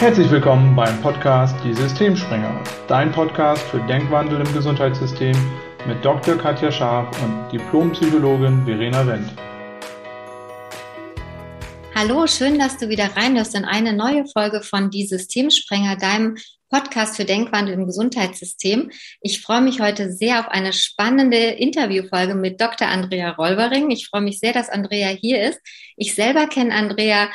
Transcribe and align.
Herzlich 0.00 0.30
willkommen 0.30 0.76
beim 0.76 1.02
Podcast 1.02 1.56
Die 1.64 1.74
Systemspringer, 1.74 2.62
dein 2.86 3.10
Podcast 3.10 3.64
für 3.64 3.80
Denkwandel 3.88 4.40
im 4.40 4.54
Gesundheitssystem 4.54 5.34
mit 5.88 6.04
Dr. 6.04 6.38
Katja 6.38 6.70
Scharf 6.70 7.20
und 7.20 7.50
Diplompsychologin 7.50 8.64
Verena 8.64 9.04
Wendt. 9.04 9.32
Hallo, 11.96 12.28
schön, 12.28 12.60
dass 12.60 12.78
du 12.78 12.88
wieder 12.88 13.16
reinhörst 13.16 13.56
in 13.56 13.64
eine 13.64 13.92
neue 13.92 14.24
Folge 14.26 14.62
von 14.62 14.88
Die 14.88 15.04
Systemsprenger, 15.04 15.96
deinem 15.96 16.36
Podcast 16.70 17.16
für 17.16 17.24
Denkwandel 17.24 17.74
im 17.74 17.86
Gesundheitssystem. 17.86 18.92
Ich 19.20 19.40
freue 19.40 19.62
mich 19.62 19.80
heute 19.80 20.12
sehr 20.12 20.38
auf 20.38 20.46
eine 20.46 20.72
spannende 20.72 21.38
Interviewfolge 21.38 22.36
mit 22.36 22.60
Dr. 22.60 22.86
Andrea 22.86 23.30
Rolvering. 23.30 23.90
Ich 23.90 24.06
freue 24.06 24.20
mich 24.20 24.38
sehr, 24.38 24.52
dass 24.52 24.68
Andrea 24.68 25.08
hier 25.08 25.42
ist. 25.42 25.60
Ich 25.96 26.14
selber 26.14 26.46
kenne 26.46 26.72
Andrea 26.72 27.30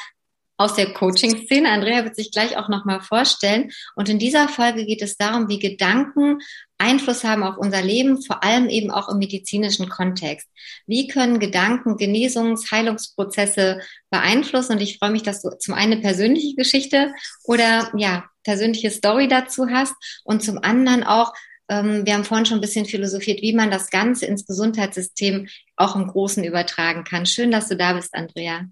aus 0.57 0.75
der 0.75 0.93
Coaching-Szene. 0.93 1.69
Andrea 1.69 2.03
wird 2.03 2.15
sich 2.15 2.31
gleich 2.31 2.57
auch 2.57 2.69
nochmal 2.69 3.01
vorstellen. 3.01 3.71
Und 3.95 4.09
in 4.09 4.19
dieser 4.19 4.47
Folge 4.47 4.85
geht 4.85 5.01
es 5.01 5.17
darum, 5.17 5.49
wie 5.49 5.59
Gedanken 5.59 6.39
Einfluss 6.77 7.23
haben 7.23 7.43
auf 7.43 7.57
unser 7.57 7.81
Leben, 7.81 8.21
vor 8.21 8.43
allem 8.43 8.67
eben 8.67 8.91
auch 8.91 9.09
im 9.09 9.17
medizinischen 9.17 9.89
Kontext. 9.89 10.47
Wie 10.85 11.07
können 11.07 11.39
Gedanken 11.39 11.97
Genesungs-, 11.97 12.71
Heilungsprozesse 12.71 13.79
beeinflussen? 14.09 14.73
Und 14.73 14.81
ich 14.81 14.97
freue 14.99 15.11
mich, 15.11 15.23
dass 15.23 15.41
du 15.41 15.49
zum 15.57 15.73
einen 15.73 15.93
eine 15.93 16.01
persönliche 16.01 16.55
Geschichte 16.55 17.13
oder 17.45 17.91
ja, 17.95 18.25
persönliche 18.43 18.91
Story 18.91 19.27
dazu 19.27 19.69
hast 19.69 19.93
und 20.23 20.43
zum 20.43 20.59
anderen 20.59 21.03
auch, 21.03 21.33
ähm, 21.69 22.05
wir 22.05 22.13
haben 22.13 22.25
vorhin 22.25 22.45
schon 22.45 22.57
ein 22.57 22.61
bisschen 22.61 22.85
philosophiert, 22.85 23.41
wie 23.41 23.53
man 23.53 23.71
das 23.71 23.89
Ganze 23.89 24.25
ins 24.25 24.45
Gesundheitssystem 24.45 25.47
auch 25.77 25.95
im 25.95 26.07
Großen 26.07 26.43
übertragen 26.43 27.03
kann. 27.05 27.25
Schön, 27.25 27.51
dass 27.51 27.69
du 27.69 27.77
da 27.77 27.93
bist, 27.93 28.13
Andrea. 28.13 28.65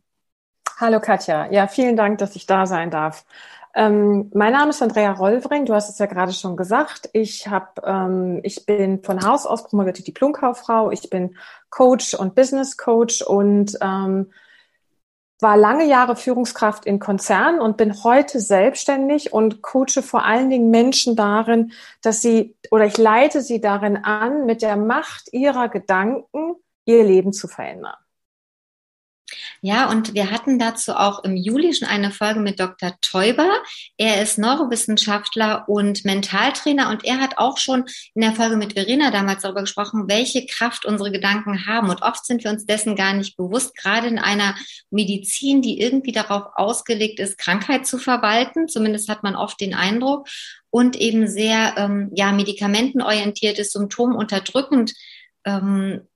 Hallo 0.81 0.99
Katja. 0.99 1.47
Ja, 1.51 1.67
vielen 1.67 1.95
Dank, 1.95 2.17
dass 2.17 2.35
ich 2.35 2.47
da 2.47 2.65
sein 2.65 2.89
darf. 2.89 3.23
Ähm, 3.75 4.31
mein 4.33 4.51
Name 4.51 4.71
ist 4.71 4.81
Andrea 4.81 5.11
Rollvring. 5.11 5.65
Du 5.65 5.75
hast 5.75 5.89
es 5.89 5.99
ja 5.99 6.07
gerade 6.07 6.33
schon 6.33 6.57
gesagt. 6.57 7.07
Ich 7.13 7.47
habe, 7.47 7.67
ähm, 7.85 8.39
ich 8.41 8.65
bin 8.65 9.03
von 9.03 9.23
Haus 9.23 9.45
aus 9.45 9.63
promovierte 9.67 10.01
Diplomkauffrau. 10.01 10.89
Ich 10.89 11.11
bin 11.11 11.37
Coach 11.69 12.15
und 12.15 12.33
Business 12.33 12.77
Coach 12.77 13.21
und 13.21 13.77
ähm, 13.79 14.31
war 15.39 15.55
lange 15.55 15.85
Jahre 15.85 16.15
Führungskraft 16.15 16.87
in 16.87 16.97
Konzernen 16.97 17.61
und 17.61 17.77
bin 17.77 18.03
heute 18.03 18.39
selbstständig 18.39 19.33
und 19.33 19.61
coache 19.61 20.01
vor 20.01 20.25
allen 20.25 20.49
Dingen 20.49 20.71
Menschen 20.71 21.15
darin, 21.15 21.73
dass 22.01 22.23
sie 22.23 22.55
oder 22.71 22.85
ich 22.87 22.97
leite 22.97 23.41
sie 23.41 23.61
darin 23.61 23.97
an, 23.97 24.47
mit 24.47 24.63
der 24.63 24.77
Macht 24.77 25.31
ihrer 25.31 25.69
Gedanken 25.69 26.55
ihr 26.85 27.03
Leben 27.03 27.33
zu 27.33 27.47
verändern. 27.47 27.97
Ja, 29.63 29.91
und 29.91 30.15
wir 30.15 30.31
hatten 30.31 30.57
dazu 30.57 30.93
auch 30.93 31.23
im 31.23 31.37
Juli 31.37 31.71
schon 31.71 31.87
eine 31.87 32.09
Folge 32.09 32.39
mit 32.39 32.59
Dr. 32.59 32.95
Teuber. 32.99 33.47
Er 33.95 34.19
ist 34.23 34.39
Neurowissenschaftler 34.39 35.65
und 35.69 36.03
Mentaltrainer 36.03 36.89
und 36.89 37.05
er 37.05 37.19
hat 37.19 37.37
auch 37.37 37.59
schon 37.59 37.85
in 38.15 38.21
der 38.21 38.31
Folge 38.31 38.57
mit 38.57 38.73
Verena 38.73 39.11
damals 39.11 39.43
darüber 39.43 39.61
gesprochen, 39.61 40.05
welche 40.07 40.47
Kraft 40.47 40.83
unsere 40.85 41.11
Gedanken 41.11 41.67
haben. 41.67 41.91
Und 41.91 42.01
oft 42.01 42.25
sind 42.25 42.43
wir 42.43 42.49
uns 42.49 42.65
dessen 42.65 42.95
gar 42.95 43.13
nicht 43.13 43.37
bewusst, 43.37 43.77
gerade 43.77 44.07
in 44.07 44.17
einer 44.17 44.55
Medizin, 44.89 45.61
die 45.61 45.79
irgendwie 45.79 46.11
darauf 46.11 46.45
ausgelegt 46.55 47.19
ist, 47.19 47.37
Krankheit 47.37 47.85
zu 47.85 47.99
verwalten. 47.99 48.67
Zumindest 48.67 49.09
hat 49.09 49.21
man 49.21 49.35
oft 49.35 49.61
den 49.61 49.75
Eindruck 49.75 50.27
und 50.71 50.95
eben 50.95 51.27
sehr 51.27 51.75
ähm, 51.77 52.09
ja 52.15 52.31
medikamentenorientiert 52.31 53.59
ist, 53.59 53.73
symptomunterdrückend 53.73 54.95
ähm, 55.45 56.07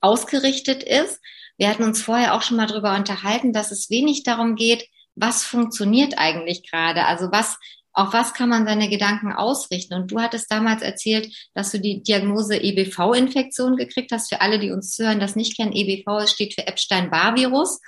ausgerichtet 0.00 0.84
ist 0.84 1.20
wir 1.58 1.68
hatten 1.68 1.84
uns 1.84 2.02
vorher 2.02 2.34
auch 2.34 2.42
schon 2.42 2.56
mal 2.56 2.66
darüber 2.66 2.94
unterhalten, 2.94 3.52
dass 3.52 3.70
es 3.70 3.90
wenig 3.90 4.22
darum 4.22 4.56
geht, 4.56 4.88
was 5.14 5.44
funktioniert 5.44 6.14
eigentlich 6.18 6.70
gerade? 6.70 7.06
Also 7.06 7.32
was, 7.32 7.56
auf 7.92 8.12
was 8.12 8.34
kann 8.34 8.50
man 8.50 8.66
seine 8.66 8.90
Gedanken 8.90 9.32
ausrichten? 9.32 9.94
Und 9.94 10.10
du 10.12 10.20
hattest 10.20 10.50
damals 10.50 10.82
erzählt, 10.82 11.34
dass 11.54 11.72
du 11.72 11.80
die 11.80 12.02
Diagnose 12.02 12.56
EBV-Infektion 12.56 13.76
gekriegt 13.76 14.12
hast. 14.12 14.28
Für 14.28 14.42
alle, 14.42 14.58
die 14.58 14.70
uns 14.70 14.94
zuhören, 14.94 15.18
das 15.18 15.34
nicht 15.34 15.56
kennen, 15.56 15.72
EBV 15.72 16.26
steht 16.26 16.54
für 16.54 16.66
Epstein-Barr-Virus. 16.66 17.80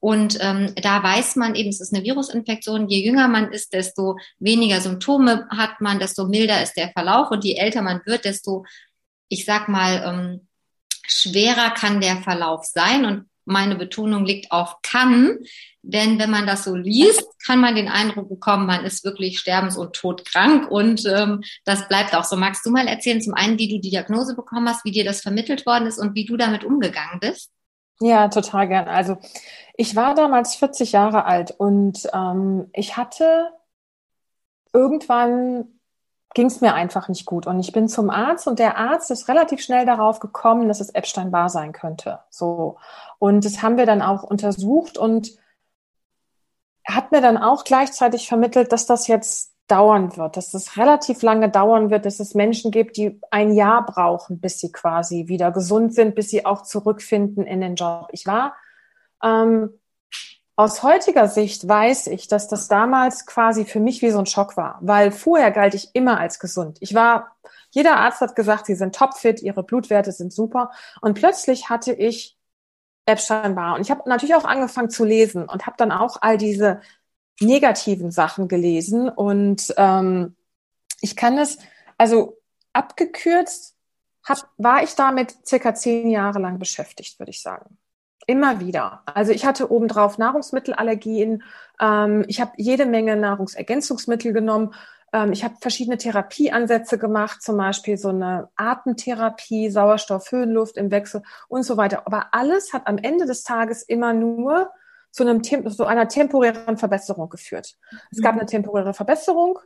Und 0.00 0.38
ähm, 0.40 0.72
da 0.80 1.02
weiß 1.02 1.34
man 1.34 1.56
eben, 1.56 1.70
es 1.70 1.80
ist 1.80 1.92
eine 1.92 2.04
Virusinfektion. 2.04 2.88
Je 2.88 3.04
jünger 3.04 3.26
man 3.26 3.50
ist, 3.50 3.72
desto 3.72 4.16
weniger 4.38 4.80
Symptome 4.80 5.48
hat 5.50 5.80
man, 5.80 5.98
desto 5.98 6.26
milder 6.26 6.62
ist 6.62 6.74
der 6.74 6.90
Verlauf. 6.90 7.32
Und 7.32 7.44
je 7.44 7.56
älter 7.56 7.82
man 7.82 8.00
wird, 8.06 8.24
desto, 8.24 8.64
ich 9.28 9.44
sag 9.44 9.68
mal, 9.68 10.02
ähm, 10.06 10.47
schwerer 11.08 11.70
kann 11.70 12.00
der 12.00 12.18
Verlauf 12.18 12.64
sein 12.64 13.04
und 13.04 13.28
meine 13.44 13.76
Betonung 13.76 14.26
liegt 14.26 14.52
auf 14.52 14.76
kann, 14.82 15.38
denn 15.82 16.18
wenn 16.18 16.30
man 16.30 16.46
das 16.46 16.64
so 16.64 16.74
liest, 16.74 17.24
kann 17.46 17.60
man 17.60 17.74
den 17.74 17.88
Eindruck 17.88 18.28
bekommen, 18.28 18.66
man 18.66 18.84
ist 18.84 19.04
wirklich 19.04 19.38
sterbens- 19.38 19.78
und 19.78 19.94
todkrank 19.94 20.70
und 20.70 21.06
ähm, 21.06 21.42
das 21.64 21.88
bleibt 21.88 22.14
auch 22.14 22.24
so. 22.24 22.36
Magst 22.36 22.66
du 22.66 22.70
mal 22.70 22.86
erzählen, 22.86 23.22
zum 23.22 23.34
einen, 23.34 23.58
wie 23.58 23.68
du 23.68 23.80
die 23.80 23.90
Diagnose 23.90 24.36
bekommen 24.36 24.68
hast, 24.68 24.84
wie 24.84 24.90
dir 24.90 25.04
das 25.04 25.22
vermittelt 25.22 25.64
worden 25.64 25.86
ist 25.86 25.98
und 25.98 26.14
wie 26.14 26.26
du 26.26 26.36
damit 26.36 26.62
umgegangen 26.62 27.20
bist? 27.20 27.50
Ja, 28.00 28.28
total 28.28 28.68
gern. 28.68 28.86
Also 28.86 29.16
ich 29.76 29.96
war 29.96 30.14
damals 30.14 30.54
40 30.56 30.92
Jahre 30.92 31.24
alt 31.24 31.52
und 31.52 32.06
ähm, 32.12 32.68
ich 32.74 32.96
hatte 32.96 33.48
irgendwann 34.72 35.77
ging 36.34 36.46
es 36.46 36.60
mir 36.60 36.74
einfach 36.74 37.08
nicht 37.08 37.26
gut. 37.26 37.46
Und 37.46 37.58
ich 37.58 37.72
bin 37.72 37.88
zum 37.88 38.10
Arzt 38.10 38.46
und 38.46 38.58
der 38.58 38.76
Arzt 38.76 39.10
ist 39.10 39.28
relativ 39.28 39.60
schnell 39.60 39.86
darauf 39.86 40.20
gekommen, 40.20 40.68
dass 40.68 40.80
es 40.80 40.90
Epstein-Barr 40.90 41.48
sein 41.48 41.72
könnte. 41.72 42.20
So. 42.30 42.76
Und 43.18 43.44
das 43.44 43.62
haben 43.62 43.76
wir 43.76 43.86
dann 43.86 44.02
auch 44.02 44.22
untersucht 44.22 44.98
und 44.98 45.30
hat 46.86 47.12
mir 47.12 47.20
dann 47.20 47.36
auch 47.36 47.64
gleichzeitig 47.64 48.28
vermittelt, 48.28 48.72
dass 48.72 48.86
das 48.86 49.06
jetzt 49.06 49.54
dauern 49.68 50.16
wird, 50.16 50.36
dass 50.36 50.54
es 50.54 50.78
relativ 50.78 51.20
lange 51.22 51.50
dauern 51.50 51.90
wird, 51.90 52.06
dass 52.06 52.20
es 52.20 52.34
Menschen 52.34 52.70
gibt, 52.70 52.96
die 52.96 53.20
ein 53.30 53.52
Jahr 53.52 53.84
brauchen, 53.84 54.40
bis 54.40 54.58
sie 54.60 54.72
quasi 54.72 55.28
wieder 55.28 55.52
gesund 55.52 55.94
sind, 55.94 56.14
bis 56.14 56.30
sie 56.30 56.46
auch 56.46 56.62
zurückfinden 56.62 57.46
in 57.46 57.60
den 57.60 57.74
Job. 57.74 58.08
Ich 58.12 58.26
war 58.26 58.54
ähm, 59.22 59.70
aus 60.58 60.82
heutiger 60.82 61.28
Sicht 61.28 61.68
weiß 61.68 62.08
ich, 62.08 62.26
dass 62.26 62.48
das 62.48 62.66
damals 62.66 63.26
quasi 63.26 63.64
für 63.64 63.78
mich 63.78 64.02
wie 64.02 64.10
so 64.10 64.18
ein 64.18 64.26
Schock 64.26 64.56
war, 64.56 64.80
weil 64.82 65.12
vorher 65.12 65.52
galt 65.52 65.74
ich 65.74 65.94
immer 65.94 66.18
als 66.18 66.40
gesund. 66.40 66.78
Ich 66.80 66.94
war, 66.94 67.36
jeder 67.70 67.98
Arzt 67.98 68.20
hat 68.20 68.34
gesagt, 68.34 68.66
sie 68.66 68.74
sind 68.74 68.92
topfit, 68.92 69.40
ihre 69.40 69.62
Blutwerte 69.62 70.10
sind 70.10 70.32
super 70.32 70.72
und 71.00 71.14
plötzlich 71.14 71.70
hatte 71.70 71.92
ich 71.92 72.36
Epstein-Barr 73.06 73.76
und 73.76 73.82
ich 73.82 73.92
habe 73.92 74.08
natürlich 74.08 74.34
auch 74.34 74.44
angefangen 74.44 74.90
zu 74.90 75.04
lesen 75.04 75.48
und 75.48 75.66
habe 75.66 75.76
dann 75.78 75.92
auch 75.92 76.18
all 76.22 76.36
diese 76.38 76.80
negativen 77.40 78.10
Sachen 78.10 78.48
gelesen 78.48 79.08
und 79.08 79.72
ähm, 79.76 80.34
ich 81.00 81.14
kann 81.14 81.38
es, 81.38 81.58
also 81.98 82.36
abgekürzt, 82.72 83.76
hab, 84.24 84.38
war 84.56 84.82
ich 84.82 84.96
damit 84.96 85.36
circa 85.46 85.72
zehn 85.76 86.10
Jahre 86.10 86.40
lang 86.40 86.58
beschäftigt, 86.58 87.20
würde 87.20 87.30
ich 87.30 87.42
sagen. 87.42 87.78
Immer 88.30 88.60
wieder. 88.60 89.00
Also 89.06 89.32
ich 89.32 89.46
hatte 89.46 89.72
obendrauf 89.72 90.18
Nahrungsmittelallergien. 90.18 91.42
Ähm, 91.80 92.26
ich 92.28 92.42
habe 92.42 92.52
jede 92.58 92.84
Menge 92.84 93.16
Nahrungsergänzungsmittel 93.16 94.34
genommen. 94.34 94.74
Ähm, 95.14 95.32
ich 95.32 95.44
habe 95.44 95.54
verschiedene 95.62 95.96
Therapieansätze 95.96 96.98
gemacht, 96.98 97.40
zum 97.40 97.56
Beispiel 97.56 97.96
so 97.96 98.10
eine 98.10 98.50
Atemtherapie, 98.54 99.70
Sauerstoff, 99.70 100.30
Höhenluft 100.30 100.76
im 100.76 100.90
Wechsel 100.90 101.22
und 101.48 101.62
so 101.62 101.78
weiter. 101.78 102.02
Aber 102.06 102.26
alles 102.32 102.74
hat 102.74 102.86
am 102.86 102.98
Ende 102.98 103.24
des 103.24 103.44
Tages 103.44 103.82
immer 103.82 104.12
nur 104.12 104.72
zu, 105.10 105.22
einem, 105.22 105.42
zu 105.42 105.86
einer 105.86 106.08
temporären 106.08 106.76
Verbesserung 106.76 107.30
geführt. 107.30 107.78
Es 108.10 108.20
gab 108.20 108.34
mhm. 108.34 108.40
eine 108.40 108.46
temporäre 108.46 108.92
Verbesserung, 108.92 109.58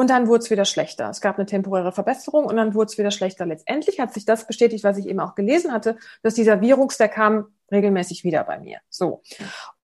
und 0.00 0.08
dann 0.08 0.28
wurde 0.28 0.42
es 0.44 0.50
wieder 0.50 0.64
schlechter. 0.64 1.10
Es 1.10 1.20
gab 1.20 1.36
eine 1.36 1.44
temporäre 1.44 1.92
Verbesserung 1.92 2.46
und 2.46 2.56
dann 2.56 2.72
wurde 2.72 2.86
es 2.86 2.96
wieder 2.96 3.10
schlechter. 3.10 3.44
Letztendlich 3.44 4.00
hat 4.00 4.14
sich 4.14 4.24
das 4.24 4.46
bestätigt, 4.46 4.82
was 4.82 4.96
ich 4.96 5.06
eben 5.06 5.20
auch 5.20 5.34
gelesen 5.34 5.72
hatte, 5.72 5.98
dass 6.22 6.32
dieser 6.32 6.62
Virus, 6.62 6.96
der 6.96 7.10
kam 7.10 7.48
regelmäßig 7.70 8.24
wieder 8.24 8.44
bei 8.44 8.58
mir. 8.58 8.78
So. 8.88 9.22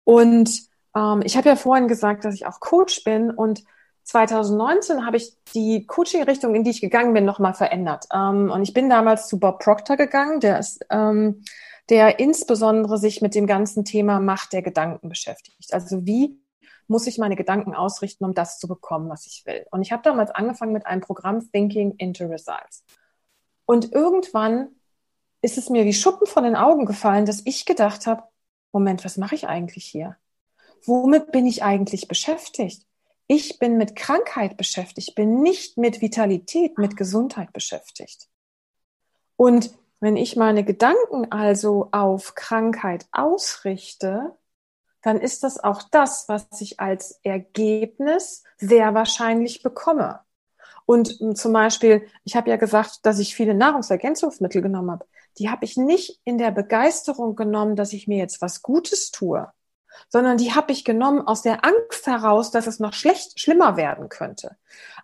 Und 0.04 0.50
ähm, 0.94 1.22
ich 1.24 1.36
habe 1.36 1.48
ja 1.48 1.56
vorhin 1.56 1.88
gesagt, 1.88 2.24
dass 2.24 2.34
ich 2.34 2.46
auch 2.46 2.60
Coach 2.60 3.04
bin 3.04 3.30
und 3.30 3.64
2019 4.04 5.04
habe 5.04 5.16
ich 5.16 5.36
die 5.52 5.84
Coaching-Richtung, 5.84 6.54
in 6.54 6.62
die 6.62 6.70
ich 6.70 6.80
gegangen 6.80 7.12
bin, 7.12 7.24
nochmal 7.24 7.54
verändert. 7.54 8.06
Ähm, 8.14 8.50
und 8.52 8.62
ich 8.62 8.72
bin 8.72 8.88
damals 8.88 9.26
zu 9.26 9.40
Bob 9.40 9.58
Proctor 9.58 9.96
gegangen, 9.96 10.38
der 10.38 10.60
ist, 10.60 10.84
ähm, 10.90 11.42
der 11.90 12.20
insbesondere 12.20 12.98
sich 12.98 13.20
mit 13.20 13.34
dem 13.34 13.48
ganzen 13.48 13.84
Thema 13.84 14.20
Macht 14.20 14.52
der 14.52 14.62
Gedanken 14.62 15.08
beschäftigt. 15.08 15.72
Also 15.72 16.06
wie 16.06 16.40
muss 16.88 17.08
ich 17.08 17.18
meine 17.18 17.34
Gedanken 17.34 17.74
ausrichten, 17.74 18.24
um 18.24 18.32
das 18.32 18.58
zu 18.58 18.68
bekommen, 18.68 19.08
was 19.08 19.26
ich 19.26 19.44
will. 19.44 19.66
Und 19.72 19.82
ich 19.82 19.90
habe 19.90 20.04
damals 20.04 20.30
angefangen 20.30 20.72
mit 20.72 20.86
einem 20.86 21.00
Programm 21.00 21.50
Thinking 21.50 21.94
into 21.98 22.26
Results. 22.26 22.84
Und 23.64 23.92
irgendwann 23.92 24.68
ist 25.42 25.58
es 25.58 25.70
mir 25.70 25.84
wie 25.84 25.92
Schuppen 25.92 26.26
von 26.26 26.44
den 26.44 26.56
Augen 26.56 26.86
gefallen, 26.86 27.26
dass 27.26 27.42
ich 27.44 27.66
gedacht 27.66 28.06
habe, 28.06 28.22
Moment, 28.72 29.04
was 29.04 29.16
mache 29.16 29.34
ich 29.34 29.46
eigentlich 29.46 29.84
hier? 29.84 30.16
Womit 30.84 31.32
bin 31.32 31.46
ich 31.46 31.62
eigentlich 31.62 32.08
beschäftigt? 32.08 32.86
Ich 33.26 33.58
bin 33.58 33.76
mit 33.76 33.96
Krankheit 33.96 34.56
beschäftigt, 34.56 35.14
bin 35.14 35.40
nicht 35.42 35.78
mit 35.78 36.00
Vitalität, 36.00 36.78
mit 36.78 36.96
Gesundheit 36.96 37.52
beschäftigt. 37.52 38.28
Und 39.36 39.70
wenn 40.00 40.16
ich 40.16 40.36
meine 40.36 40.64
Gedanken 40.64 41.32
also 41.32 41.88
auf 41.90 42.34
Krankheit 42.34 43.06
ausrichte, 43.12 44.36
dann 45.02 45.20
ist 45.20 45.42
das 45.42 45.62
auch 45.62 45.82
das, 45.90 46.28
was 46.28 46.46
ich 46.60 46.80
als 46.80 47.20
Ergebnis 47.22 48.44
sehr 48.58 48.94
wahrscheinlich 48.94 49.62
bekomme. 49.62 50.20
Und 50.84 51.36
zum 51.36 51.52
Beispiel, 51.52 52.06
ich 52.24 52.36
habe 52.36 52.50
ja 52.50 52.56
gesagt, 52.56 53.00
dass 53.06 53.18
ich 53.18 53.34
viele 53.34 53.54
Nahrungsergänzungsmittel 53.54 54.62
genommen 54.62 54.92
habe. 54.92 55.06
Die 55.38 55.50
habe 55.50 55.64
ich 55.64 55.76
nicht 55.76 56.20
in 56.24 56.38
der 56.38 56.50
Begeisterung 56.50 57.36
genommen, 57.36 57.76
dass 57.76 57.92
ich 57.92 58.08
mir 58.08 58.18
jetzt 58.18 58.40
was 58.40 58.62
Gutes 58.62 59.10
tue, 59.10 59.50
sondern 60.08 60.36
die 60.36 60.54
habe 60.54 60.72
ich 60.72 60.84
genommen 60.84 61.26
aus 61.26 61.42
der 61.42 61.64
Angst 61.64 62.06
heraus, 62.06 62.50
dass 62.50 62.66
es 62.66 62.80
noch 62.80 62.92
schlecht, 62.92 63.38
schlimmer 63.40 63.76
werden 63.76 64.08
könnte. 64.08 64.56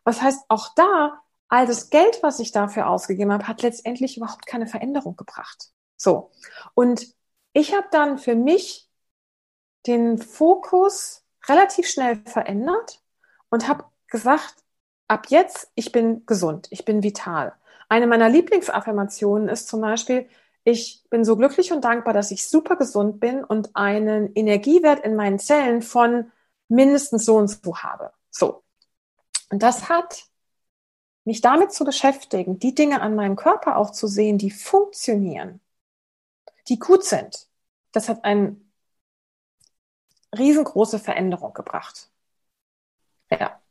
Was 0.05 0.23
heißt, 0.23 0.45
auch 0.49 0.75
da, 0.75 1.21
all 1.49 1.67
das 1.67 1.91
Geld, 1.91 2.23
was 2.23 2.41
ich 2.41 2.53
dafür 2.53 2.89
ausgegeben 2.89 3.33
habe, 3.33 3.49
hat 3.49 3.63
letztendlich 3.63 4.17
überhaupt 4.17 4.47
keine 4.47 4.67
Veränderung 4.67 5.17
gebracht. 5.17 5.71
So. 5.97 6.31
Und 6.75 7.07
ich 7.53 7.75
habe 7.75 7.87
dann 7.91 8.19
für 8.19 8.35
mich 8.35 8.89
den 9.87 10.19
Fokus 10.19 11.25
relativ 11.49 11.89
schnell 11.89 12.23
verändert 12.25 13.03
und 13.51 13.69
habe 13.69 13.85
gesagt, 14.07 14.57
ab 15.09 15.27
jetzt, 15.29 15.71
ich 15.75 15.93
bin 15.93 16.25
gesund, 16.27 16.69
ich 16.71 16.85
bin 16.85 17.03
vital. 17.03 17.55
Eine 17.93 18.07
meiner 18.07 18.31
Lieblingsaffirmationen 18.31 19.51
ist 19.51 19.69
zum 19.69 19.83
Beispiel, 19.83 20.27
ich 20.65 21.05
bin 21.11 21.27
so 21.27 21.37
glücklich 21.37 21.73
und 21.73 21.85
dankbar, 21.85 22.15
dass 22.15 22.31
ich 22.31 22.49
super 22.49 22.77
gesund 22.77 23.21
bin 23.21 23.45
und 23.45 23.77
einen 23.77 24.35
Energiewert 24.35 25.01
in 25.01 25.15
meinen 25.15 25.39
Zellen 25.39 25.83
von 25.83 26.33
mindestens 26.69 27.27
so 27.27 27.37
und 27.37 27.49
so 27.49 27.77
habe. 27.77 28.15
So. 28.31 28.65
Und 29.51 29.63
das 29.63 29.91
hat 29.91 30.25
mich 31.25 31.43
damit 31.43 31.73
zu 31.73 31.85
beschäftigen, 31.85 32.59
die 32.59 32.75
Dinge 32.75 33.03
an 33.03 33.15
meinem 33.15 33.37
Körper 33.37 33.77
auch 33.77 33.91
zu 33.91 34.07
sehen, 34.07 34.39
die 34.39 34.51
funktionieren, 34.51 35.61
die 36.69 36.79
gut 36.79 37.05
sind. 37.05 37.47
Das 37.93 38.09
hat 38.09 38.25
eine 38.25 38.57
riesengroße 40.35 40.99
Veränderung 40.99 41.53
gebracht. 41.53 42.11
Ja. 43.31 43.62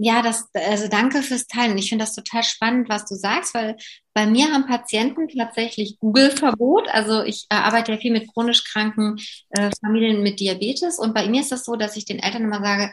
Ja, 0.00 0.22
das, 0.22 0.48
also 0.54 0.86
danke 0.86 1.22
fürs 1.22 1.48
Teilen. 1.48 1.76
Ich 1.76 1.88
finde 1.88 2.04
das 2.04 2.14
total 2.14 2.44
spannend, 2.44 2.88
was 2.88 3.04
du 3.04 3.16
sagst, 3.16 3.52
weil 3.52 3.76
bei 4.14 4.26
mir 4.26 4.52
haben 4.52 4.66
Patienten 4.66 5.26
tatsächlich 5.28 5.98
Google-Verbot. 5.98 6.88
Also 6.88 7.24
ich 7.24 7.46
äh, 7.50 7.56
arbeite 7.56 7.92
ja 7.92 7.98
viel 7.98 8.12
mit 8.12 8.32
chronisch 8.32 8.62
kranken 8.64 9.16
äh, 9.50 9.70
Familien 9.80 10.22
mit 10.22 10.38
Diabetes 10.38 11.00
und 11.00 11.14
bei 11.14 11.28
mir 11.28 11.40
ist 11.40 11.50
das 11.50 11.64
so, 11.64 11.74
dass 11.74 11.96
ich 11.96 12.04
den 12.04 12.20
Eltern 12.20 12.44
immer 12.44 12.62
sage, 12.62 12.92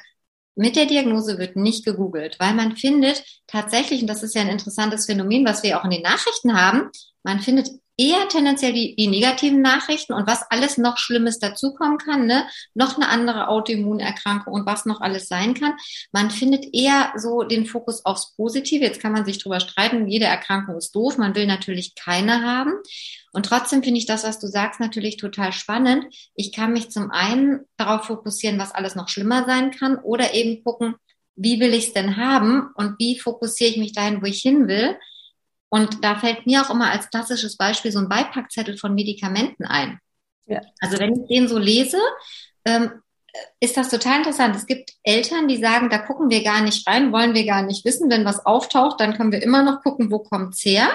mit 0.56 0.76
der 0.76 0.86
Diagnose 0.86 1.38
wird 1.38 1.56
nicht 1.56 1.86
gegoogelt, 1.86 2.40
weil 2.40 2.54
man 2.56 2.76
findet 2.76 3.24
tatsächlich, 3.46 4.02
und 4.02 4.08
das 4.08 4.24
ist 4.24 4.34
ja 4.34 4.42
ein 4.42 4.48
interessantes 4.48 5.06
Phänomen, 5.06 5.46
was 5.46 5.64
wir 5.64 5.80
auch 5.80 5.84
in 5.84 5.92
den 5.92 6.02
Nachrichten 6.02 6.60
haben, 6.60 6.90
man 7.24 7.40
findet 7.40 7.70
eher 7.98 8.28
tendenziell 8.28 8.74
die, 8.74 8.96
die 8.96 9.08
negativen 9.08 9.62
Nachrichten 9.62 10.14
und 10.14 10.28
was 10.28 10.44
alles 10.50 10.78
noch 10.78 10.98
Schlimmes 10.98 11.40
dazukommen 11.40 11.98
kann, 11.98 12.26
ne? 12.26 12.48
noch 12.74 12.98
eine 12.98 13.08
andere 13.08 13.48
Autoimmunerkrankung 13.48 14.54
und 14.54 14.66
was 14.66 14.86
noch 14.86 15.02
alles 15.02 15.28
sein 15.28 15.54
kann. 15.54 15.74
Man 16.12 16.32
findet 16.32 16.66
eher 16.74 17.14
so 17.16 17.44
den 17.44 17.66
Fokus 17.66 18.06
aufs 18.06 18.36
Positive. 18.36 18.84
Jetzt 18.84 19.02
kann 19.02 19.14
man 19.14 19.26
sich 19.26 19.42
drüber 19.42 19.60
streiten, 19.60 20.08
jede 20.08 20.26
Erkrankung 20.26 20.78
ist 20.78 20.96
doof, 20.96 21.18
man 21.18 21.36
will 21.36 21.48
natürlich 21.48 21.96
keine 21.96 22.44
haben. 22.44 22.74
Und 23.32 23.46
trotzdem 23.46 23.84
finde 23.84 24.00
ich 24.00 24.06
das, 24.06 24.24
was 24.24 24.40
du 24.40 24.48
sagst, 24.48 24.80
natürlich 24.80 25.18
total 25.18 25.52
spannend. 25.52 26.06
Ich 26.36 26.54
kann 26.54 26.74
mich 26.74 26.90
zum 26.90 27.12
einen 27.12 27.62
darauf 27.78 28.06
fokussieren, 28.06 28.60
was 28.60 28.74
alles 28.74 28.96
noch 28.96 29.10
schlimmer 29.10 29.46
sein 29.46 29.72
kann 29.72 29.98
oder 29.98 30.34
eben 30.34 30.64
gucken, 30.64 30.96
wie 31.36 31.60
will 31.60 31.74
ich 31.74 31.88
es 31.88 31.94
denn 31.94 32.18
haben 32.18 32.70
und 32.76 32.98
wie 33.00 33.20
fokussiere 33.20 33.72
ich 33.72 33.78
mich 33.78 33.94
dahin, 33.94 34.22
wo 34.22 34.26
ich 34.26 34.42
hin 34.42 34.68
will. 34.68 34.96
Und 35.76 36.06
da 36.06 36.16
fällt 36.16 36.46
mir 36.46 36.62
auch 36.62 36.70
immer 36.70 36.90
als 36.90 37.10
klassisches 37.10 37.58
Beispiel 37.58 37.92
so 37.92 38.00
ein 38.00 38.08
Beipackzettel 38.08 38.78
von 38.78 38.96
Medikamenten 38.96 39.66
ein. 39.66 40.00
Ja. 40.46 40.62
Also 40.80 40.98
wenn 41.00 41.12
ich 41.12 41.28
den 41.28 41.50
so 41.50 41.60
lese, 41.60 41.98
ähm, 42.64 42.92
ist 43.60 43.76
das 43.76 43.90
total 43.90 44.20
interessant. 44.20 44.56
Es 44.56 44.68
gibt 44.68 44.94
Eltern, 45.04 45.50
die 45.50 45.58
sagen, 45.58 45.90
da 45.90 45.98
gucken 45.98 46.30
wir 46.30 46.46
gar 46.46 46.62
nicht 46.62 46.88
rein, 46.88 47.12
wollen 47.12 47.34
wir 47.34 47.46
gar 47.46 47.62
nicht 47.62 47.84
wissen. 47.84 48.10
Wenn 48.10 48.24
was 48.24 48.46
auftaucht, 48.46 49.02
dann 49.02 49.18
können 49.18 49.34
wir 49.34 49.44
immer 49.44 49.64
noch 49.64 49.82
gucken, 49.82 50.12
wo 50.12 50.20
kommt's 50.20 50.64
her. 50.64 50.88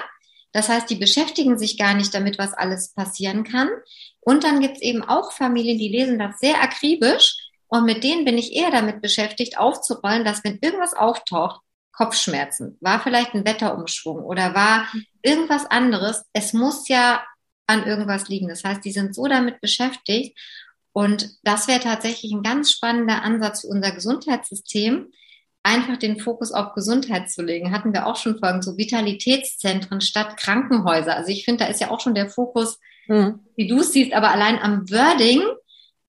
Das 0.52 0.70
heißt, 0.70 0.88
die 0.88 0.96
beschäftigen 0.96 1.58
sich 1.58 1.76
gar 1.76 1.92
nicht 1.92 2.14
damit, 2.14 2.38
was 2.38 2.54
alles 2.54 2.94
passieren 2.94 3.44
kann. 3.44 3.68
Und 4.20 4.44
dann 4.44 4.60
gibt's 4.60 4.80
eben 4.80 5.02
auch 5.02 5.32
Familien, 5.32 5.76
die 5.76 5.90
lesen 5.90 6.18
das 6.18 6.40
sehr 6.40 6.62
akribisch. 6.62 7.36
Und 7.68 7.84
mit 7.84 8.02
denen 8.02 8.24
bin 8.24 8.38
ich 8.38 8.54
eher 8.54 8.70
damit 8.70 9.02
beschäftigt, 9.02 9.58
aufzurollen, 9.58 10.24
dass 10.24 10.42
wenn 10.42 10.58
irgendwas 10.62 10.94
auftaucht, 10.94 11.60
Kopfschmerzen, 12.00 12.78
war 12.80 12.98
vielleicht 13.00 13.34
ein 13.34 13.44
Wetterumschwung 13.44 14.24
oder 14.24 14.54
war 14.54 14.86
irgendwas 15.20 15.66
anderes. 15.66 16.24
Es 16.32 16.54
muss 16.54 16.88
ja 16.88 17.22
an 17.66 17.84
irgendwas 17.84 18.30
liegen. 18.30 18.48
Das 18.48 18.64
heißt, 18.64 18.82
die 18.82 18.90
sind 18.90 19.14
so 19.14 19.26
damit 19.26 19.60
beschäftigt. 19.60 20.38
Und 20.92 21.28
das 21.42 21.68
wäre 21.68 21.80
tatsächlich 21.80 22.32
ein 22.32 22.42
ganz 22.42 22.72
spannender 22.72 23.22
Ansatz 23.22 23.60
für 23.60 23.66
unser 23.66 23.90
Gesundheitssystem, 23.90 25.12
einfach 25.62 25.98
den 25.98 26.18
Fokus 26.18 26.52
auf 26.52 26.72
Gesundheit 26.72 27.30
zu 27.30 27.42
legen. 27.42 27.70
Hatten 27.70 27.92
wir 27.92 28.06
auch 28.06 28.16
schon 28.16 28.38
Folgen, 28.38 28.62
so 28.62 28.78
Vitalitätszentren 28.78 30.00
statt 30.00 30.38
Krankenhäuser. 30.38 31.14
Also 31.14 31.30
ich 31.30 31.44
finde, 31.44 31.64
da 31.64 31.70
ist 31.70 31.82
ja 31.82 31.90
auch 31.90 32.00
schon 32.00 32.14
der 32.14 32.30
Fokus, 32.30 32.78
mhm. 33.08 33.40
wie 33.56 33.68
du 33.68 33.80
es 33.80 33.92
siehst, 33.92 34.14
aber 34.14 34.30
allein 34.30 34.58
am 34.58 34.88
Wording 34.88 35.42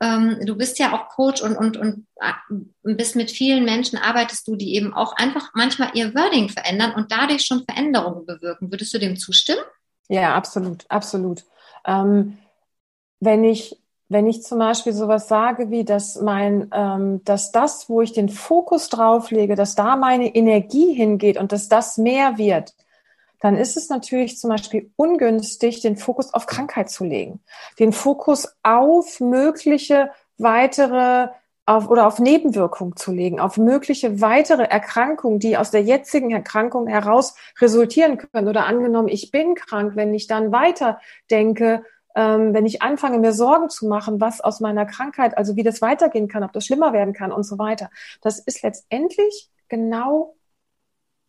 ähm, 0.01 0.39
du 0.43 0.55
bist 0.55 0.79
ja 0.79 0.93
auch 0.93 1.09
Coach 1.09 1.41
und, 1.41 1.55
und, 1.55 1.77
und 1.77 2.07
äh, 2.19 2.93
bist 2.95 3.15
mit 3.15 3.29
vielen 3.29 3.63
Menschen, 3.63 3.99
arbeitest 3.99 4.47
du, 4.47 4.55
die 4.55 4.75
eben 4.75 4.93
auch 4.93 5.15
einfach 5.15 5.51
manchmal 5.53 5.91
ihr 5.93 6.13
Wording 6.15 6.49
verändern 6.49 6.93
und 6.95 7.11
dadurch 7.11 7.45
schon 7.45 7.63
Veränderungen 7.65 8.25
bewirken. 8.25 8.71
Würdest 8.71 8.93
du 8.93 8.97
dem 8.97 9.15
zustimmen? 9.15 9.61
Ja, 10.09 10.35
absolut, 10.35 10.85
absolut. 10.89 11.45
Ähm, 11.85 12.39
wenn 13.19 13.43
ich 13.43 13.77
wenn 14.09 14.27
ich 14.27 14.43
zum 14.43 14.59
Beispiel 14.59 14.91
sowas 14.91 15.29
sage 15.29 15.69
wie, 15.69 15.85
dass 15.85 16.19
mein, 16.19 16.69
ähm, 16.73 17.23
dass 17.23 17.53
das, 17.53 17.87
wo 17.87 18.01
ich 18.01 18.11
den 18.11 18.27
Fokus 18.27 18.89
drauf 18.89 19.31
lege, 19.31 19.55
dass 19.55 19.75
da 19.75 19.95
meine 19.95 20.35
Energie 20.35 20.93
hingeht 20.93 21.37
und 21.37 21.53
dass 21.53 21.69
das 21.69 21.97
mehr 21.97 22.37
wird, 22.37 22.73
dann 23.41 23.57
ist 23.57 23.75
es 23.75 23.89
natürlich 23.89 24.37
zum 24.37 24.51
Beispiel 24.51 24.91
ungünstig, 24.95 25.81
den 25.81 25.97
Fokus 25.97 26.33
auf 26.33 26.45
Krankheit 26.45 26.89
zu 26.89 27.03
legen, 27.03 27.41
den 27.79 27.91
Fokus 27.91 28.55
auf 28.63 29.19
mögliche 29.19 30.11
weitere 30.37 31.29
auf, 31.65 31.89
oder 31.89 32.07
auf 32.07 32.19
Nebenwirkungen 32.19 32.95
zu 32.95 33.11
legen, 33.11 33.39
auf 33.39 33.57
mögliche 33.57 34.21
weitere 34.21 34.63
Erkrankungen, 34.63 35.39
die 35.39 35.57
aus 35.57 35.71
der 35.71 35.81
jetzigen 35.81 36.31
Erkrankung 36.31 36.87
heraus 36.87 37.35
resultieren 37.59 38.17
können. 38.17 38.47
Oder 38.47 38.65
angenommen, 38.65 39.07
ich 39.07 39.31
bin 39.31 39.55
krank, 39.55 39.95
wenn 39.95 40.13
ich 40.13 40.27
dann 40.27 40.51
weiter 40.51 40.99
denke, 41.29 41.83
ähm, 42.15 42.53
wenn 42.53 42.65
ich 42.65 42.81
anfange, 42.81 43.19
mir 43.19 43.33
Sorgen 43.33 43.69
zu 43.69 43.87
machen, 43.87 44.19
was 44.19 44.41
aus 44.41 44.59
meiner 44.59 44.85
Krankheit, 44.85 45.37
also 45.37 45.55
wie 45.55 45.63
das 45.63 45.81
weitergehen 45.81 46.27
kann, 46.27 46.43
ob 46.43 46.51
das 46.51 46.65
schlimmer 46.65 46.93
werden 46.93 47.13
kann 47.13 47.31
und 47.31 47.43
so 47.43 47.57
weiter. 47.57 47.89
Das 48.21 48.39
ist 48.39 48.63
letztendlich 48.63 49.49
genau 49.69 50.35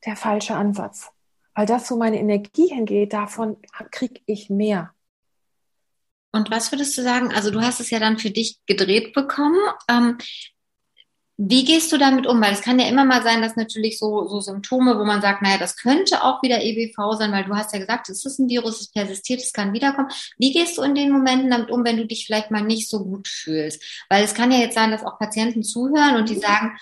der 0.04 0.16
falsche 0.16 0.54
Ansatz 0.54 1.12
weil 1.54 1.66
das 1.66 1.88
so 1.88 1.96
meine 1.96 2.18
Energie 2.18 2.68
hingeht, 2.68 3.12
davon 3.12 3.56
kriege 3.90 4.20
ich 4.26 4.50
mehr. 4.50 4.92
Und 6.32 6.50
was 6.50 6.72
würdest 6.72 6.96
du 6.96 7.02
sagen? 7.02 7.32
Also 7.32 7.50
du 7.50 7.60
hast 7.60 7.80
es 7.80 7.90
ja 7.90 7.98
dann 7.98 8.18
für 8.18 8.30
dich 8.30 8.58
gedreht 8.66 9.12
bekommen. 9.12 9.60
Ähm, 9.88 10.16
wie 11.36 11.64
gehst 11.64 11.90
du 11.92 11.98
damit 11.98 12.26
um? 12.26 12.40
Weil 12.40 12.52
es 12.52 12.60
kann 12.62 12.78
ja 12.78 12.88
immer 12.88 13.04
mal 13.04 13.22
sein, 13.22 13.42
dass 13.42 13.56
natürlich 13.56 13.98
so, 13.98 14.26
so 14.28 14.40
Symptome, 14.40 14.98
wo 14.98 15.04
man 15.04 15.20
sagt, 15.20 15.42
naja, 15.42 15.58
das 15.58 15.76
könnte 15.76 16.22
auch 16.22 16.42
wieder 16.42 16.62
EBV 16.62 17.14
sein, 17.18 17.32
weil 17.32 17.44
du 17.44 17.54
hast 17.54 17.72
ja 17.72 17.80
gesagt, 17.80 18.08
es 18.08 18.24
ist 18.24 18.38
ein 18.38 18.48
Virus, 18.48 18.80
es 18.80 18.92
persistiert, 18.92 19.40
es 19.40 19.52
kann 19.52 19.72
wiederkommen. 19.72 20.08
Wie 20.38 20.52
gehst 20.52 20.78
du 20.78 20.82
in 20.82 20.94
den 20.94 21.10
Momenten 21.10 21.50
damit 21.50 21.70
um, 21.70 21.84
wenn 21.84 21.96
du 21.96 22.06
dich 22.06 22.26
vielleicht 22.26 22.50
mal 22.50 22.62
nicht 22.62 22.88
so 22.88 23.04
gut 23.04 23.28
fühlst? 23.28 23.82
Weil 24.08 24.24
es 24.24 24.34
kann 24.34 24.52
ja 24.52 24.58
jetzt 24.58 24.74
sein, 24.74 24.90
dass 24.90 25.04
auch 25.04 25.18
Patienten 25.18 25.62
zuhören 25.62 26.16
und 26.16 26.28
die 26.28 26.38
sagen, 26.38 26.78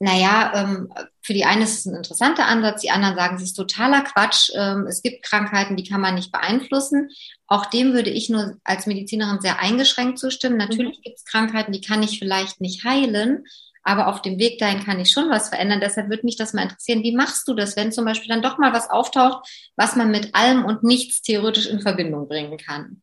naja, 0.00 0.52
ähm, 0.54 0.92
für 1.22 1.34
die 1.34 1.44
einen 1.44 1.62
ist 1.62 1.78
es 1.78 1.86
ein 1.86 1.94
interessanter 1.94 2.46
Ansatz, 2.46 2.82
die 2.82 2.90
anderen 2.90 3.14
sagen, 3.14 3.36
es 3.36 3.42
ist 3.42 3.54
totaler 3.54 4.02
Quatsch. 4.02 4.50
Ähm, 4.54 4.86
es 4.88 5.02
gibt 5.02 5.24
Krankheiten, 5.24 5.76
die 5.76 5.88
kann 5.88 6.00
man 6.00 6.16
nicht 6.16 6.32
beeinflussen. 6.32 7.10
Auch 7.46 7.66
dem 7.66 7.92
würde 7.92 8.10
ich 8.10 8.28
nur 8.28 8.56
als 8.64 8.86
Medizinerin 8.86 9.40
sehr 9.40 9.60
eingeschränkt 9.60 10.18
zustimmen. 10.18 10.56
Natürlich 10.56 10.98
mhm. 10.98 11.02
gibt 11.02 11.18
es 11.18 11.24
Krankheiten, 11.24 11.72
die 11.72 11.80
kann 11.80 12.02
ich 12.02 12.18
vielleicht 12.18 12.60
nicht 12.60 12.84
heilen, 12.84 13.44
aber 13.84 14.08
auf 14.08 14.20
dem 14.20 14.38
Weg 14.38 14.58
dahin 14.58 14.82
kann 14.82 14.98
ich 14.98 15.12
schon 15.12 15.30
was 15.30 15.50
verändern. 15.50 15.80
Deshalb 15.80 16.10
würde 16.10 16.26
mich 16.26 16.36
das 16.36 16.54
mal 16.54 16.62
interessieren, 16.62 17.02
wie 17.02 17.14
machst 17.14 17.46
du 17.46 17.54
das, 17.54 17.76
wenn 17.76 17.92
zum 17.92 18.04
Beispiel 18.04 18.28
dann 18.28 18.42
doch 18.42 18.58
mal 18.58 18.72
was 18.72 18.90
auftaucht, 18.90 19.48
was 19.76 19.94
man 19.94 20.10
mit 20.10 20.34
allem 20.34 20.64
und 20.64 20.82
nichts 20.82 21.22
theoretisch 21.22 21.66
in 21.66 21.80
Verbindung 21.80 22.26
bringen 22.26 22.58
kann? 22.58 23.02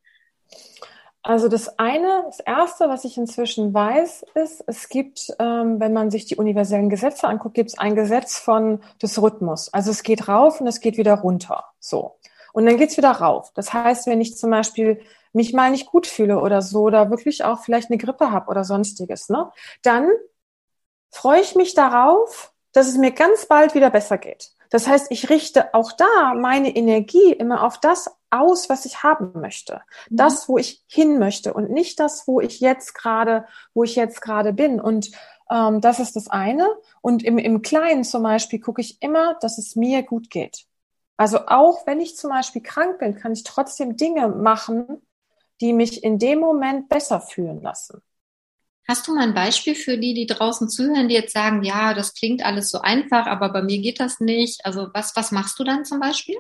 Also 1.24 1.48
das 1.48 1.78
eine, 1.78 2.24
das 2.26 2.40
erste, 2.40 2.90
was 2.90 3.06
ich 3.06 3.16
inzwischen 3.18 3.74
weiß, 3.74 4.26
ist, 4.34 4.64
es 4.66 4.90
gibt, 4.90 5.32
ähm, 5.38 5.80
wenn 5.80 5.94
man 5.94 6.10
sich 6.10 6.26
die 6.26 6.36
universellen 6.36 6.90
Gesetze 6.90 7.28
anguckt, 7.28 7.54
gibt 7.54 7.70
es 7.70 7.78
ein 7.78 7.96
Gesetz 7.96 8.40
von 8.40 8.82
des 9.02 9.22
Rhythmus. 9.22 9.72
Also 9.72 9.92
es 9.92 10.02
geht 10.02 10.28
rauf 10.28 10.62
und 10.62 10.68
es 10.68 10.80
geht 10.80 10.98
wieder 10.98 11.14
runter. 11.20 11.66
So. 11.80 12.18
Und 12.54 12.66
dann 12.66 12.78
geht's 12.78 12.98
wieder 12.98 13.12
rauf. 13.12 13.52
Das 13.54 13.72
heißt, 13.72 14.08
wenn 14.08 14.20
ich 14.20 14.36
zum 14.36 14.50
Beispiel 14.50 15.00
mich 15.32 15.54
mal 15.54 15.70
nicht 15.70 15.86
gut 15.86 16.08
fühle 16.08 16.40
oder 16.40 16.62
so, 16.62 16.82
oder 16.82 17.12
wirklich 17.12 17.44
auch 17.44 17.60
vielleicht 17.60 17.90
eine 17.90 18.00
Grippe 18.00 18.32
habe 18.32 18.50
oder 18.50 18.64
sonstiges, 18.64 19.30
ne, 19.30 19.52
dann 19.84 20.10
freue 21.12 21.42
ich 21.42 21.56
mich 21.56 21.76
darauf, 21.76 22.52
dass 22.74 22.88
es 22.88 22.98
mir 22.98 23.12
ganz 23.12 23.46
bald 23.46 23.76
wieder 23.76 23.92
besser 23.92 24.18
geht. 24.18 24.52
Das 24.70 24.88
heißt, 24.88 25.08
ich 25.12 25.30
richte 25.30 25.74
auch 25.74 25.92
da 25.92 26.34
meine 26.34 26.76
Energie 26.76 27.32
immer 27.34 27.64
auf 27.64 27.78
das 27.80 28.10
aus, 28.32 28.70
was 28.70 28.86
ich 28.86 29.04
haben 29.04 29.40
möchte. 29.40 29.82
Mhm. 30.10 30.18
Das, 30.18 30.50
wo 30.50 30.58
ich 30.58 30.84
hin 30.88 31.20
möchte 31.20 31.54
und 31.54 31.70
nicht 31.70 32.00
das, 32.00 32.28
wo 32.28 32.42
ich 32.42 32.60
jetzt 32.60 32.94
gerade, 32.94 33.46
wo 33.74 33.84
ich 33.84 33.96
jetzt 33.96 34.22
gerade 34.22 34.54
bin. 34.54 34.80
Und 34.80 35.12
ähm, 35.50 35.82
das 35.82 36.00
ist 36.00 36.16
das 36.16 36.28
eine. 36.30 36.68
Und 37.02 37.24
im, 37.24 37.38
im 37.38 37.62
Kleinen 37.62 38.04
zum 38.04 38.24
Beispiel 38.24 38.60
gucke 38.60 38.82
ich 38.82 39.02
immer, 39.02 39.36
dass 39.42 39.58
es 39.58 39.76
mir 39.76 40.04
gut 40.04 40.30
geht. 40.30 40.66
Also 41.18 41.46
auch 41.48 41.86
wenn 41.86 42.00
ich 42.00 42.18
zum 42.18 42.32
Beispiel 42.32 42.64
krank 42.64 42.98
bin, 42.98 43.16
kann 43.16 43.34
ich 43.34 43.44
trotzdem 43.44 43.96
Dinge 43.96 44.28
machen, 44.30 45.02
die 45.60 45.74
mich 45.74 46.04
in 46.04 46.18
dem 46.18 46.40
Moment 46.40 46.90
besser 46.90 47.22
fühlen 47.22 47.62
lassen. 47.62 48.02
Hast 48.88 49.08
du 49.08 49.14
mal 49.14 49.24
ein 49.24 49.36
Beispiel 49.36 49.76
für 49.76 49.98
die, 49.98 50.14
die 50.14 50.26
draußen 50.26 50.68
zuhören, 50.68 51.08
die 51.08 51.14
jetzt 51.14 51.34
sagen, 51.34 51.64
ja, 51.64 51.94
das 51.94 52.16
klingt 52.16 52.44
alles 52.44 52.72
so 52.72 52.82
einfach, 52.82 53.28
aber 53.28 53.50
bei 53.50 53.62
mir 53.62 53.80
geht 53.80 54.00
das 54.00 54.20
nicht? 54.20 54.66
Also 54.66 54.88
was, 54.94 55.16
was 55.16 55.32
machst 55.32 55.60
du 55.60 55.64
dann 55.64 55.86
zum 55.86 56.00
Beispiel? 56.00 56.38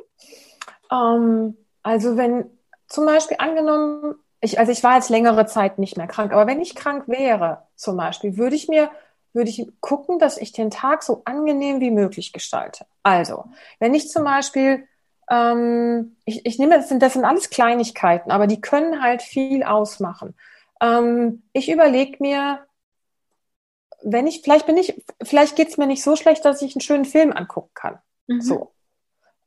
Ähm, 0.91 1.55
also 1.83 2.17
wenn 2.17 2.50
zum 2.88 3.05
Beispiel 3.05 3.38
angenommen, 3.39 4.15
ich, 4.41 4.59
also 4.59 4.71
ich 4.71 4.83
war 4.83 4.95
jetzt 4.95 5.09
längere 5.09 5.45
Zeit 5.45 5.79
nicht 5.79 5.97
mehr 5.97 6.07
krank, 6.07 6.33
aber 6.33 6.47
wenn 6.47 6.61
ich 6.61 6.75
krank 6.75 7.07
wäre 7.07 7.63
zum 7.75 7.97
Beispiel, 7.97 8.38
würde 8.38 8.55
ich 8.55 8.67
mir 8.67 8.89
würde 9.33 9.50
ich 9.50 9.65
gucken, 9.79 10.19
dass 10.19 10.38
ich 10.38 10.51
den 10.51 10.71
Tag 10.71 11.03
so 11.03 11.21
angenehm 11.25 11.79
wie 11.79 11.91
möglich 11.91 12.33
gestalte. 12.33 12.85
Also, 13.03 13.45
wenn 13.79 13.93
ich 13.93 14.09
zum 14.09 14.23
Beispiel, 14.23 14.88
ähm, 15.29 16.17
ich, 16.25 16.45
ich 16.45 16.59
nehme, 16.59 16.75
das 16.75 16.89
sind, 16.89 17.01
das 17.01 17.13
sind 17.13 17.25
alles 17.25 17.50
Kleinigkeiten, 17.50 18.31
aber 18.31 18.47
die 18.47 18.61
können 18.61 19.01
halt 19.01 19.21
viel 19.21 19.63
ausmachen. 19.63 20.35
Ähm, 20.81 21.43
ich 21.53 21.71
überlege 21.71 22.17
mir, 22.19 22.59
wenn 24.03 24.27
ich, 24.27 24.41
vielleicht 24.41 24.65
bin 24.65 24.77
ich, 24.77 25.01
vielleicht 25.21 25.55
geht's 25.55 25.77
mir 25.77 25.88
nicht 25.88 26.03
so 26.03 26.15
schlecht, 26.15 26.43
dass 26.43 26.61
ich 26.61 26.75
einen 26.75 26.81
schönen 26.81 27.05
Film 27.05 27.31
angucken 27.31 27.71
kann. 27.73 28.00
Mhm. 28.27 28.41
So. 28.41 28.71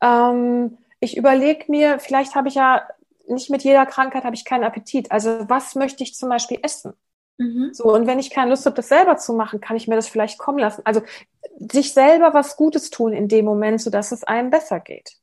Ähm, 0.00 0.78
ich 1.04 1.16
überlege 1.16 1.64
mir, 1.68 1.98
vielleicht 1.98 2.34
habe 2.34 2.48
ich 2.48 2.54
ja 2.54 2.82
nicht 3.26 3.50
mit 3.50 3.62
jeder 3.62 3.86
Krankheit 3.86 4.24
habe 4.24 4.34
ich 4.34 4.44
keinen 4.44 4.64
Appetit. 4.64 5.10
Also 5.10 5.48
was 5.48 5.74
möchte 5.74 6.02
ich 6.02 6.14
zum 6.14 6.28
Beispiel 6.28 6.58
essen? 6.62 6.94
Mhm. 7.38 7.70
So, 7.72 7.84
und 7.84 8.06
wenn 8.06 8.18
ich 8.18 8.30
keine 8.30 8.50
Lust 8.50 8.66
habe, 8.66 8.76
das 8.76 8.88
selber 8.88 9.16
zu 9.16 9.32
machen, 9.34 9.60
kann 9.60 9.76
ich 9.76 9.88
mir 9.88 9.96
das 9.96 10.08
vielleicht 10.08 10.38
kommen 10.38 10.58
lassen. 10.58 10.82
Also 10.84 11.02
sich 11.58 11.92
selber 11.92 12.34
was 12.34 12.56
Gutes 12.56 12.90
tun 12.90 13.12
in 13.12 13.28
dem 13.28 13.44
Moment, 13.44 13.80
sodass 13.80 14.12
es 14.12 14.24
einem 14.24 14.50
besser 14.50 14.80
geht. 14.80 15.16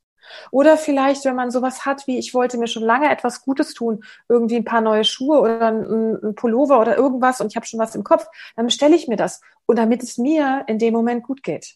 Oder 0.51 0.77
vielleicht, 0.77 1.25
wenn 1.25 1.35
man 1.35 1.51
sowas 1.51 1.85
hat 1.85 2.07
wie, 2.07 2.17
ich 2.17 2.33
wollte 2.33 2.57
mir 2.57 2.67
schon 2.67 2.83
lange 2.83 3.11
etwas 3.11 3.41
Gutes 3.41 3.73
tun, 3.73 4.03
irgendwie 4.29 4.57
ein 4.57 4.65
paar 4.65 4.81
neue 4.81 5.03
Schuhe 5.03 5.39
oder 5.39 5.67
ein, 5.67 6.23
ein 6.23 6.35
Pullover 6.35 6.79
oder 6.79 6.97
irgendwas 6.97 7.41
und 7.41 7.47
ich 7.47 7.55
habe 7.55 7.65
schon 7.65 7.79
was 7.79 7.95
im 7.95 8.03
Kopf, 8.03 8.25
dann 8.55 8.65
bestelle 8.65 8.95
ich 8.95 9.07
mir 9.07 9.17
das. 9.17 9.41
Und 9.65 9.77
damit 9.77 10.03
es 10.03 10.17
mir 10.17 10.63
in 10.67 10.79
dem 10.79 10.93
Moment 10.93 11.23
gut 11.23 11.43
geht. 11.43 11.75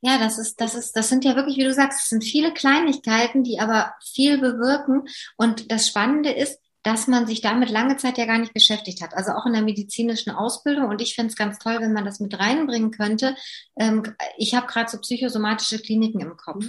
Ja, 0.00 0.18
das 0.18 0.38
ist, 0.38 0.60
das 0.60 0.74
ist, 0.74 0.96
das 0.96 1.08
sind 1.08 1.24
ja 1.24 1.36
wirklich, 1.36 1.56
wie 1.56 1.64
du 1.64 1.72
sagst, 1.72 2.00
es 2.00 2.08
sind 2.08 2.24
viele 2.24 2.52
Kleinigkeiten, 2.52 3.42
die 3.42 3.60
aber 3.60 3.94
viel 4.04 4.38
bewirken. 4.38 5.04
Und 5.36 5.70
das 5.70 5.88
Spannende 5.88 6.30
ist, 6.30 6.58
dass 6.82 7.08
man 7.08 7.26
sich 7.26 7.40
damit 7.40 7.68
lange 7.68 7.96
Zeit 7.96 8.16
ja 8.16 8.26
gar 8.26 8.38
nicht 8.38 8.54
beschäftigt 8.54 9.02
hat. 9.02 9.12
Also 9.14 9.32
auch 9.32 9.44
in 9.44 9.54
der 9.54 9.62
medizinischen 9.62 10.30
Ausbildung. 10.30 10.88
Und 10.88 11.02
ich 11.02 11.16
finde 11.16 11.30
es 11.30 11.36
ganz 11.36 11.58
toll, 11.58 11.78
wenn 11.80 11.92
man 11.92 12.04
das 12.04 12.20
mit 12.20 12.38
reinbringen 12.38 12.92
könnte. 12.92 13.34
Ähm, 13.76 14.04
ich 14.36 14.54
habe 14.54 14.68
gerade 14.68 14.88
so 14.88 14.98
psychosomatische 14.98 15.80
Kliniken 15.80 16.20
im 16.20 16.36
Kopf. 16.36 16.64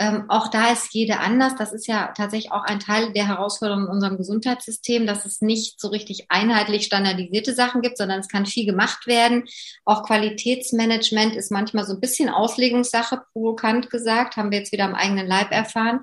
Ähm, 0.00 0.24
auch 0.30 0.48
da 0.48 0.72
ist 0.72 0.94
jede 0.94 1.18
anders. 1.18 1.56
Das 1.56 1.74
ist 1.74 1.86
ja 1.86 2.14
tatsächlich 2.16 2.52
auch 2.52 2.64
ein 2.64 2.80
Teil 2.80 3.12
der 3.12 3.28
Herausforderung 3.28 3.82
in 3.82 3.90
unserem 3.90 4.16
Gesundheitssystem, 4.16 5.06
dass 5.06 5.26
es 5.26 5.42
nicht 5.42 5.78
so 5.78 5.88
richtig 5.88 6.24
einheitlich 6.30 6.86
standardisierte 6.86 7.54
Sachen 7.54 7.82
gibt, 7.82 7.98
sondern 7.98 8.20
es 8.20 8.28
kann 8.28 8.46
viel 8.46 8.64
gemacht 8.64 9.06
werden. 9.06 9.44
Auch 9.84 10.04
Qualitätsmanagement 10.04 11.36
ist 11.36 11.52
manchmal 11.52 11.84
so 11.84 11.92
ein 11.92 12.00
bisschen 12.00 12.30
Auslegungssache, 12.30 13.20
provokant 13.34 13.90
gesagt, 13.90 14.38
haben 14.38 14.50
wir 14.50 14.60
jetzt 14.60 14.72
wieder 14.72 14.86
am 14.86 14.94
eigenen 14.94 15.26
Leib 15.26 15.50
erfahren. 15.50 16.00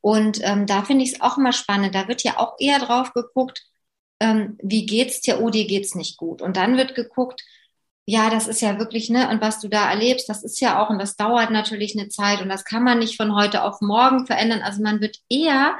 Und 0.00 0.38
ähm, 0.44 0.66
da 0.66 0.84
finde 0.84 1.02
ich 1.02 1.14
es 1.14 1.20
auch 1.20 1.36
immer 1.36 1.52
spannend. 1.52 1.96
Da 1.96 2.06
wird 2.06 2.22
ja 2.22 2.38
auch 2.38 2.54
eher 2.60 2.78
drauf 2.78 3.12
geguckt, 3.12 3.64
ähm, 4.20 4.56
wie 4.62 4.86
geht's 4.86 5.20
dir? 5.20 5.40
Oh, 5.40 5.50
dir 5.50 5.66
geht's 5.66 5.96
nicht 5.96 6.16
gut. 6.16 6.42
Und 6.42 6.56
dann 6.56 6.76
wird 6.76 6.94
geguckt, 6.94 7.42
ja, 8.04 8.30
das 8.30 8.48
ist 8.48 8.60
ja 8.60 8.78
wirklich, 8.78 9.10
ne, 9.10 9.28
und 9.28 9.40
was 9.40 9.60
du 9.60 9.68
da 9.68 9.88
erlebst, 9.88 10.28
das 10.28 10.42
ist 10.42 10.60
ja 10.60 10.82
auch, 10.82 10.90
und 10.90 10.98
das 10.98 11.16
dauert 11.16 11.50
natürlich 11.50 11.96
eine 11.96 12.08
Zeit 12.08 12.42
und 12.42 12.48
das 12.48 12.64
kann 12.64 12.82
man 12.82 12.98
nicht 12.98 13.16
von 13.16 13.34
heute 13.34 13.62
auf 13.62 13.80
morgen 13.80 14.26
verändern. 14.26 14.62
Also 14.62 14.82
man 14.82 15.00
wird 15.00 15.18
eher 15.28 15.76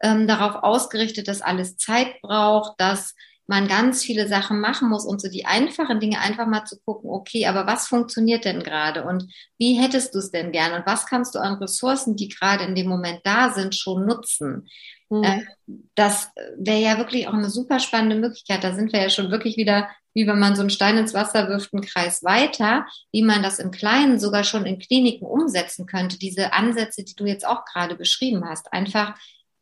ähm, 0.00 0.28
darauf 0.28 0.62
ausgerichtet, 0.62 1.26
dass 1.26 1.42
alles 1.42 1.76
Zeit 1.76 2.20
braucht, 2.22 2.80
dass 2.80 3.14
man 3.46 3.68
ganz 3.68 4.02
viele 4.02 4.26
Sachen 4.26 4.60
machen 4.60 4.88
muss 4.88 5.04
und 5.04 5.20
so 5.20 5.28
die 5.28 5.44
einfachen 5.44 6.00
Dinge 6.00 6.20
einfach 6.20 6.46
mal 6.46 6.64
zu 6.64 6.78
gucken, 6.84 7.10
okay, 7.10 7.46
aber 7.46 7.66
was 7.66 7.88
funktioniert 7.88 8.44
denn 8.44 8.62
gerade 8.62 9.04
und 9.04 9.30
wie 9.58 9.74
hättest 9.74 10.14
du 10.14 10.18
es 10.18 10.30
denn 10.30 10.50
gern 10.50 10.72
und 10.72 10.86
was 10.86 11.06
kannst 11.06 11.34
du 11.34 11.40
an 11.40 11.54
Ressourcen, 11.54 12.16
die 12.16 12.28
gerade 12.28 12.64
in 12.64 12.74
dem 12.74 12.88
Moment 12.88 13.20
da 13.24 13.52
sind, 13.52 13.74
schon 13.74 14.06
nutzen? 14.06 14.68
Mhm. 15.10 15.46
Das 15.94 16.30
wäre 16.56 16.80
ja 16.80 16.98
wirklich 16.98 17.28
auch 17.28 17.34
eine 17.34 17.50
super 17.50 17.80
spannende 17.80 18.16
Möglichkeit. 18.16 18.64
Da 18.64 18.74
sind 18.74 18.92
wir 18.92 19.02
ja 19.02 19.10
schon 19.10 19.30
wirklich 19.30 19.56
wieder, 19.56 19.88
wie 20.14 20.26
wenn 20.26 20.38
man 20.38 20.54
so 20.54 20.60
einen 20.60 20.70
Stein 20.70 20.96
ins 20.96 21.12
Wasser 21.12 21.48
wirft, 21.48 21.74
einen 21.74 21.82
Kreis 21.82 22.22
weiter, 22.22 22.86
wie 23.12 23.22
man 23.22 23.42
das 23.42 23.58
im 23.58 23.70
Kleinen 23.70 24.18
sogar 24.18 24.44
schon 24.44 24.64
in 24.64 24.78
Kliniken 24.78 25.26
umsetzen 25.26 25.86
könnte. 25.86 26.18
Diese 26.18 26.52
Ansätze, 26.52 27.04
die 27.04 27.14
du 27.14 27.26
jetzt 27.26 27.46
auch 27.46 27.64
gerade 27.64 27.96
beschrieben 27.96 28.44
hast, 28.48 28.72
einfach 28.72 29.14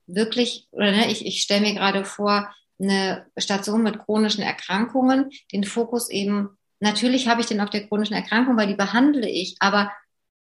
wirklich, 0.06 0.68
oder 0.70 0.92
ne, 0.92 1.10
ich, 1.10 1.26
ich 1.26 1.42
stelle 1.42 1.62
mir 1.62 1.74
gerade 1.74 2.04
vor, 2.04 2.52
eine 2.80 3.26
Station 3.36 3.82
mit 3.82 3.98
chronischen 3.98 4.42
Erkrankungen, 4.42 5.30
den 5.52 5.64
Fokus 5.64 6.10
eben, 6.10 6.58
natürlich 6.80 7.28
habe 7.28 7.40
ich 7.40 7.46
den 7.46 7.60
auf 7.60 7.70
der 7.70 7.86
chronischen 7.86 8.16
Erkrankung, 8.16 8.56
weil 8.56 8.66
die 8.66 8.74
behandle 8.74 9.28
ich, 9.28 9.56
aber 9.60 9.92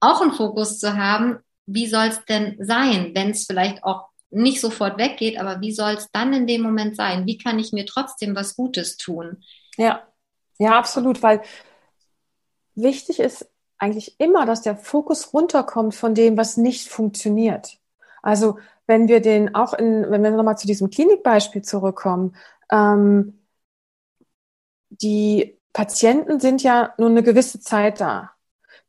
auch 0.00 0.21
einen 0.21 0.33
Fokus 0.33 0.79
zu 0.79 0.97
haben, 0.97 1.38
wie 1.67 1.87
soll 1.87 2.07
es 2.07 2.25
denn 2.25 2.57
sein, 2.61 3.12
wenn 3.15 3.31
es 3.31 3.47
vielleicht 3.47 3.83
auch 3.85 4.09
nicht 4.31 4.61
sofort 4.61 4.99
weggeht, 4.99 5.38
aber 5.38 5.61
wie 5.61 5.73
soll 5.73 5.95
es 5.95 6.11
dann 6.12 6.33
in 6.33 6.47
dem 6.47 6.62
Moment 6.62 6.97
sein? 6.97 7.26
Wie 7.26 7.38
kann 7.38 7.59
ich 7.59 7.73
mir 7.73 7.87
trotzdem 7.87 8.35
was 8.35 8.57
Gutes 8.57 8.97
tun? 8.97 9.43
Ja, 9.76 10.02
ja, 10.59 10.78
absolut, 10.78 11.23
weil 11.23 11.42
wichtig 12.75 13.21
ist 13.21 13.50
eigentlich 13.78 14.18
immer, 14.21 14.47
dass 14.47 14.62
der 14.62 14.76
Fokus 14.76 15.33
runterkommt 15.35 15.95
von 15.95 16.14
dem, 16.14 16.37
was 16.37 16.56
nicht 16.56 16.88
funktioniert. 16.88 17.78
Also 18.23 18.59
wenn 18.87 19.09
wir 19.09 19.21
den 19.21 19.54
auch 19.54 19.75
in, 19.75 20.11
wenn 20.11 20.23
wir 20.23 20.30
nochmal 20.30 20.59
zu 20.59 20.66
diesem 20.66 20.90
Klinikbeispiel 20.90 21.62
zurückkommen, 21.62 22.37
ähm, 22.71 23.40
die 24.90 25.59
Patienten 25.73 26.40
sind 26.40 26.62
ja 26.62 26.95
nur 26.99 27.11
eine 27.11 27.23
gewisse 27.23 27.61
Zeit 27.61 28.00
da. 28.00 28.36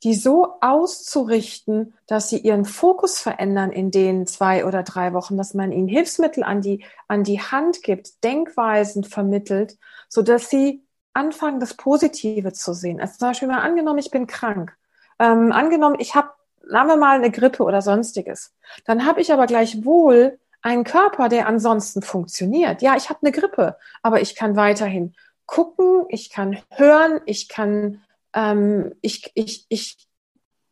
Die 0.03 0.13
so 0.13 0.55
auszurichten, 0.61 1.95
dass 2.05 2.29
sie 2.29 2.37
ihren 2.37 2.65
Fokus 2.65 3.19
verändern 3.19 3.71
in 3.71 3.89
den 3.91 4.27
zwei 4.27 4.65
oder 4.65 4.83
drei 4.83 5.13
Wochen, 5.13 5.37
dass 5.37 5.53
man 5.53 5.71
ihnen 5.71 5.87
Hilfsmittel 5.87 6.43
an 6.43 6.61
die, 6.61 6.85
an 7.07 7.23
die 7.23 7.41
Hand 7.41 7.81
gibt, 7.81 8.23
Denkweisen 8.23 9.03
vermittelt, 9.03 9.77
so 10.07 10.21
dass 10.21 10.49
sie 10.49 10.83
anfangen, 11.13 11.59
das 11.59 11.73
Positive 11.73 12.53
zu 12.53 12.73
sehen. 12.73 13.01
Also 13.01 13.17
zum 13.17 13.29
Beispiel 13.29 13.47
mal 13.47 13.61
angenommen, 13.61 13.97
ich 13.99 14.11
bin 14.11 14.27
krank. 14.27 14.77
Ähm, 15.19 15.51
angenommen, 15.51 15.95
ich 15.99 16.13
habe 16.13 16.29
sagen 16.69 16.89
wir 16.89 16.97
mal 16.97 17.17
eine 17.17 17.31
Grippe 17.31 17.63
oder 17.63 17.81
sonstiges. 17.81 18.53
Dann 18.85 19.05
habe 19.05 19.21
ich 19.21 19.31
aber 19.31 19.47
gleichwohl 19.47 20.39
einen 20.61 20.83
Körper, 20.83 21.29
der 21.29 21.47
ansonsten 21.47 22.01
funktioniert. 22.01 22.81
Ja, 22.81 22.95
ich 22.95 23.09
habe 23.09 23.19
eine 23.21 23.31
Grippe, 23.31 23.77
aber 24.01 24.21
ich 24.21 24.35
kann 24.35 24.55
weiterhin 24.55 25.15
gucken, 25.45 26.05
ich 26.09 26.29
kann 26.29 26.59
hören, 26.71 27.21
ich 27.25 27.47
kann, 27.47 28.01
ähm, 28.37 28.93
ich, 29.01 29.31
ich, 29.33 29.65
ich 29.67 29.97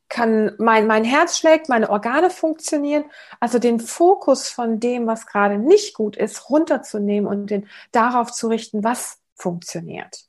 kann, 0.07 0.53
mein, 0.60 0.86
mein 0.86 1.03
Herz 1.03 1.39
schlägt, 1.39 1.67
meine 1.67 1.89
Organe 1.89 2.29
funktionieren. 2.29 3.05
Also 3.39 3.57
den 3.57 3.79
Fokus 3.79 4.50
von 4.50 4.79
dem, 4.79 5.07
was 5.07 5.25
gerade 5.25 5.57
nicht 5.57 5.95
gut 5.95 6.15
ist, 6.15 6.50
runterzunehmen 6.50 7.27
und 7.27 7.48
den 7.48 7.67
darauf 7.91 8.31
zu 8.31 8.48
richten, 8.48 8.84
was 8.84 9.19
funktioniert. 9.34 10.25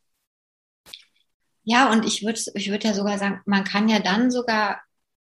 Ja, 1.62 1.92
und 1.92 2.06
ich 2.06 2.24
würde 2.24 2.40
ich 2.54 2.70
würde 2.70 2.88
ja 2.88 2.94
sogar 2.94 3.18
sagen, 3.18 3.42
man 3.44 3.64
kann 3.64 3.88
ja 3.88 3.98
dann 3.98 4.30
sogar 4.30 4.80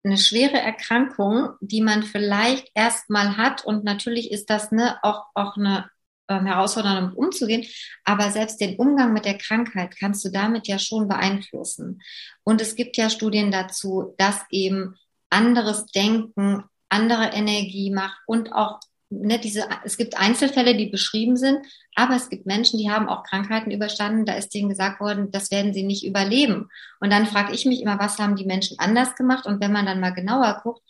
eine 0.04 0.18
schwere 0.18 0.58
Erkrankung, 0.58 1.50
die 1.60 1.80
man 1.80 2.02
vielleicht 2.02 2.70
erstmal 2.74 3.36
hat 3.36 3.64
und 3.64 3.84
natürlich 3.84 4.30
ist 4.30 4.50
das 4.50 4.70
ne, 4.70 4.98
auch, 5.02 5.26
auch 5.34 5.56
eine 5.56 5.88
ähm, 6.28 6.46
Herausforderung, 6.46 6.96
damit 6.96 7.16
umzugehen, 7.16 7.64
aber 8.04 8.30
selbst 8.30 8.60
den 8.60 8.76
Umgang 8.76 9.12
mit 9.12 9.24
der 9.24 9.38
Krankheit 9.38 9.96
kannst 9.98 10.24
du 10.24 10.30
damit 10.30 10.68
ja 10.68 10.78
schon 10.78 11.08
beeinflussen. 11.08 12.02
Und 12.44 12.60
es 12.60 12.74
gibt 12.74 12.96
ja 12.96 13.10
Studien 13.10 13.50
dazu, 13.50 14.14
dass 14.18 14.40
eben 14.50 14.96
anderes 15.30 15.86
Denken, 15.86 16.64
andere 16.88 17.32
Energie 17.32 17.90
macht 17.90 18.18
und 18.26 18.52
auch 18.52 18.80
ne, 19.10 19.38
diese, 19.38 19.68
es 19.84 19.96
gibt 19.96 20.18
Einzelfälle, 20.18 20.76
die 20.76 20.86
beschrieben 20.86 21.36
sind, 21.36 21.58
aber 21.94 22.14
es 22.14 22.28
gibt 22.28 22.46
Menschen, 22.46 22.78
die 22.78 22.90
haben 22.90 23.08
auch 23.08 23.24
Krankheiten 23.24 23.70
überstanden, 23.70 24.26
da 24.26 24.34
ist 24.34 24.54
denen 24.54 24.68
gesagt 24.68 25.00
worden, 25.00 25.30
das 25.30 25.50
werden 25.50 25.72
sie 25.72 25.82
nicht 25.82 26.04
überleben. 26.04 26.68
Und 27.00 27.10
dann 27.10 27.26
frage 27.26 27.54
ich 27.54 27.66
mich 27.66 27.80
immer, 27.80 27.98
was 27.98 28.18
haben 28.18 28.36
die 28.36 28.44
Menschen 28.44 28.78
anders 28.78 29.14
gemacht? 29.14 29.46
Und 29.46 29.60
wenn 29.60 29.72
man 29.72 29.86
dann 29.86 30.00
mal 30.00 30.14
genauer 30.14 30.60
guckt, 30.62 30.82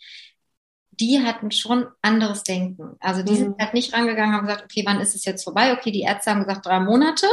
die 0.99 1.23
hatten 1.23 1.51
schon 1.51 1.87
anderes 2.01 2.43
Denken. 2.43 2.95
Also 2.99 3.23
die 3.23 3.33
mhm. 3.33 3.37
sind 3.37 3.59
halt 3.59 3.73
nicht 3.73 3.93
rangegangen, 3.93 4.35
haben 4.35 4.47
gesagt, 4.47 4.63
okay, 4.63 4.83
wann 4.85 4.99
ist 4.99 5.15
es 5.15 5.25
jetzt 5.25 5.43
vorbei? 5.43 5.73
Okay, 5.73 5.91
die 5.91 6.01
Ärzte 6.01 6.31
haben 6.31 6.43
gesagt, 6.43 6.65
drei 6.65 6.79
Monate 6.79 7.27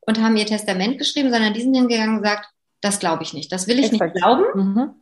und 0.00 0.22
haben 0.22 0.36
ihr 0.36 0.46
Testament 0.46 0.98
geschrieben, 0.98 1.30
sondern 1.30 1.52
die 1.52 1.60
sind 1.62 1.74
hingegangen 1.74 2.16
und 2.16 2.22
gesagt, 2.22 2.48
das 2.80 2.98
glaube 2.98 3.24
ich 3.24 3.32
nicht, 3.32 3.50
das 3.50 3.66
will 3.66 3.78
ich 3.78 3.92
Exakt. 3.92 4.14
nicht 4.14 4.22
glauben. 4.22 4.44
Mhm. 4.54 4.94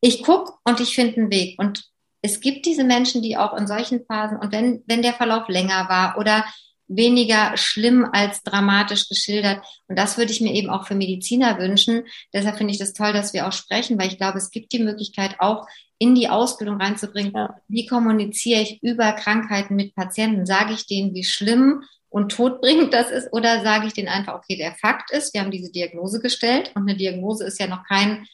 Ich 0.00 0.22
gucke 0.22 0.52
und 0.64 0.80
ich 0.80 0.94
finde 0.94 1.16
einen 1.16 1.30
Weg. 1.30 1.58
Und 1.58 1.84
es 2.22 2.40
gibt 2.40 2.66
diese 2.66 2.84
Menschen, 2.84 3.22
die 3.22 3.36
auch 3.36 3.54
in 3.54 3.66
solchen 3.66 4.04
Phasen 4.06 4.38
und 4.38 4.52
wenn, 4.52 4.82
wenn 4.86 5.02
der 5.02 5.12
Verlauf 5.12 5.48
länger 5.48 5.88
war 5.88 6.18
oder 6.18 6.44
weniger 6.86 7.56
schlimm 7.56 8.06
als 8.12 8.42
dramatisch 8.42 9.08
geschildert. 9.08 9.64
Und 9.88 9.98
das 9.98 10.18
würde 10.18 10.32
ich 10.32 10.40
mir 10.40 10.52
eben 10.52 10.70
auch 10.70 10.86
für 10.86 10.94
Mediziner 10.94 11.58
wünschen. 11.58 12.04
Deshalb 12.32 12.56
finde 12.56 12.72
ich 12.72 12.78
das 12.78 12.92
toll, 12.92 13.12
dass 13.12 13.32
wir 13.32 13.46
auch 13.46 13.52
sprechen, 13.52 13.98
weil 13.98 14.08
ich 14.08 14.18
glaube, 14.18 14.38
es 14.38 14.50
gibt 14.50 14.72
die 14.72 14.82
Möglichkeit 14.82 15.36
auch 15.40 15.66
in 15.98 16.14
die 16.14 16.28
Ausbildung 16.28 16.80
reinzubringen. 16.80 17.32
Ja. 17.34 17.56
Wie 17.68 17.86
kommuniziere 17.86 18.60
ich 18.60 18.82
über 18.82 19.12
Krankheiten 19.12 19.76
mit 19.76 19.94
Patienten? 19.94 20.46
Sage 20.46 20.74
ich 20.74 20.86
denen, 20.86 21.14
wie 21.14 21.24
schlimm 21.24 21.84
und 22.10 22.30
todbringend 22.30 22.92
das 22.92 23.10
ist 23.10 23.32
oder 23.32 23.62
sage 23.62 23.86
ich 23.86 23.94
denen 23.94 24.08
einfach, 24.08 24.34
okay, 24.34 24.56
der 24.56 24.74
Fakt 24.74 25.10
ist, 25.10 25.34
wir 25.34 25.40
haben 25.40 25.50
diese 25.50 25.72
Diagnose 25.72 26.20
gestellt 26.20 26.70
und 26.74 26.82
eine 26.82 26.96
Diagnose 26.96 27.44
ist 27.44 27.58
ja 27.58 27.66
noch 27.66 27.84
kein 27.84 28.26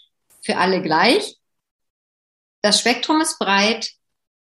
für 0.43 0.57
alle 0.57 0.83
gleich. 0.83 1.37
Das 2.63 2.79
Spektrum 2.81 3.21
ist 3.21 3.39
breit. 3.39 3.93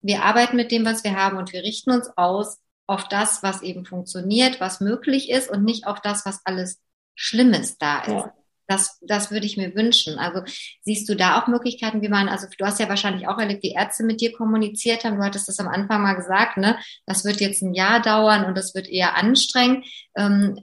Wir 0.01 0.23
arbeiten 0.23 0.55
mit 0.55 0.71
dem, 0.71 0.85
was 0.85 1.03
wir 1.03 1.15
haben 1.15 1.37
und 1.37 1.53
wir 1.53 1.63
richten 1.63 1.91
uns 1.91 2.09
aus 2.15 2.59
auf 2.87 3.07
das, 3.09 3.43
was 3.43 3.61
eben 3.61 3.85
funktioniert, 3.85 4.59
was 4.59 4.81
möglich 4.81 5.29
ist 5.29 5.49
und 5.49 5.63
nicht 5.63 5.85
auf 5.85 6.01
das, 6.01 6.25
was 6.25 6.41
alles 6.45 6.79
Schlimmes 7.15 7.77
da 7.77 7.99
ist. 7.99 8.07
Ja. 8.07 8.33
Das, 8.69 8.99
das 9.01 9.31
würde 9.31 9.45
ich 9.45 9.55
mir 9.55 9.75
wünschen. 9.75 10.19
Also 10.19 10.41
siehst 10.81 11.07
du 11.07 11.15
da 11.15 11.39
auch 11.39 11.47
Möglichkeiten, 11.47 12.01
wie 12.01 12.09
man, 12.09 12.27
also 12.27 12.47
du 12.57 12.65
hast 12.65 12.79
ja 12.79 12.89
wahrscheinlich 12.89 13.27
auch 13.27 13.37
erlebt, 13.37 13.63
wie 13.63 13.71
Ärzte 13.71 14.03
mit 14.03 14.19
dir 14.19 14.33
kommuniziert 14.33 15.05
haben. 15.05 15.17
Du 15.17 15.23
hattest 15.23 15.47
das 15.47 15.59
am 15.59 15.69
Anfang 15.69 16.01
mal 16.01 16.15
gesagt, 16.15 16.57
ne? 16.57 16.77
Das 17.05 17.23
wird 17.23 17.39
jetzt 17.39 17.61
ein 17.61 17.73
Jahr 17.73 18.01
dauern 18.01 18.43
und 18.43 18.57
das 18.57 18.75
wird 18.75 18.89
eher 18.89 19.15
anstrengend. 19.15 19.85
Ähm, 20.17 20.59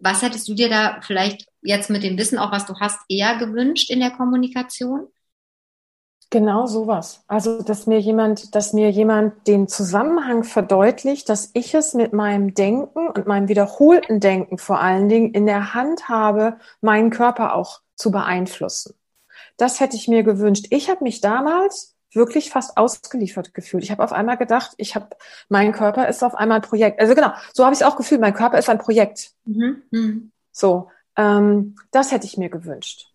was 0.00 0.22
hättest 0.22 0.48
du 0.48 0.54
dir 0.54 0.68
da 0.68 1.00
vielleicht 1.02 1.46
jetzt 1.60 1.90
mit 1.90 2.04
dem 2.04 2.16
Wissen 2.18 2.38
auch, 2.38 2.52
was 2.52 2.66
du 2.66 2.74
hast, 2.78 3.00
eher 3.08 3.36
gewünscht 3.36 3.90
in 3.90 4.00
der 4.00 4.12
Kommunikation? 4.12 5.08
Genau 6.32 6.66
sowas. 6.66 7.24
Also, 7.26 7.60
dass 7.60 7.88
mir 7.88 7.98
jemand, 7.98 8.54
dass 8.54 8.72
mir 8.72 8.90
jemand 8.90 9.48
den 9.48 9.66
Zusammenhang 9.66 10.44
verdeutlicht, 10.44 11.28
dass 11.28 11.50
ich 11.54 11.74
es 11.74 11.92
mit 11.92 12.12
meinem 12.12 12.54
Denken 12.54 13.08
und 13.08 13.26
meinem 13.26 13.48
wiederholten 13.48 14.20
Denken 14.20 14.56
vor 14.56 14.80
allen 14.80 15.08
Dingen 15.08 15.32
in 15.34 15.46
der 15.46 15.74
Hand 15.74 16.08
habe, 16.08 16.58
meinen 16.80 17.10
Körper 17.10 17.54
auch 17.54 17.80
zu 17.96 18.12
beeinflussen. 18.12 18.94
Das 19.56 19.80
hätte 19.80 19.96
ich 19.96 20.06
mir 20.06 20.22
gewünscht. 20.22 20.66
Ich 20.70 20.88
habe 20.88 21.02
mich 21.02 21.20
damals 21.20 21.96
wirklich 22.12 22.50
fast 22.50 22.76
ausgeliefert 22.76 23.52
gefühlt. 23.52 23.82
Ich 23.82 23.90
habe 23.90 24.02
auf 24.02 24.12
einmal 24.12 24.36
gedacht, 24.36 24.72
ich 24.76 24.94
habe, 24.94 25.08
mein 25.48 25.72
Körper 25.72 26.08
ist 26.08 26.22
auf 26.22 26.34
einmal 26.36 26.58
ein 26.58 26.62
Projekt. 26.62 27.00
Also 27.00 27.14
genau, 27.14 27.32
so 27.52 27.64
habe 27.64 27.74
ich 27.74 27.80
es 27.80 27.86
auch 27.86 27.96
gefühlt. 27.96 28.20
Mein 28.20 28.34
Körper 28.34 28.58
ist 28.58 28.68
ein 28.68 28.78
Projekt. 28.78 29.32
Mhm. 29.44 29.82
mhm. 29.90 30.32
So, 30.52 30.90
ähm, 31.16 31.76
das 31.90 32.12
hätte 32.12 32.26
ich 32.26 32.36
mir 32.36 32.50
gewünscht. 32.50 33.09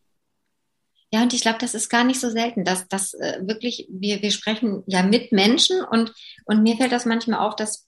Ja, 1.15 1.21
und 1.21 1.33
ich 1.33 1.39
glaube, 1.39 1.59
das 1.61 1.73
ist 1.73 1.87
gar 1.87 2.03
nicht 2.03 2.19
so 2.19 2.29
selten, 2.29 2.65
dass 2.65 2.89
das 2.89 3.13
äh, 3.13 3.39
wirklich, 3.39 3.87
wir, 3.89 4.21
wir 4.21 4.31
sprechen 4.31 4.83
ja 4.85 5.01
mit 5.01 5.31
Menschen 5.31 5.81
und, 5.81 6.11
und 6.43 6.61
mir 6.61 6.75
fällt 6.75 6.91
das 6.91 7.05
manchmal 7.05 7.39
auf, 7.39 7.55
dass, 7.55 7.87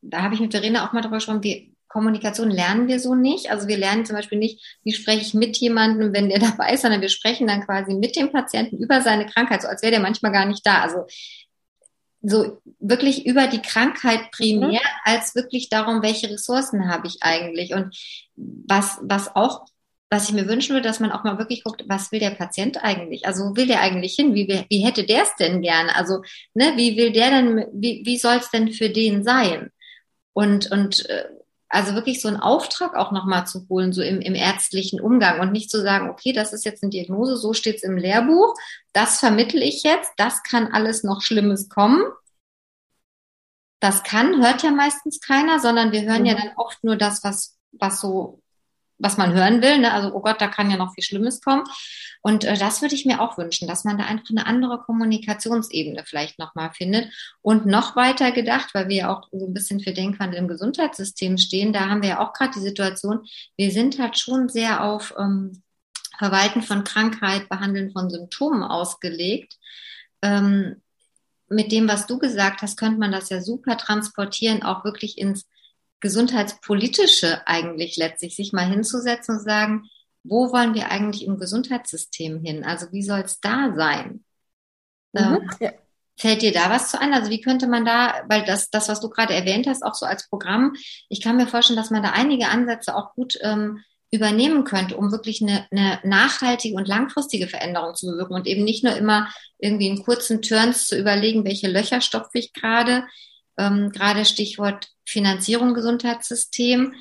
da 0.00 0.22
habe 0.22 0.34
ich 0.34 0.40
mit 0.40 0.52
Verena 0.52 0.88
auch 0.88 0.94
mal 0.94 1.02
drüber 1.02 1.16
gesprochen, 1.16 1.42
wir, 1.42 1.66
Kommunikation 1.86 2.50
lernen 2.50 2.88
wir 2.88 2.98
so 2.98 3.14
nicht. 3.14 3.50
Also 3.50 3.68
wir 3.68 3.76
lernen 3.76 4.06
zum 4.06 4.16
Beispiel 4.16 4.38
nicht, 4.38 4.78
wie 4.84 4.94
spreche 4.94 5.20
ich 5.20 5.34
mit 5.34 5.58
jemandem, 5.58 6.14
wenn 6.14 6.30
der 6.30 6.38
dabei 6.38 6.72
ist, 6.72 6.80
sondern 6.80 7.02
wir 7.02 7.10
sprechen 7.10 7.46
dann 7.46 7.66
quasi 7.66 7.92
mit 7.92 8.16
dem 8.16 8.32
Patienten 8.32 8.78
über 8.78 9.02
seine 9.02 9.26
Krankheit, 9.26 9.60
so 9.60 9.68
als 9.68 9.82
wäre 9.82 9.92
der 9.92 10.00
manchmal 10.00 10.32
gar 10.32 10.46
nicht 10.46 10.66
da. 10.66 10.80
Also 10.80 11.04
so 12.22 12.62
wirklich 12.78 13.26
über 13.26 13.48
die 13.48 13.60
Krankheit 13.60 14.30
primär, 14.30 14.80
mhm. 14.80 15.00
als 15.04 15.34
wirklich 15.34 15.68
darum, 15.68 16.00
welche 16.00 16.30
Ressourcen 16.30 16.88
habe 16.88 17.06
ich 17.06 17.18
eigentlich. 17.20 17.74
Und 17.74 17.94
was, 18.34 18.98
was 19.02 19.36
auch 19.36 19.66
was 20.12 20.28
ich 20.28 20.34
mir 20.34 20.46
wünschen 20.46 20.74
würde, 20.74 20.86
dass 20.86 21.00
man 21.00 21.10
auch 21.10 21.24
mal 21.24 21.38
wirklich 21.38 21.64
guckt, 21.64 21.84
was 21.88 22.12
will 22.12 22.20
der 22.20 22.32
Patient 22.32 22.84
eigentlich? 22.84 23.26
Also 23.26 23.44
wo 23.44 23.56
will 23.56 23.66
der 23.66 23.80
eigentlich 23.80 24.14
hin? 24.14 24.34
Wie, 24.34 24.46
wie 24.68 24.84
hätte 24.84 25.04
der 25.04 25.22
es 25.22 25.34
denn 25.36 25.62
gerne? 25.62 25.96
Also, 25.96 26.20
ne, 26.52 26.74
wie 26.76 26.98
will 26.98 27.12
der 27.12 27.30
denn, 27.30 27.66
wie, 27.72 28.02
wie 28.04 28.18
soll 28.18 28.36
es 28.36 28.50
denn 28.50 28.70
für 28.72 28.90
den 28.90 29.24
sein? 29.24 29.70
Und, 30.34 30.70
und 30.70 31.08
äh, 31.08 31.24
also 31.70 31.94
wirklich 31.94 32.20
so 32.20 32.28
einen 32.28 32.36
Auftrag 32.36 32.94
auch 32.94 33.10
nochmal 33.10 33.46
zu 33.46 33.66
holen, 33.70 33.94
so 33.94 34.02
im, 34.02 34.20
im 34.20 34.34
ärztlichen 34.34 35.00
Umgang 35.00 35.40
und 35.40 35.50
nicht 35.50 35.70
zu 35.70 35.80
sagen, 35.80 36.10
okay, 36.10 36.34
das 36.34 36.52
ist 36.52 36.66
jetzt 36.66 36.82
eine 36.82 36.90
Diagnose, 36.90 37.38
so 37.38 37.54
steht's 37.54 37.82
im 37.82 37.96
Lehrbuch, 37.96 38.52
das 38.92 39.18
vermittle 39.18 39.64
ich 39.64 39.82
jetzt, 39.82 40.12
das 40.18 40.42
kann 40.42 40.66
alles 40.74 41.04
noch 41.04 41.22
Schlimmes 41.22 41.70
kommen. 41.70 42.02
Das 43.80 44.02
kann, 44.02 44.44
hört 44.44 44.62
ja 44.62 44.72
meistens 44.72 45.20
keiner, 45.20 45.58
sondern 45.58 45.90
wir 45.90 46.02
hören 46.02 46.20
mhm. 46.20 46.26
ja 46.26 46.34
dann 46.34 46.52
oft 46.56 46.84
nur 46.84 46.96
das, 46.96 47.24
was, 47.24 47.56
was 47.72 47.98
so 47.98 48.42
was 49.02 49.16
man 49.16 49.34
hören 49.34 49.60
will. 49.60 49.78
Ne? 49.78 49.92
Also, 49.92 50.14
oh 50.14 50.20
Gott, 50.20 50.40
da 50.40 50.48
kann 50.48 50.70
ja 50.70 50.76
noch 50.76 50.94
viel 50.94 51.04
Schlimmes 51.04 51.40
kommen. 51.40 51.64
Und 52.22 52.44
äh, 52.44 52.56
das 52.56 52.80
würde 52.80 52.94
ich 52.94 53.04
mir 53.04 53.20
auch 53.20 53.36
wünschen, 53.36 53.66
dass 53.66 53.84
man 53.84 53.98
da 53.98 54.04
einfach 54.04 54.30
eine 54.30 54.46
andere 54.46 54.78
Kommunikationsebene 54.78 56.04
vielleicht 56.06 56.38
nochmal 56.38 56.70
findet. 56.72 57.12
Und 57.42 57.66
noch 57.66 57.96
weiter 57.96 58.30
gedacht, 58.30 58.70
weil 58.74 58.88
wir 58.88 58.96
ja 58.96 59.12
auch 59.12 59.28
so 59.32 59.46
ein 59.46 59.54
bisschen 59.54 59.80
für 59.80 59.92
Denkwandel 59.92 60.38
im 60.38 60.48
Gesundheitssystem 60.48 61.36
stehen, 61.36 61.72
da 61.72 61.88
haben 61.88 62.02
wir 62.02 62.10
ja 62.10 62.20
auch 62.20 62.32
gerade 62.32 62.52
die 62.54 62.60
Situation, 62.60 63.26
wir 63.56 63.72
sind 63.72 63.98
halt 63.98 64.18
schon 64.18 64.48
sehr 64.48 64.84
auf 64.84 65.12
ähm, 65.18 65.62
Verwalten 66.16 66.62
von 66.62 66.84
Krankheit, 66.84 67.48
Behandeln 67.48 67.90
von 67.90 68.08
Symptomen 68.08 68.62
ausgelegt. 68.62 69.58
Ähm, 70.22 70.80
mit 71.48 71.72
dem, 71.72 71.88
was 71.88 72.06
du 72.06 72.18
gesagt 72.18 72.62
hast, 72.62 72.78
könnte 72.78 73.00
man 73.00 73.12
das 73.12 73.28
ja 73.28 73.40
super 73.40 73.76
transportieren, 73.76 74.62
auch 74.62 74.84
wirklich 74.84 75.18
ins 75.18 75.46
gesundheitspolitische 76.02 77.46
eigentlich 77.46 77.96
letztlich, 77.96 78.36
sich 78.36 78.52
mal 78.52 78.68
hinzusetzen 78.68 79.36
und 79.36 79.44
sagen, 79.44 79.88
wo 80.24 80.52
wollen 80.52 80.74
wir 80.74 80.90
eigentlich 80.90 81.24
im 81.24 81.38
Gesundheitssystem 81.38 82.44
hin? 82.44 82.64
Also 82.64 82.92
wie 82.92 83.02
soll 83.02 83.20
es 83.20 83.40
da 83.40 83.72
sein? 83.74 84.24
Mhm, 85.12 85.20
ähm, 85.20 85.50
ja. 85.60 85.72
Fällt 86.18 86.42
dir 86.42 86.52
da 86.52 86.70
was 86.70 86.90
zu 86.90 87.00
ein? 87.00 87.14
Also 87.14 87.30
wie 87.30 87.40
könnte 87.40 87.66
man 87.66 87.84
da, 87.84 88.22
weil 88.28 88.44
das, 88.44 88.68
das, 88.70 88.88
was 88.88 89.00
du 89.00 89.08
gerade 89.08 89.34
erwähnt 89.34 89.66
hast, 89.66 89.82
auch 89.82 89.94
so 89.94 90.04
als 90.04 90.28
Programm, 90.28 90.74
ich 91.08 91.22
kann 91.22 91.36
mir 91.36 91.46
vorstellen, 91.46 91.78
dass 91.78 91.90
man 91.90 92.02
da 92.02 92.10
einige 92.10 92.48
Ansätze 92.48 92.94
auch 92.94 93.14
gut 93.14 93.38
ähm, 93.40 93.80
übernehmen 94.10 94.64
könnte, 94.64 94.96
um 94.96 95.10
wirklich 95.10 95.40
eine, 95.40 95.66
eine 95.70 95.98
nachhaltige 96.04 96.76
und 96.76 96.86
langfristige 96.86 97.48
Veränderung 97.48 97.94
zu 97.94 98.06
bewirken 98.06 98.34
und 98.34 98.46
eben 98.46 98.62
nicht 98.62 98.84
nur 98.84 98.94
immer 98.94 99.32
irgendwie 99.58 99.88
in 99.88 100.04
kurzen 100.04 100.42
Turns 100.42 100.86
zu 100.86 100.98
überlegen, 100.98 101.46
welche 101.46 101.68
Löcher 101.68 102.02
stopfe 102.02 102.38
ich 102.38 102.52
gerade, 102.52 103.06
ähm, 103.56 103.90
gerade 103.90 104.26
Stichwort 104.26 104.91
Finanzierung 105.04 105.74
Gesundheitssystem. 105.74 106.94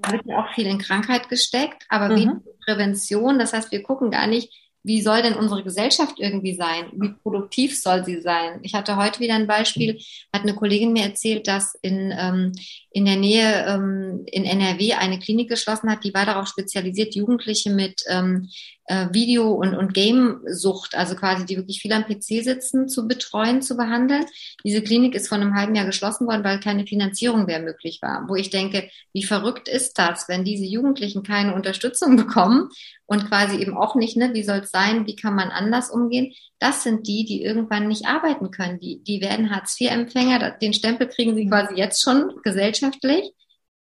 Da 0.00 0.12
wird 0.12 0.26
ja 0.26 0.38
auch 0.38 0.54
viel 0.54 0.66
in 0.66 0.78
Krankheit 0.78 1.28
gesteckt, 1.28 1.84
aber 1.88 2.10
mhm. 2.10 2.16
wie 2.16 2.30
Prävention, 2.64 3.38
das 3.38 3.52
heißt, 3.52 3.72
wir 3.72 3.82
gucken 3.82 4.10
gar 4.10 4.26
nicht, 4.26 4.52
wie 4.86 5.00
soll 5.00 5.22
denn 5.22 5.34
unsere 5.34 5.64
Gesellschaft 5.64 6.20
irgendwie 6.20 6.54
sein? 6.54 6.90
Wie 6.92 7.14
produktiv 7.22 7.80
soll 7.80 8.04
sie 8.04 8.20
sein? 8.20 8.60
Ich 8.62 8.74
hatte 8.74 8.96
heute 8.96 9.18
wieder 9.18 9.34
ein 9.34 9.46
Beispiel, 9.46 9.98
hat 10.32 10.42
eine 10.42 10.54
Kollegin 10.54 10.92
mir 10.92 11.04
erzählt, 11.04 11.48
dass 11.48 11.74
in, 11.80 12.14
ähm, 12.16 12.52
in 12.94 13.06
der 13.06 13.16
Nähe 13.16 13.66
ähm, 13.66 14.22
in 14.26 14.44
NRW 14.44 14.94
eine 14.94 15.18
Klinik 15.18 15.48
geschlossen 15.48 15.90
hat, 15.90 16.04
die 16.04 16.14
war 16.14 16.26
darauf 16.26 16.46
spezialisiert, 16.46 17.16
Jugendliche 17.16 17.70
mit 17.70 18.02
ähm, 18.08 18.48
äh, 18.86 19.08
Video- 19.12 19.52
und, 19.52 19.74
und 19.74 19.94
Game-Sucht, 19.94 20.94
also 20.94 21.16
quasi 21.16 21.44
die 21.44 21.56
wirklich 21.56 21.80
viel 21.80 21.92
am 21.92 22.04
PC 22.04 22.44
sitzen, 22.44 22.88
zu 22.88 23.08
betreuen, 23.08 23.62
zu 23.62 23.76
behandeln. 23.76 24.26
Diese 24.62 24.80
Klinik 24.80 25.16
ist 25.16 25.28
vor 25.28 25.38
einem 25.38 25.56
halben 25.56 25.74
Jahr 25.74 25.86
geschlossen 25.86 26.28
worden, 26.28 26.44
weil 26.44 26.60
keine 26.60 26.86
Finanzierung 26.86 27.46
mehr 27.46 27.60
möglich 27.60 27.98
war. 28.00 28.26
Wo 28.28 28.36
ich 28.36 28.50
denke, 28.50 28.88
wie 29.12 29.24
verrückt 29.24 29.68
ist 29.68 29.98
das, 29.98 30.28
wenn 30.28 30.44
diese 30.44 30.64
Jugendlichen 30.64 31.24
keine 31.24 31.54
Unterstützung 31.54 32.16
bekommen 32.16 32.68
und 33.06 33.28
quasi 33.28 33.56
eben 33.56 33.76
auch 33.76 33.96
nicht, 33.96 34.16
ne, 34.16 34.34
wie 34.34 34.44
soll 34.44 34.58
es 34.58 34.70
sein, 34.70 35.06
wie 35.06 35.16
kann 35.16 35.34
man 35.34 35.48
anders 35.48 35.90
umgehen? 35.90 36.32
Das 36.58 36.84
sind 36.84 37.08
die, 37.08 37.24
die 37.24 37.42
irgendwann 37.42 37.88
nicht 37.88 38.06
arbeiten 38.06 38.50
können. 38.50 38.78
Die, 38.78 39.02
die 39.02 39.20
werden 39.20 39.50
Hartz-IV-Empfänger, 39.50 40.58
den 40.62 40.72
Stempel 40.72 41.08
kriegen 41.08 41.34
sie 41.34 41.48
quasi 41.48 41.74
jetzt 41.74 42.02
schon 42.02 42.32
gesellschaftlich. 42.42 42.83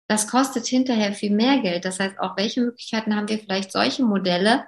Das 0.07 0.27
kostet 0.27 0.67
hinterher 0.67 1.13
viel 1.13 1.31
mehr 1.31 1.59
Geld. 1.59 1.85
Das 1.85 1.99
heißt, 1.99 2.19
auch 2.19 2.35
welche 2.37 2.61
Möglichkeiten 2.61 3.15
haben 3.15 3.29
wir 3.29 3.39
vielleicht 3.39 3.71
solche 3.71 4.03
Modelle, 4.03 4.65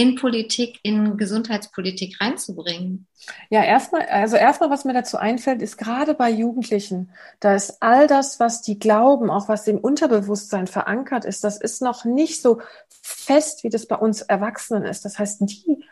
in 0.00 0.14
Politik, 0.14 0.80
in 0.82 1.18
Gesundheitspolitik 1.18 2.18
reinzubringen? 2.22 3.06
Ja, 3.50 3.62
erstmal, 3.62 4.06
also 4.06 4.36
erstmal, 4.36 4.70
was 4.70 4.86
mir 4.86 4.94
dazu 4.94 5.18
einfällt, 5.18 5.60
ist 5.60 5.76
gerade 5.76 6.14
bei 6.14 6.30
Jugendlichen, 6.30 7.10
da 7.38 7.54
ist 7.54 7.82
all 7.82 8.06
das, 8.06 8.40
was 8.40 8.62
die 8.62 8.78
glauben, 8.78 9.30
auch 9.30 9.48
was 9.48 9.68
im 9.68 9.76
Unterbewusstsein 9.76 10.66
verankert 10.66 11.26
ist, 11.26 11.44
das 11.44 11.60
ist 11.60 11.82
noch 11.82 12.06
nicht 12.06 12.40
so 12.40 12.62
fest, 12.88 13.62
wie 13.62 13.68
das 13.68 13.86
bei 13.86 13.96
uns 13.96 14.22
Erwachsenen 14.22 14.84
ist. 14.84 15.04
Das 15.04 15.18
heißt, 15.18 15.42
die, 15.42 15.84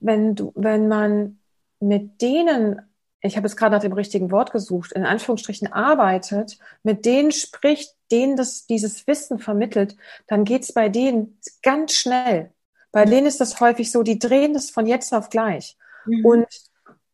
wenn 0.00 0.34
du, 0.34 0.52
wenn 0.54 0.88
man 0.88 1.38
mit 1.78 2.22
denen 2.22 2.80
ich 3.22 3.36
habe 3.36 3.46
jetzt 3.46 3.56
gerade 3.56 3.74
nach 3.74 3.82
dem 3.82 3.92
richtigen 3.92 4.30
Wort 4.30 4.52
gesucht, 4.52 4.92
in 4.92 5.06
Anführungsstrichen 5.06 5.72
arbeitet, 5.72 6.58
mit 6.82 7.04
denen 7.04 7.30
spricht, 7.30 7.94
denen 8.10 8.36
das, 8.36 8.66
dieses 8.66 9.06
Wissen 9.06 9.38
vermittelt, 9.38 9.96
dann 10.26 10.44
geht's 10.44 10.72
bei 10.72 10.88
denen 10.88 11.38
ganz 11.62 11.92
schnell. 11.94 12.50
Bei 12.90 13.04
denen 13.04 13.26
ist 13.26 13.40
das 13.40 13.60
häufig 13.60 13.90
so, 13.90 14.02
die 14.02 14.18
drehen 14.18 14.52
das 14.52 14.70
von 14.70 14.86
jetzt 14.86 15.14
auf 15.14 15.30
gleich. 15.30 15.78
Mhm. 16.04 16.26
Und 16.26 16.48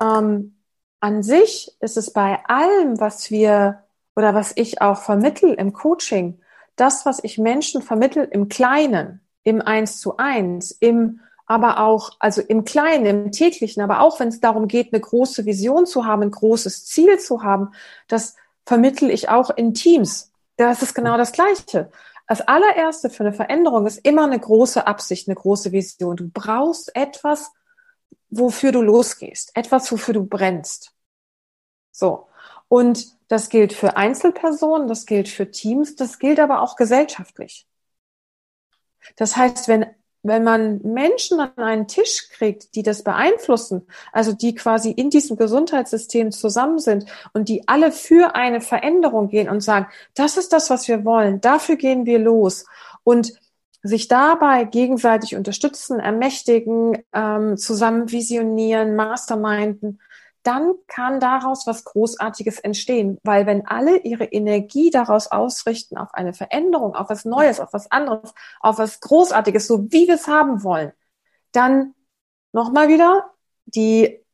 ähm, 0.02 0.56
an 1.00 1.22
sich 1.22 1.76
ist 1.80 1.96
es 1.96 2.12
bei 2.12 2.42
allem, 2.46 2.98
was 2.98 3.30
wir 3.30 3.84
oder 4.16 4.34
was 4.34 4.52
ich 4.56 4.80
auch 4.80 5.00
vermittel 5.00 5.54
im 5.54 5.72
Coaching, 5.72 6.40
das, 6.74 7.06
was 7.06 7.22
ich 7.22 7.38
Menschen 7.38 7.82
vermittel 7.82 8.24
im 8.24 8.48
Kleinen, 8.48 9.20
im 9.44 9.60
Eins 9.60 10.00
zu 10.00 10.16
eins, 10.16 10.72
im 10.72 11.20
aber 11.48 11.80
auch, 11.80 12.10
also 12.18 12.42
im 12.42 12.64
Kleinen, 12.64 13.06
im 13.06 13.32
täglichen, 13.32 13.82
aber 13.82 14.02
auch 14.02 14.20
wenn 14.20 14.28
es 14.28 14.38
darum 14.38 14.68
geht, 14.68 14.92
eine 14.92 15.00
große 15.00 15.46
Vision 15.46 15.86
zu 15.86 16.04
haben, 16.04 16.22
ein 16.22 16.30
großes 16.30 16.84
Ziel 16.84 17.18
zu 17.18 17.42
haben, 17.42 17.72
das 18.06 18.36
vermittel 18.66 19.10
ich 19.10 19.30
auch 19.30 19.48
in 19.48 19.72
Teams. 19.72 20.30
Das 20.58 20.82
ist 20.82 20.94
genau 20.94 21.16
das 21.16 21.32
Gleiche. 21.32 21.90
Das 22.26 22.42
allererste 22.42 23.08
für 23.08 23.24
eine 23.24 23.32
Veränderung 23.32 23.86
ist 23.86 24.04
immer 24.04 24.24
eine 24.24 24.38
große 24.38 24.86
Absicht, 24.86 25.26
eine 25.26 25.36
große 25.36 25.72
Vision. 25.72 26.16
Du 26.16 26.28
brauchst 26.28 26.94
etwas, 26.94 27.50
wofür 28.28 28.70
du 28.70 28.82
losgehst, 28.82 29.52
etwas, 29.54 29.90
wofür 29.90 30.12
du 30.12 30.26
brennst. 30.26 30.92
So. 31.92 32.28
Und 32.68 33.16
das 33.28 33.48
gilt 33.48 33.72
für 33.72 33.96
Einzelpersonen, 33.96 34.86
das 34.86 35.06
gilt 35.06 35.30
für 35.30 35.50
Teams, 35.50 35.96
das 35.96 36.18
gilt 36.18 36.38
aber 36.40 36.60
auch 36.60 36.76
gesellschaftlich. 36.76 37.66
Das 39.16 39.36
heißt, 39.38 39.68
wenn 39.68 39.86
wenn 40.22 40.44
man 40.44 40.80
Menschen 40.82 41.40
an 41.40 41.52
einen 41.56 41.88
Tisch 41.88 42.28
kriegt, 42.30 42.74
die 42.74 42.82
das 42.82 43.02
beeinflussen, 43.02 43.86
also 44.12 44.32
die 44.32 44.54
quasi 44.54 44.90
in 44.90 45.10
diesem 45.10 45.36
Gesundheitssystem 45.36 46.32
zusammen 46.32 46.78
sind 46.78 47.06
und 47.32 47.48
die 47.48 47.66
alle 47.68 47.92
für 47.92 48.34
eine 48.34 48.60
Veränderung 48.60 49.28
gehen 49.28 49.48
und 49.48 49.60
sagen, 49.60 49.86
das 50.14 50.36
ist 50.36 50.52
das, 50.52 50.70
was 50.70 50.88
wir 50.88 51.04
wollen, 51.04 51.40
dafür 51.40 51.76
gehen 51.76 52.04
wir 52.04 52.18
los 52.18 52.66
und 53.04 53.32
sich 53.82 54.08
dabei 54.08 54.64
gegenseitig 54.64 55.36
unterstützen, 55.36 56.00
ermächtigen, 56.00 56.98
ähm, 57.12 57.56
zusammen 57.56 58.10
visionieren, 58.10 58.96
masterminden, 58.96 60.00
dann 60.48 60.76
kann 60.86 61.20
daraus 61.20 61.66
was 61.66 61.84
Großartiges 61.84 62.58
entstehen. 62.60 63.18
Weil 63.22 63.44
wenn 63.44 63.66
alle 63.66 63.98
ihre 63.98 64.24
Energie 64.24 64.88
daraus 64.90 65.26
ausrichten 65.26 65.98
auf 65.98 66.14
eine 66.14 66.32
Veränderung, 66.32 66.94
auf 66.94 67.10
was 67.10 67.26
Neues, 67.26 67.60
auf 67.60 67.74
was 67.74 67.90
anderes, 67.90 68.32
auf 68.60 68.78
was 68.78 69.00
Großartiges, 69.00 69.66
so 69.66 69.92
wie 69.92 70.08
wir 70.08 70.14
es 70.14 70.26
haben 70.26 70.64
wollen, 70.64 70.92
dann 71.52 71.94
nochmal 72.52 72.88
wieder 72.88 73.30
die 73.66 74.24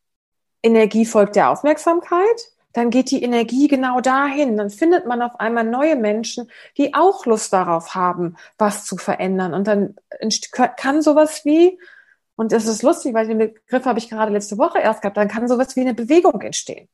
Energie 0.62 1.04
folgt 1.04 1.34
der 1.34 1.50
Aufmerksamkeit. 1.50 2.52
Dann 2.72 2.90
geht 2.90 3.10
die 3.10 3.22
Energie 3.24 3.66
genau 3.66 4.00
dahin. 4.00 4.56
Dann 4.56 4.70
findet 4.70 5.06
man 5.06 5.20
auf 5.20 5.40
einmal 5.40 5.64
neue 5.64 5.96
Menschen, 5.96 6.48
die 6.76 6.94
auch 6.94 7.26
Lust 7.26 7.52
darauf 7.52 7.96
haben, 7.96 8.36
was 8.56 8.84
zu 8.84 8.98
verändern. 8.98 9.52
Und 9.52 9.66
dann 9.66 9.96
kann 10.76 11.02
sowas 11.02 11.44
wie 11.44 11.76
und 12.36 12.52
es 12.52 12.66
ist 12.66 12.82
lustig, 12.82 13.14
weil 13.14 13.28
den 13.28 13.38
Begriff 13.38 13.84
habe 13.84 13.98
ich 13.98 14.08
gerade 14.08 14.32
letzte 14.32 14.58
Woche 14.58 14.78
erst 14.78 15.02
gehabt. 15.02 15.16
Dann 15.16 15.28
kann 15.28 15.48
sowas 15.48 15.76
wie 15.76 15.80
eine 15.80 15.94
Bewegung 15.94 16.40
entstehen. 16.40 16.88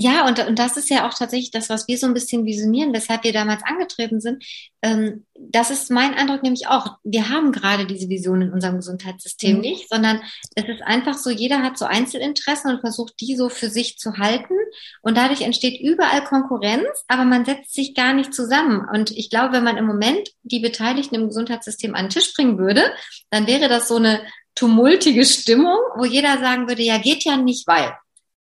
Ja, 0.00 0.28
und, 0.28 0.38
und 0.46 0.60
das 0.60 0.76
ist 0.76 0.90
ja 0.90 1.08
auch 1.08 1.12
tatsächlich 1.12 1.50
das, 1.50 1.68
was 1.68 1.88
wir 1.88 1.98
so 1.98 2.06
ein 2.06 2.14
bisschen 2.14 2.44
visionieren, 2.44 2.94
weshalb 2.94 3.24
wir 3.24 3.32
damals 3.32 3.64
angetreten 3.64 4.20
sind. 4.20 4.44
Ähm, 4.80 5.26
das 5.34 5.72
ist 5.72 5.90
mein 5.90 6.14
Eindruck 6.14 6.44
nämlich 6.44 6.68
auch. 6.68 6.98
Wir 7.02 7.30
haben 7.30 7.50
gerade 7.50 7.84
diese 7.84 8.08
Vision 8.08 8.42
in 8.42 8.52
unserem 8.52 8.76
Gesundheitssystem 8.76 9.56
mhm. 9.56 9.60
nicht, 9.60 9.88
sondern 9.88 10.20
es 10.54 10.68
ist 10.68 10.82
einfach 10.84 11.18
so, 11.18 11.30
jeder 11.30 11.64
hat 11.64 11.76
so 11.76 11.84
Einzelinteressen 11.84 12.70
und 12.70 12.80
versucht, 12.80 13.14
die 13.20 13.34
so 13.34 13.48
für 13.48 13.70
sich 13.70 13.98
zu 13.98 14.18
halten. 14.18 14.54
Und 15.02 15.16
dadurch 15.16 15.40
entsteht 15.40 15.80
überall 15.80 16.22
Konkurrenz, 16.22 16.86
aber 17.08 17.24
man 17.24 17.44
setzt 17.44 17.74
sich 17.74 17.96
gar 17.96 18.14
nicht 18.14 18.32
zusammen. 18.32 18.86
Und 18.94 19.10
ich 19.10 19.30
glaube, 19.30 19.54
wenn 19.54 19.64
man 19.64 19.78
im 19.78 19.86
Moment 19.86 20.28
die 20.44 20.60
Beteiligten 20.60 21.16
im 21.16 21.26
Gesundheitssystem 21.26 21.96
an 21.96 22.04
den 22.04 22.10
Tisch 22.10 22.32
bringen 22.34 22.56
würde, 22.56 22.82
dann 23.30 23.48
wäre 23.48 23.68
das 23.68 23.88
so 23.88 23.96
eine 23.96 24.20
tumultige 24.54 25.24
Stimmung, 25.24 25.78
wo 25.96 26.04
jeder 26.04 26.38
sagen 26.38 26.68
würde, 26.68 26.82
ja, 26.82 26.98
geht 26.98 27.24
ja 27.24 27.36
nicht, 27.36 27.66
weil. 27.66 27.92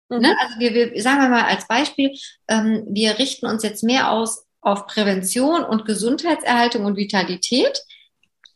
Ne? 0.08 0.16
Mhm. 0.16 0.22
Ne? 0.22 0.36
Also 0.40 0.58
wir, 0.58 0.74
wir, 0.74 1.02
sagen 1.02 1.20
wir 1.20 1.28
mal 1.28 1.44
als 1.44 1.66
Beispiel, 1.66 2.12
ähm, 2.48 2.84
wir 2.88 3.18
richten 3.18 3.46
uns 3.46 3.62
jetzt 3.62 3.82
mehr 3.82 4.10
aus 4.10 4.44
auf 4.60 4.86
Prävention 4.86 5.62
und 5.62 5.84
Gesundheitserhaltung 5.84 6.84
und 6.84 6.96
Vitalität 6.96 7.82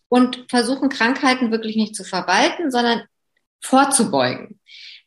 und 0.09 0.47
versuchen 0.49 0.89
Krankheiten 0.89 1.51
wirklich 1.51 1.77
nicht 1.77 1.95
zu 1.95 2.03
verwalten, 2.03 2.71
sondern 2.71 3.03
vorzubeugen. 3.61 4.59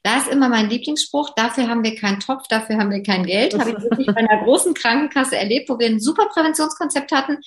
Da 0.03 0.17
ist 0.17 0.27
immer 0.27 0.49
mein 0.49 0.69
Lieblingsspruch, 0.69 1.33
dafür 1.35 1.67
haben 1.67 1.83
wir 1.83 1.95
keinen 1.95 2.19
Topf, 2.19 2.47
dafür 2.47 2.77
haben 2.77 2.91
wir 2.91 3.03
kein 3.03 3.25
Geld. 3.25 3.57
Habe 3.57 3.71
ich 3.71 3.75
wirklich 3.83 4.07
bei 4.07 4.17
einer 4.17 4.43
großen 4.43 4.73
Krankenkasse 4.73 5.37
erlebt, 5.37 5.69
wo 5.69 5.77
wir 5.77 5.87
ein 5.87 5.99
super 5.99 6.27
Präventionskonzept 6.27 7.11
hatten. 7.11 7.37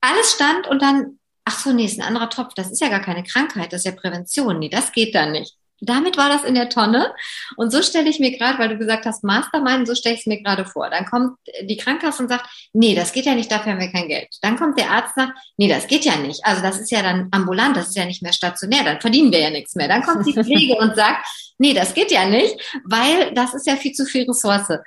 Alles 0.00 0.32
stand 0.32 0.66
und 0.66 0.80
dann, 0.80 1.18
ach 1.44 1.58
so, 1.58 1.72
nee, 1.72 1.84
ist 1.84 1.98
ein 1.98 2.06
anderer 2.06 2.30
Topf, 2.30 2.54
das 2.54 2.70
ist 2.70 2.80
ja 2.80 2.88
gar 2.88 3.02
keine 3.02 3.22
Krankheit, 3.22 3.72
das 3.72 3.80
ist 3.80 3.86
ja 3.86 3.92
Prävention. 3.92 4.58
Nee, 4.58 4.68
das 4.70 4.92
geht 4.92 5.14
dann 5.14 5.32
nicht. 5.32 5.57
Damit 5.80 6.16
war 6.16 6.28
das 6.28 6.44
in 6.44 6.54
der 6.54 6.68
Tonne. 6.68 7.12
Und 7.56 7.70
so 7.70 7.82
stelle 7.82 8.08
ich 8.08 8.18
mir 8.18 8.36
gerade, 8.36 8.58
weil 8.58 8.68
du 8.68 8.78
gesagt 8.78 9.06
hast, 9.06 9.22
Mastermind, 9.22 9.86
so 9.86 9.94
stelle 9.94 10.14
ich 10.14 10.22
es 10.22 10.26
mir 10.26 10.42
gerade 10.42 10.64
vor. 10.64 10.90
Dann 10.90 11.04
kommt 11.06 11.38
die 11.62 11.76
Krankenkasse 11.76 12.22
und 12.22 12.28
sagt, 12.28 12.46
nee, 12.72 12.94
das 12.94 13.12
geht 13.12 13.26
ja 13.26 13.34
nicht, 13.34 13.50
dafür 13.50 13.72
haben 13.72 13.80
wir 13.80 13.92
kein 13.92 14.08
Geld. 14.08 14.28
Dann 14.42 14.56
kommt 14.56 14.78
der 14.78 14.90
Arzt 14.90 15.16
und 15.16 15.24
sagt, 15.24 15.38
nee, 15.56 15.68
das 15.68 15.86
geht 15.86 16.04
ja 16.04 16.16
nicht. 16.16 16.44
Also 16.44 16.62
das 16.62 16.78
ist 16.78 16.90
ja 16.90 17.02
dann 17.02 17.28
ambulant, 17.30 17.76
das 17.76 17.88
ist 17.88 17.96
ja 17.96 18.04
nicht 18.04 18.22
mehr 18.22 18.32
stationär, 18.32 18.84
dann 18.84 19.00
verdienen 19.00 19.32
wir 19.32 19.40
ja 19.40 19.50
nichts 19.50 19.74
mehr. 19.74 19.88
Dann 19.88 20.02
kommt 20.02 20.26
die 20.26 20.32
Pflege 20.32 20.76
und 20.76 20.96
sagt, 20.96 21.26
nee, 21.58 21.74
das 21.74 21.94
geht 21.94 22.10
ja 22.10 22.26
nicht, 22.26 22.56
weil 22.84 23.32
das 23.34 23.54
ist 23.54 23.66
ja 23.66 23.76
viel 23.76 23.92
zu 23.92 24.04
viel 24.04 24.24
Ressource. 24.24 24.78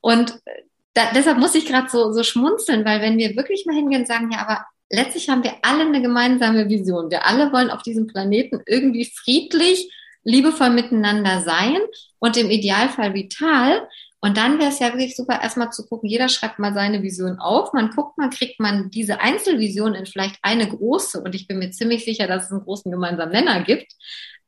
Und 0.00 0.38
da, 0.94 1.12
deshalb 1.14 1.38
muss 1.38 1.54
ich 1.54 1.66
gerade 1.66 1.88
so, 1.88 2.12
so 2.12 2.22
schmunzeln, 2.22 2.84
weil 2.84 3.00
wenn 3.00 3.18
wir 3.18 3.36
wirklich 3.36 3.66
mal 3.66 3.76
hingehen 3.76 4.02
und 4.02 4.08
sagen, 4.08 4.30
ja, 4.32 4.40
aber 4.40 4.64
letztlich 4.90 5.28
haben 5.28 5.44
wir 5.44 5.54
alle 5.62 5.82
eine 5.82 6.02
gemeinsame 6.02 6.68
Vision. 6.68 7.10
Wir 7.10 7.26
alle 7.26 7.52
wollen 7.52 7.70
auf 7.70 7.82
diesem 7.82 8.06
Planeten 8.06 8.60
irgendwie 8.66 9.04
friedlich 9.04 9.90
liebevoll 10.24 10.70
miteinander 10.70 11.40
sein 11.42 11.78
und 12.18 12.36
im 12.36 12.50
Idealfall 12.50 13.14
vital. 13.14 13.88
Und 14.22 14.36
dann 14.36 14.58
wäre 14.58 14.68
es 14.68 14.78
ja 14.78 14.88
wirklich 14.88 15.16
super, 15.16 15.40
erstmal 15.40 15.72
zu 15.72 15.86
gucken, 15.86 16.08
jeder 16.08 16.28
schreibt 16.28 16.58
mal 16.58 16.74
seine 16.74 17.02
Vision 17.02 17.38
auf. 17.38 17.72
Man 17.72 17.90
guckt, 17.90 18.18
man 18.18 18.28
kriegt 18.28 18.60
man 18.60 18.90
diese 18.90 19.20
Einzelvision 19.20 19.94
in 19.94 20.04
vielleicht 20.04 20.36
eine 20.42 20.68
große, 20.68 21.22
und 21.22 21.34
ich 21.34 21.48
bin 21.48 21.58
mir 21.58 21.70
ziemlich 21.70 22.04
sicher, 22.04 22.26
dass 22.26 22.44
es 22.44 22.52
einen 22.52 22.64
großen 22.64 22.92
gemeinsamen 22.92 23.32
Nenner 23.32 23.62
gibt, 23.62 23.90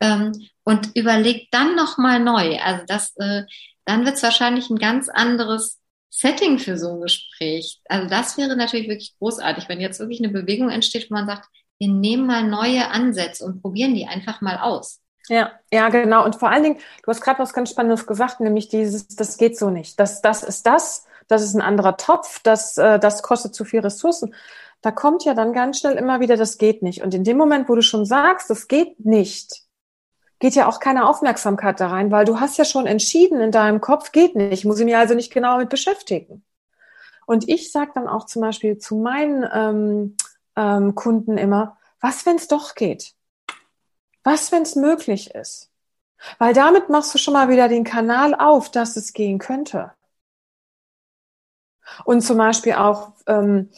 ähm, 0.01 0.33
und 0.65 0.91
überlegt 0.95 1.55
dann 1.55 1.75
nochmal 1.75 2.21
neu. 2.21 2.59
Also 2.59 2.85
das, 2.87 3.15
äh, 3.17 3.45
dann 3.87 4.05
wird 4.05 4.17
es 4.17 4.23
wahrscheinlich 4.23 4.69
ein 4.69 4.79
ganz 4.79 5.09
anderes 5.09 5.81
Setting 6.11 6.59
für 6.59 6.77
so 6.77 6.95
ein 6.95 7.01
Gespräch. 7.01 7.81
Also 7.87 8.09
das 8.09 8.37
wäre 8.37 8.57
natürlich 8.57 8.89
wirklich 8.89 9.15
großartig, 9.19 9.69
wenn 9.69 9.81
jetzt 9.81 10.01
wirklich 10.01 10.23
eine 10.23 10.29
Bewegung 10.29 10.69
entsteht, 10.69 11.11
wo 11.11 11.15
man 11.15 11.27
sagt, 11.27 11.49
wir 11.79 11.89
nehmen 11.89 12.27
mal 12.27 12.45
neue 12.45 12.91
Ansätze 12.91 13.45
und 13.45 13.63
probieren 13.63 13.95
die 13.95 14.07
einfach 14.07 14.41
mal 14.41 14.59
aus. 14.59 15.02
Ja, 15.29 15.53
ja, 15.73 15.89
genau. 15.89 16.25
Und 16.25 16.37
vor 16.37 16.51
allen 16.51 16.63
Dingen, 16.63 16.79
du 17.03 17.09
hast 17.09 17.21
gerade 17.21 17.39
was 17.39 17.53
ganz 17.53 17.71
Spannendes 17.71 18.07
gesagt, 18.07 18.41
nämlich 18.41 18.69
dieses, 18.69 19.07
das 19.09 19.37
geht 19.37 19.57
so 19.57 19.71
nicht. 19.71 19.99
Das, 20.01 20.21
das 20.21 20.43
ist 20.43 20.67
das, 20.67 21.07
das 21.29 21.43
ist 21.43 21.55
ein 21.55 21.63
anderer 21.63 21.97
Topf, 21.97 22.41
das, 22.43 22.77
äh, 22.77 22.99
das 22.99 23.23
kostet 23.23 23.55
zu 23.55 23.65
viel 23.65 23.81
Ressourcen. 23.81 24.35
Da 24.81 24.91
kommt 24.91 25.25
ja 25.25 25.35
dann 25.35 25.53
ganz 25.53 25.79
schnell 25.79 25.95
immer 25.95 26.21
wieder, 26.21 26.37
das 26.37 26.59
geht 26.59 26.83
nicht. 26.83 27.03
Und 27.03 27.15
in 27.15 27.23
dem 27.25 27.37
Moment, 27.37 27.69
wo 27.69 27.75
du 27.77 27.83
schon 27.83 28.05
sagst, 28.05 28.51
das 28.51 28.67
geht 28.67 29.05
nicht, 29.05 29.63
geht 30.41 30.57
ja 30.57 30.69
auch 30.69 30.81
keine 30.81 31.07
Aufmerksamkeit 31.09 31.79
da 31.79 31.87
rein, 31.87 32.11
weil 32.11 32.25
du 32.25 32.41
hast 32.41 32.59
ja 32.59 32.65
schon 32.65 32.87
entschieden 32.87 33.41
in 33.41 33.53
deinem 33.53 33.81
Kopf, 33.81 34.11
geht 34.11 34.35
nicht, 34.35 34.65
muss 34.65 34.81
ich 34.81 34.85
mich 34.85 34.97
also 34.97 35.15
nicht 35.15 35.33
genau 35.33 35.59
mit 35.59 35.69
beschäftigen. 35.69 36.45
Und 37.27 37.49
ich 37.49 37.71
sage 37.71 37.93
dann 37.95 38.09
auch 38.09 38.27
zum 38.27 38.43
Beispiel 38.43 38.79
zu 38.79 38.97
meinen 38.97 39.47
ähm, 39.55 40.17
ähm, 40.57 40.97
Kunden 40.97 41.39
immer, 41.39 41.79
was, 42.01 42.27
wenn 42.27 42.37
es 42.37 42.49
doch 42.49 42.75
geht? 42.75 43.15
Was, 44.25 44.53
wenn 44.53 44.63
es 44.63 44.77
möglich 44.77 45.35
ist? 45.35 45.71
Weil 46.39 46.55
damit 46.55 46.89
machst 46.89 47.15
du 47.15 47.19
schon 47.19 47.35
mal 47.35 47.49
wieder 47.49 47.69
den 47.69 47.85
Kanal 47.85 48.35
auf, 48.35 48.71
dass 48.71 48.97
es 48.97 49.13
gehen 49.13 49.39
könnte. 49.39 49.93
Und 52.05 52.23
zum 52.23 52.39
Beispiel 52.39 52.75
auch, 52.75 53.13
ähm, 53.27 53.71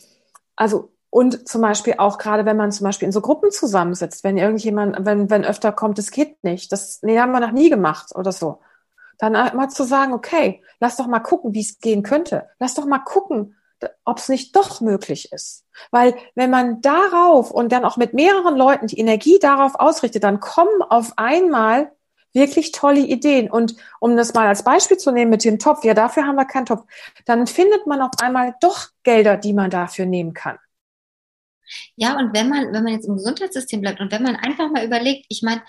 also 0.57 0.90
und 1.11 1.48
zum 1.48 1.61
Beispiel 1.62 1.94
auch 1.98 2.18
gerade, 2.18 2.44
wenn 2.44 2.57
man 2.57 2.72
zum 2.72 2.85
Beispiel 2.85 3.07
in 3.07 3.12
so 3.12 3.20
Gruppen 3.20 3.50
zusammensitzt, 3.52 4.24
wenn 4.24 4.37
irgendjemand, 4.37 5.07
wenn, 5.07 5.30
wenn 5.30 5.44
öfter 5.44 5.70
kommt, 5.72 5.98
es 5.98 6.11
geht 6.11 6.42
nicht, 6.42 6.72
das 6.72 7.02
nee, 7.02 7.18
haben 7.20 7.30
wir 7.33 7.40
noch 7.40 7.52
nie 7.52 7.70
gemacht 7.70 8.14
oder 8.14 8.33
so. 8.33 8.61
Dann 9.18 9.33
mal 9.57 9.68
zu 9.68 9.85
sagen, 9.85 10.12
okay, 10.12 10.62
lass 10.80 10.96
doch 10.96 11.07
mal 11.07 11.20
gucken, 11.20 11.54
wie 11.54 11.61
es 11.61 11.78
gehen 11.78 12.02
könnte. 12.02 12.48
Lass 12.59 12.74
doch 12.74 12.85
mal 12.87 12.98
gucken, 12.98 13.54
ob 14.04 14.18
es 14.18 14.28
nicht 14.28 14.54
doch 14.56 14.80
möglich 14.80 15.32
ist. 15.32 15.64
Weil 15.90 16.14
wenn 16.34 16.50
man 16.50 16.80
darauf 16.80 17.50
und 17.50 17.72
dann 17.72 17.84
auch 17.84 17.96
mit 17.96 18.14
mehreren 18.14 18.56
Leuten 18.56 18.86
die 18.86 18.98
Energie 18.98 19.38
darauf 19.38 19.74
ausrichtet, 19.74 20.24
dann 20.24 20.40
kommen 20.40 20.82
auf 20.82 21.12
einmal 21.16 21.92
wirklich 22.32 22.72
tolle 22.72 23.00
Ideen. 23.00 23.50
Und 23.50 23.76
um 24.00 24.16
das 24.16 24.34
mal 24.34 24.46
als 24.46 24.64
Beispiel 24.64 24.96
zu 24.96 25.12
nehmen 25.12 25.30
mit 25.30 25.44
dem 25.44 25.58
Topf, 25.58 25.84
ja, 25.84 25.94
dafür 25.94 26.26
haben 26.26 26.36
wir 26.36 26.44
keinen 26.44 26.66
Topf, 26.66 26.84
dann 27.24 27.46
findet 27.46 27.86
man 27.86 28.00
auf 28.02 28.10
einmal 28.20 28.54
doch 28.60 28.88
Gelder, 29.04 29.36
die 29.36 29.52
man 29.52 29.70
dafür 29.70 30.06
nehmen 30.06 30.34
kann. 30.34 30.58
Ja, 31.96 32.18
und 32.18 32.34
wenn 32.34 32.48
man, 32.48 32.72
wenn 32.72 32.82
man 32.82 32.92
jetzt 32.92 33.06
im 33.06 33.16
Gesundheitssystem 33.16 33.80
bleibt 33.80 34.00
und 34.00 34.12
wenn 34.12 34.22
man 34.22 34.36
einfach 34.36 34.70
mal 34.70 34.84
überlegt, 34.84 35.26
ich 35.28 35.42
meine, 35.42 35.62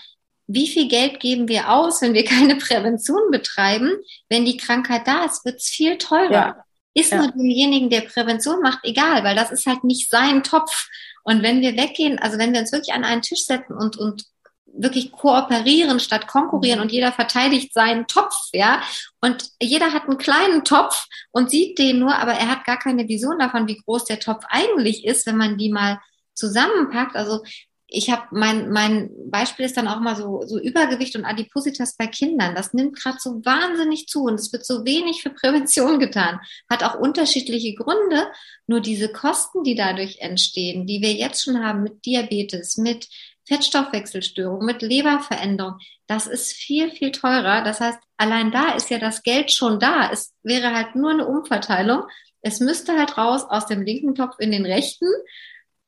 wie 0.46 0.68
viel 0.68 0.88
Geld 0.88 1.20
geben 1.20 1.48
wir 1.48 1.70
aus, 1.70 2.02
wenn 2.02 2.14
wir 2.14 2.24
keine 2.24 2.56
Prävention 2.56 3.30
betreiben? 3.30 3.92
Wenn 4.28 4.44
die 4.44 4.56
Krankheit 4.56 5.06
da 5.06 5.24
ist, 5.24 5.44
wird 5.44 5.56
es 5.56 5.68
viel 5.68 5.98
teurer. 5.98 6.30
Ja. 6.30 6.64
Ist 6.96 7.12
ja. 7.12 7.18
nur 7.18 7.30
demjenigen, 7.30 7.90
der 7.90 8.00
Prävention 8.00 8.62
macht, 8.62 8.78
egal, 8.82 9.22
weil 9.22 9.36
das 9.36 9.52
ist 9.52 9.66
halt 9.66 9.84
nicht 9.84 10.08
sein 10.10 10.42
Topf. 10.42 10.88
Und 11.24 11.42
wenn 11.42 11.60
wir 11.60 11.76
weggehen, 11.76 12.18
also 12.18 12.38
wenn 12.38 12.54
wir 12.54 12.60
uns 12.60 12.72
wirklich 12.72 12.94
an 12.94 13.04
einen 13.04 13.20
Tisch 13.20 13.44
setzen 13.44 13.74
und, 13.74 13.98
und 13.98 14.24
wirklich 14.64 15.12
kooperieren 15.12 16.00
statt 16.00 16.26
konkurrieren 16.26 16.78
mhm. 16.78 16.84
und 16.84 16.92
jeder 16.92 17.12
verteidigt 17.12 17.74
seinen 17.74 18.06
Topf, 18.06 18.34
ja. 18.54 18.80
Und 19.20 19.50
jeder 19.60 19.92
hat 19.92 20.04
einen 20.04 20.16
kleinen 20.16 20.64
Topf 20.64 21.06
und 21.32 21.50
sieht 21.50 21.78
den 21.78 21.98
nur, 21.98 22.14
aber 22.14 22.32
er 22.32 22.48
hat 22.48 22.64
gar 22.64 22.78
keine 22.78 23.06
Vision 23.06 23.38
davon, 23.38 23.68
wie 23.68 23.78
groß 23.84 24.06
der 24.06 24.18
Topf 24.18 24.44
eigentlich 24.48 25.04
ist, 25.04 25.26
wenn 25.26 25.36
man 25.36 25.58
die 25.58 25.70
mal 25.70 26.00
zusammenpackt. 26.32 27.14
Also 27.14 27.42
ich 27.88 28.10
habe 28.10 28.26
mein, 28.32 28.70
mein 28.70 29.10
Beispiel 29.30 29.64
ist 29.64 29.76
dann 29.76 29.86
auch 29.86 30.00
mal 30.00 30.16
so, 30.16 30.42
so 30.44 30.58
Übergewicht 30.58 31.14
und 31.14 31.24
Adipositas 31.24 31.96
bei 31.96 32.08
Kindern. 32.08 32.54
Das 32.56 32.74
nimmt 32.74 32.96
gerade 32.96 33.18
so 33.20 33.44
wahnsinnig 33.44 34.08
zu 34.08 34.24
und 34.24 34.34
es 34.34 34.52
wird 34.52 34.66
so 34.66 34.84
wenig 34.84 35.22
für 35.22 35.30
Prävention 35.30 35.98
getan. 36.00 36.40
Hat 36.68 36.82
auch 36.82 36.98
unterschiedliche 36.98 37.74
Gründe. 37.74 38.26
Nur 38.66 38.80
diese 38.80 39.12
Kosten, 39.12 39.62
die 39.62 39.76
dadurch 39.76 40.18
entstehen, 40.18 40.86
die 40.86 41.00
wir 41.00 41.12
jetzt 41.12 41.44
schon 41.44 41.64
haben 41.64 41.84
mit 41.84 42.04
Diabetes, 42.04 42.76
mit 42.76 43.06
Fettstoffwechselstörung, 43.46 44.64
mit 44.64 44.82
Leberveränderung, 44.82 45.78
das 46.08 46.26
ist 46.26 46.52
viel, 46.52 46.90
viel 46.90 47.12
teurer. 47.12 47.62
Das 47.62 47.80
heißt, 47.80 47.98
allein 48.16 48.50
da 48.50 48.74
ist 48.74 48.90
ja 48.90 48.98
das 48.98 49.22
Geld 49.22 49.52
schon 49.52 49.78
da. 49.78 50.10
Es 50.12 50.34
wäre 50.42 50.74
halt 50.74 50.96
nur 50.96 51.10
eine 51.10 51.26
Umverteilung. 51.26 52.02
Es 52.42 52.58
müsste 52.58 52.98
halt 52.98 53.16
raus 53.16 53.44
aus 53.48 53.66
dem 53.66 53.82
linken 53.82 54.16
Topf 54.16 54.34
in 54.40 54.50
den 54.50 54.66
rechten 54.66 55.06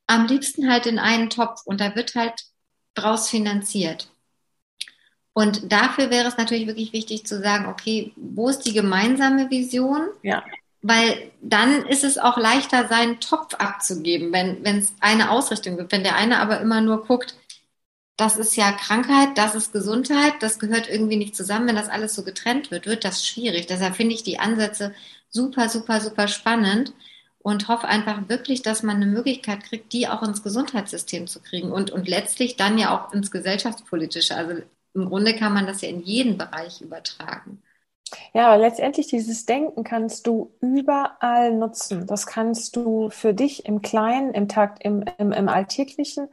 am 0.08 0.26
liebsten 0.26 0.68
halt 0.68 0.86
in 0.86 0.98
einen 0.98 1.30
Topf 1.30 1.62
und 1.64 1.80
da 1.80 1.94
wird 1.94 2.16
halt 2.16 2.46
draus 2.94 3.28
finanziert. 3.28 4.10
Und 5.32 5.70
dafür 5.70 6.10
wäre 6.10 6.26
es 6.26 6.36
natürlich 6.36 6.66
wirklich 6.66 6.92
wichtig 6.92 7.24
zu 7.24 7.40
sagen, 7.40 7.66
okay, 7.66 8.12
wo 8.16 8.48
ist 8.48 8.62
die 8.62 8.72
gemeinsame 8.72 9.50
Vision? 9.50 10.08
Ja. 10.22 10.42
Weil 10.82 11.30
dann 11.40 11.86
ist 11.86 12.02
es 12.02 12.18
auch 12.18 12.38
leichter, 12.38 12.88
seinen 12.88 13.20
Topf 13.20 13.54
abzugeben, 13.54 14.32
wenn 14.32 14.78
es 14.78 14.92
eine 14.98 15.30
Ausrichtung 15.30 15.76
gibt. 15.76 15.92
Wenn 15.92 16.02
der 16.02 16.16
eine 16.16 16.40
aber 16.40 16.60
immer 16.60 16.80
nur 16.80 17.04
guckt, 17.04 17.36
das 18.16 18.36
ist 18.36 18.56
ja 18.56 18.72
Krankheit, 18.72 19.36
das 19.36 19.54
ist 19.54 19.72
Gesundheit, 19.72 20.34
das 20.40 20.58
gehört 20.58 20.88
irgendwie 20.88 21.16
nicht 21.16 21.36
zusammen. 21.36 21.68
Wenn 21.68 21.76
das 21.76 21.88
alles 21.88 22.14
so 22.14 22.24
getrennt 22.24 22.72
wird, 22.72 22.86
wird 22.86 23.04
das 23.04 23.24
schwierig. 23.24 23.66
Deshalb 23.66 23.94
finde 23.94 24.14
ich 24.14 24.24
die 24.24 24.40
Ansätze 24.40 24.92
super, 25.28 25.68
super, 25.68 26.00
super 26.00 26.26
spannend 26.26 26.94
und 27.40 27.68
hoffe 27.68 27.86
einfach 27.86 28.28
wirklich, 28.28 28.62
dass 28.62 28.82
man 28.82 28.96
eine 28.96 29.06
Möglichkeit 29.06 29.64
kriegt, 29.64 29.92
die 29.92 30.08
auch 30.08 30.22
ins 30.22 30.42
Gesundheitssystem 30.42 31.26
zu 31.26 31.40
kriegen 31.40 31.72
und, 31.72 31.90
und 31.90 32.08
letztlich 32.08 32.56
dann 32.56 32.78
ja 32.78 32.96
auch 32.96 33.12
ins 33.12 33.30
gesellschaftspolitische. 33.30 34.34
Also 34.34 34.62
im 34.94 35.08
Grunde 35.08 35.34
kann 35.34 35.54
man 35.54 35.66
das 35.66 35.80
ja 35.82 35.88
in 35.88 36.02
jeden 36.02 36.36
Bereich 36.36 36.80
übertragen. 36.80 37.62
Ja, 38.32 38.48
aber 38.48 38.58
letztendlich 38.58 39.08
dieses 39.08 39.44
Denken 39.46 39.84
kannst 39.84 40.26
du 40.26 40.54
überall 40.60 41.54
nutzen. 41.54 42.06
Das 42.06 42.26
kannst 42.26 42.76
du 42.76 43.10
für 43.10 43.34
dich 43.34 43.66
im 43.66 43.82
Kleinen, 43.82 44.32
im 44.32 44.48
Takt, 44.48 44.82
im, 44.82 45.04
im, 45.18 45.32
im 45.32 45.48
Alltäglichen, 45.48 46.28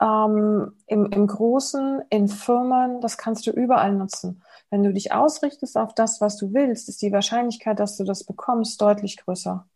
ähm, 0.00 0.72
im, 0.86 1.06
im 1.06 1.26
Großen, 1.26 2.02
in 2.10 2.28
Firmen, 2.28 3.00
das 3.00 3.16
kannst 3.16 3.46
du 3.46 3.50
überall 3.52 3.92
nutzen. 3.94 4.42
Wenn 4.70 4.82
du 4.82 4.92
dich 4.92 5.12
ausrichtest 5.12 5.76
auf 5.76 5.94
das, 5.94 6.20
was 6.20 6.36
du 6.36 6.52
willst, 6.52 6.88
ist 6.88 7.00
die 7.02 7.12
Wahrscheinlichkeit, 7.12 7.78
dass 7.78 7.96
du 7.96 8.04
das 8.04 8.24
bekommst, 8.24 8.80
deutlich 8.80 9.16
größer. 9.18 9.66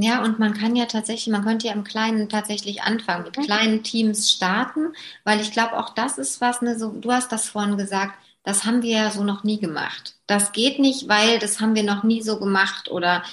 Ja, 0.00 0.22
und 0.22 0.38
man 0.38 0.54
kann 0.54 0.76
ja 0.76 0.86
tatsächlich, 0.86 1.32
man 1.32 1.44
könnte 1.44 1.66
ja 1.66 1.72
im 1.72 1.82
Kleinen 1.82 2.28
tatsächlich 2.28 2.82
anfangen, 2.82 3.24
mit 3.24 3.36
kleinen 3.36 3.82
Teams 3.82 4.30
starten, 4.30 4.92
weil 5.24 5.40
ich 5.40 5.50
glaube, 5.50 5.76
auch 5.76 5.90
das 5.90 6.18
ist 6.18 6.40
was, 6.40 6.62
ne, 6.62 6.78
so, 6.78 6.90
du 6.92 7.10
hast 7.10 7.32
das 7.32 7.48
vorhin 7.48 7.76
gesagt, 7.76 8.14
das 8.44 8.64
haben 8.64 8.82
wir 8.82 8.90
ja 8.96 9.10
so 9.10 9.24
noch 9.24 9.42
nie 9.44 9.58
gemacht. 9.58 10.14
Das 10.26 10.52
geht 10.52 10.78
nicht, 10.78 11.08
weil 11.08 11.38
das 11.40 11.60
haben 11.60 11.74
wir 11.74 11.82
noch 11.82 12.04
nie 12.04 12.22
so 12.22 12.38
gemacht 12.38 12.90
oder 12.90 13.24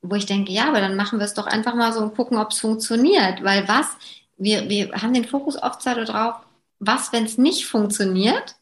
wo 0.00 0.14
ich 0.14 0.26
denke, 0.26 0.52
ja, 0.52 0.68
aber 0.68 0.80
dann 0.80 0.96
machen 0.96 1.18
wir 1.18 1.26
es 1.26 1.34
doch 1.34 1.46
einfach 1.46 1.74
mal 1.74 1.92
so 1.92 2.00
und 2.00 2.14
gucken, 2.16 2.38
ob 2.38 2.50
es 2.52 2.60
funktioniert, 2.60 3.42
weil 3.44 3.68
was, 3.68 3.86
wir, 4.38 4.68
wir 4.68 4.92
haben 5.02 5.12
den 5.14 5.26
Fokus 5.26 5.60
oft 5.62 5.84
darauf, 5.84 6.36
was, 6.78 7.12
wenn 7.12 7.24
es 7.24 7.36
nicht 7.38 7.66
funktioniert, 7.66 8.56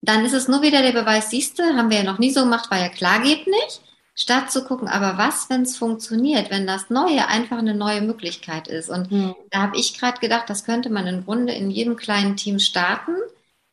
dann 0.00 0.24
ist 0.24 0.32
es 0.32 0.48
nur 0.48 0.62
wieder 0.62 0.80
der 0.82 0.92
Beweis, 0.92 1.30
siehste, 1.30 1.76
haben 1.76 1.90
wir 1.90 1.98
ja 1.98 2.04
noch 2.04 2.18
nie 2.18 2.30
so 2.30 2.42
gemacht, 2.42 2.70
weil 2.70 2.82
ja 2.82 2.88
klar 2.88 3.20
geht 3.20 3.46
nicht 3.46 3.82
statt 4.16 4.50
zu 4.50 4.64
gucken, 4.64 4.88
aber 4.88 5.18
was, 5.18 5.48
wenn 5.50 5.62
es 5.62 5.76
funktioniert, 5.76 6.50
wenn 6.50 6.66
das 6.66 6.88
Neue 6.90 7.28
einfach 7.28 7.58
eine 7.58 7.74
neue 7.74 8.00
Möglichkeit 8.00 8.66
ist. 8.66 8.88
Und 8.88 9.12
mhm. 9.12 9.34
da 9.50 9.60
habe 9.60 9.76
ich 9.76 9.98
gerade 9.98 10.18
gedacht, 10.18 10.48
das 10.48 10.64
könnte 10.64 10.90
man 10.90 11.06
im 11.06 11.24
Grunde 11.24 11.52
in 11.52 11.70
jedem 11.70 11.96
kleinen 11.96 12.36
Team 12.36 12.58
starten 12.58 13.14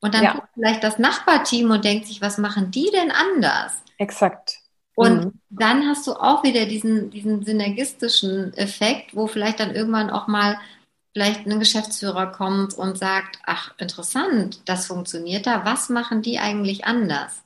und 0.01 0.13
dann 0.13 0.23
ja. 0.23 0.33
guckt 0.33 0.49
vielleicht 0.53 0.83
das 0.83 0.99
Nachbarteam 0.99 1.71
und 1.71 1.85
denkt 1.85 2.07
sich, 2.07 2.21
was 2.21 2.37
machen 2.37 2.71
die 2.71 2.91
denn 2.91 3.09
anders? 3.09 3.71
Exakt. 3.97 4.59
Und 4.95 5.25
mhm. 5.25 5.39
dann 5.49 5.87
hast 5.87 6.05
du 6.05 6.13
auch 6.13 6.43
wieder 6.43 6.65
diesen, 6.65 7.09
diesen 7.09 7.45
synergistischen 7.45 8.53
Effekt, 8.55 9.15
wo 9.15 9.27
vielleicht 9.27 9.61
dann 9.61 9.73
irgendwann 9.73 10.09
auch 10.09 10.27
mal 10.27 10.59
vielleicht 11.13 11.45
ein 11.45 11.59
Geschäftsführer 11.59 12.27
kommt 12.27 12.73
und 12.73 12.97
sagt, 12.97 13.39
ach, 13.45 13.73
interessant, 13.77 14.61
das 14.65 14.87
funktioniert 14.87 15.47
da, 15.47 15.63
was 15.63 15.89
machen 15.89 16.21
die 16.21 16.37
eigentlich 16.37 16.85
anders? 16.85 17.42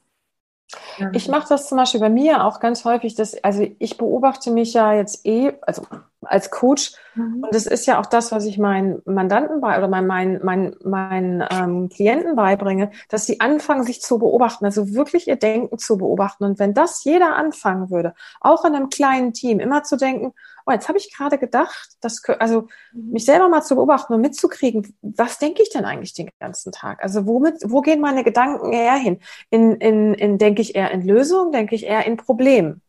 Ich 1.13 1.29
mache 1.29 1.47
das 1.47 1.69
zum 1.69 1.77
Beispiel 1.77 2.01
bei 2.01 2.09
mir 2.09 2.43
auch 2.43 2.59
ganz 2.59 2.83
häufig, 2.83 3.15
dass, 3.15 3.41
also 3.43 3.65
ich 3.79 3.97
beobachte 3.97 4.51
mich 4.51 4.73
ja 4.73 4.93
jetzt 4.93 5.25
eh, 5.25 5.53
also 5.61 5.83
als 6.21 6.51
Coach, 6.51 6.93
mhm. 7.15 7.43
und 7.43 7.55
das 7.55 7.67
ist 7.67 7.85
ja 7.85 8.01
auch 8.01 8.05
das, 8.05 8.33
was 8.33 8.43
ich 8.45 8.57
meinen 8.57 9.01
Mandanten 9.05 9.61
bei 9.61 9.77
oder 9.77 9.87
meinen 9.87 10.07
mein, 10.07 10.39
mein, 10.43 10.75
mein, 10.83 11.47
ähm, 11.51 11.89
Klienten 11.89 12.35
beibringe, 12.35 12.91
dass 13.07 13.25
sie 13.25 13.39
anfangen, 13.39 13.83
sich 13.83 14.01
zu 14.01 14.19
beobachten, 14.19 14.65
also 14.65 14.93
wirklich 14.93 15.27
ihr 15.27 15.37
Denken 15.37 15.77
zu 15.77 15.97
beobachten. 15.97 16.43
Und 16.43 16.59
wenn 16.59 16.73
das 16.73 17.03
jeder 17.05 17.35
anfangen 17.35 17.89
würde, 17.89 18.13
auch 18.41 18.65
in 18.65 18.75
einem 18.75 18.89
kleinen 18.89 19.31
Team, 19.31 19.59
immer 19.59 19.83
zu 19.83 19.95
denken, 19.95 20.33
oh, 20.67 20.71
jetzt 20.71 20.87
habe 20.87 20.97
ich 20.97 21.15
gerade 21.15 21.37
gedacht, 21.37 21.89
dass, 22.01 22.21
also 22.39 22.67
mhm. 22.93 23.11
mich 23.13 23.25
selber 23.25 23.47
mal 23.49 23.61
zu 23.61 23.75
beobachten 23.75 24.13
und 24.13 24.21
mitzukriegen, 24.21 24.95
was 25.01 25.39
denke 25.39 25.63
ich 25.63 25.69
denn 25.69 25.85
eigentlich 25.85 26.13
den 26.13 26.29
ganzen 26.39 26.71
Tag? 26.71 27.01
Also 27.01 27.25
womit, 27.25 27.55
wo 27.65 27.81
gehen 27.81 28.01
meine 28.01 28.23
Gedanken 28.23 28.73
eher 28.73 28.95
hin? 28.95 29.19
In, 29.49 29.75
in, 29.75 30.13
in 30.13 30.37
denke 30.37 30.61
ich 30.61 30.75
eher 30.75 30.91
in 30.91 31.01
Lösungen, 31.07 31.51
denke 31.51 31.75
ich 31.75 31.85
eher 31.85 32.05
in 32.05 32.17
Problemen? 32.17 32.81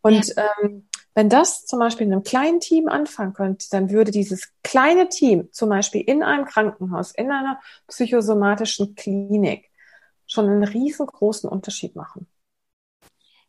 Und 0.00 0.28
ja. 0.28 0.44
ähm, 0.62 0.88
wenn 1.14 1.28
das 1.28 1.64
zum 1.64 1.78
Beispiel 1.78 2.06
in 2.06 2.12
einem 2.12 2.24
kleinen 2.24 2.60
Team 2.60 2.88
anfangen 2.88 3.32
könnte, 3.32 3.66
dann 3.70 3.90
würde 3.90 4.10
dieses 4.10 4.52
kleine 4.62 5.08
Team 5.08 5.48
zum 5.52 5.68
Beispiel 5.68 6.02
in 6.02 6.22
einem 6.22 6.44
Krankenhaus, 6.44 7.12
in 7.12 7.30
einer 7.30 7.60
psychosomatischen 7.86 8.94
Klinik 8.94 9.70
schon 10.26 10.46
einen 10.46 10.64
riesengroßen 10.64 11.48
Unterschied 11.48 11.94
machen. 11.96 12.26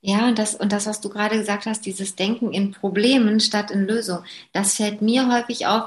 Ja, 0.08 0.28
und 0.28 0.38
das, 0.38 0.54
und 0.54 0.72
das, 0.72 0.86
was 0.86 1.02
du 1.02 1.10
gerade 1.10 1.36
gesagt 1.36 1.65
hast, 1.65 1.84
dieses 1.84 2.15
Denken 2.15 2.54
in 2.54 2.72
Problemen 2.72 3.39
statt 3.39 3.72
in 3.72 3.88
Lösungen, 3.88 4.24
das 4.54 4.76
fällt 4.76 5.02
mir 5.02 5.34
häufig 5.34 5.65
auf, 5.65 5.86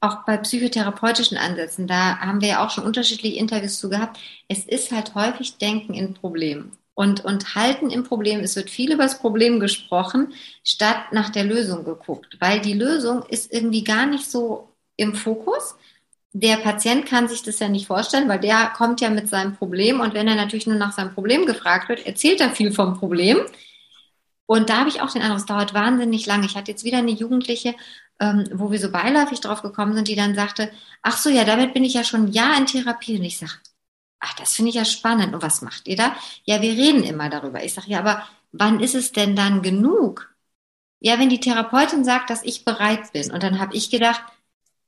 auch 0.00 0.24
bei 0.24 0.36
psychotherapeutischen 0.36 1.36
Ansätzen. 1.36 1.88
Da 1.88 2.18
haben 2.20 2.40
wir 2.40 2.48
ja 2.48 2.64
auch 2.64 2.70
schon 2.70 2.84
unterschiedliche 2.84 3.36
Interviews 3.36 3.80
zu 3.80 3.90
gehabt. 3.90 4.20
Es 4.46 4.64
ist 4.64 4.92
halt 4.92 5.16
häufig 5.16 5.58
Denken 5.58 5.92
in 5.92 6.14
Problemen 6.14 6.78
und, 6.94 7.24
und 7.24 7.56
halten 7.56 7.90
im 7.90 8.04
Problem. 8.04 8.38
Es 8.40 8.54
wird 8.54 8.70
viel 8.70 8.92
über 8.92 9.02
das 9.02 9.18
Problem 9.18 9.58
gesprochen, 9.58 10.32
statt 10.62 11.10
nach 11.10 11.30
der 11.30 11.42
Lösung 11.42 11.84
geguckt, 11.84 12.36
weil 12.38 12.60
die 12.60 12.74
Lösung 12.74 13.24
ist 13.28 13.52
irgendwie 13.52 13.82
gar 13.82 14.06
nicht 14.06 14.30
so 14.30 14.68
im 14.96 15.16
Fokus 15.16 15.74
der 16.38 16.58
Patient 16.58 17.06
kann 17.06 17.28
sich 17.28 17.42
das 17.42 17.60
ja 17.60 17.68
nicht 17.68 17.86
vorstellen, 17.86 18.28
weil 18.28 18.38
der 18.38 18.66
kommt 18.76 19.00
ja 19.00 19.08
mit 19.08 19.26
seinem 19.26 19.56
Problem 19.56 20.00
und 20.00 20.12
wenn 20.12 20.28
er 20.28 20.34
natürlich 20.34 20.66
nur 20.66 20.76
nach 20.76 20.92
seinem 20.92 21.14
Problem 21.14 21.46
gefragt 21.46 21.88
wird, 21.88 22.04
erzählt 22.04 22.42
er 22.42 22.50
viel 22.50 22.72
vom 22.72 22.98
Problem. 22.98 23.38
Und 24.44 24.68
da 24.68 24.80
habe 24.80 24.90
ich 24.90 25.00
auch 25.00 25.10
den 25.10 25.22
Eindruck, 25.22 25.38
es 25.38 25.46
dauert 25.46 25.72
wahnsinnig 25.72 26.26
lange. 26.26 26.44
Ich 26.44 26.54
hatte 26.54 26.70
jetzt 26.70 26.84
wieder 26.84 26.98
eine 26.98 27.10
Jugendliche, 27.10 27.74
ähm, 28.20 28.44
wo 28.52 28.70
wir 28.70 28.78
so 28.78 28.92
beiläufig 28.92 29.40
drauf 29.40 29.62
gekommen 29.62 29.94
sind, 29.94 30.08
die 30.08 30.14
dann 30.14 30.34
sagte, 30.34 30.70
ach 31.00 31.16
so, 31.16 31.30
ja, 31.30 31.44
damit 31.44 31.72
bin 31.72 31.84
ich 31.84 31.94
ja 31.94 32.04
schon 32.04 32.26
ein 32.26 32.32
Jahr 32.32 32.56
in 32.58 32.66
Therapie. 32.66 33.16
Und 33.16 33.24
ich 33.24 33.38
sage, 33.38 33.52
ach, 34.20 34.34
das 34.34 34.54
finde 34.54 34.68
ich 34.68 34.76
ja 34.76 34.84
spannend. 34.84 35.34
Und 35.34 35.42
was 35.42 35.62
macht 35.62 35.88
ihr 35.88 35.96
da? 35.96 36.14
Ja, 36.44 36.60
wir 36.60 36.72
reden 36.72 37.02
immer 37.02 37.30
darüber. 37.30 37.64
Ich 37.64 37.72
sage, 37.72 37.88
ja, 37.90 38.00
aber 38.00 38.22
wann 38.52 38.80
ist 38.80 38.94
es 38.94 39.12
denn 39.12 39.36
dann 39.36 39.62
genug? 39.62 40.30
Ja, 41.00 41.18
wenn 41.18 41.30
die 41.30 41.40
Therapeutin 41.40 42.04
sagt, 42.04 42.28
dass 42.28 42.42
ich 42.42 42.66
bereit 42.66 43.12
bin. 43.14 43.32
Und 43.32 43.42
dann 43.42 43.58
habe 43.58 43.74
ich 43.74 43.90
gedacht, 43.90 44.22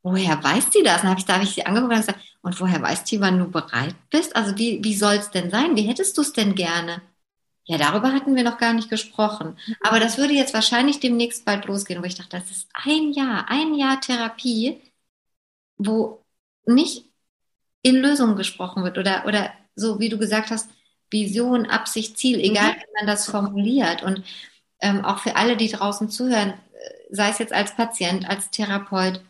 woher 0.03 0.43
weiß 0.43 0.71
die 0.71 0.83
das? 0.83 1.03
Dann 1.03 1.11
habe 1.11 1.21
ich, 1.21 1.27
da 1.27 1.35
habe 1.35 1.45
ich 1.45 1.51
sie 1.51 1.67
angeguckt 1.67 1.93
und 1.93 1.99
gesagt, 1.99 2.21
und 2.43 2.61
woher 2.61 2.81
weiß 2.81 3.05
die, 3.05 3.21
wann 3.21 3.39
du 3.39 3.51
bereit 3.51 3.95
bist? 4.11 4.35
Also 4.37 4.57
wie, 4.57 4.83
wie 4.83 4.95
soll 4.95 5.15
es 5.15 5.31
denn 5.31 5.51
sein? 5.51 5.77
Wie 5.77 5.83
hättest 5.83 6.17
du 6.17 6.23
es 6.23 6.33
denn 6.33 6.55
gerne? 6.55 7.03
Ja, 7.65 7.77
darüber 7.77 8.13
hatten 8.13 8.35
wir 8.35 8.45
noch 8.45 8.57
gar 8.59 8.73
nicht 8.73 8.89
gesprochen. 8.89 9.59
Aber 9.83 10.01
das 10.01 10.17
würde 10.17 10.33
jetzt 10.33 10.55
wahrscheinlich 10.55 11.01
demnächst 11.01 11.45
bald 11.45 11.67
losgehen, 11.67 12.01
wo 12.01 12.07
ich 12.07 12.15
dachte, 12.15 12.39
das 12.39 12.51
ist 12.51 12.69
ein 12.73 13.13
Jahr, 13.13 13.51
ein 13.51 13.75
Jahr 13.75 14.01
Therapie, 14.01 14.81
wo 15.77 16.25
nicht 16.65 17.05
in 17.83 17.97
Lösungen 17.97 18.37
gesprochen 18.37 18.85
wird 18.85 18.97
oder, 18.99 19.25
oder 19.27 19.53
so, 19.75 20.01
wie 20.01 20.09
du 20.09 20.19
gesagt 20.19 20.51
hast, 20.51 20.71
Vision, 21.11 21.67
Absicht, 21.67 22.19
Ziel, 22.19 22.41
egal 22.41 22.73
mhm. 22.73 22.77
wie 22.77 22.99
man 22.99 23.07
das 23.07 23.27
formuliert. 23.31 24.03
Und 24.03 24.23
ähm, 24.81 25.05
auch 25.05 25.19
für 25.19 25.37
alle, 25.37 25.57
die 25.57 25.69
draußen 25.71 26.09
zuhören, 26.09 26.51
äh, 26.51 26.55
sei 27.11 27.31
es 27.31 27.39
jetzt 27.39 27.53
als 27.53 27.75
Patient, 27.77 28.29
als 28.29 28.51
Therapeut, 28.51 29.21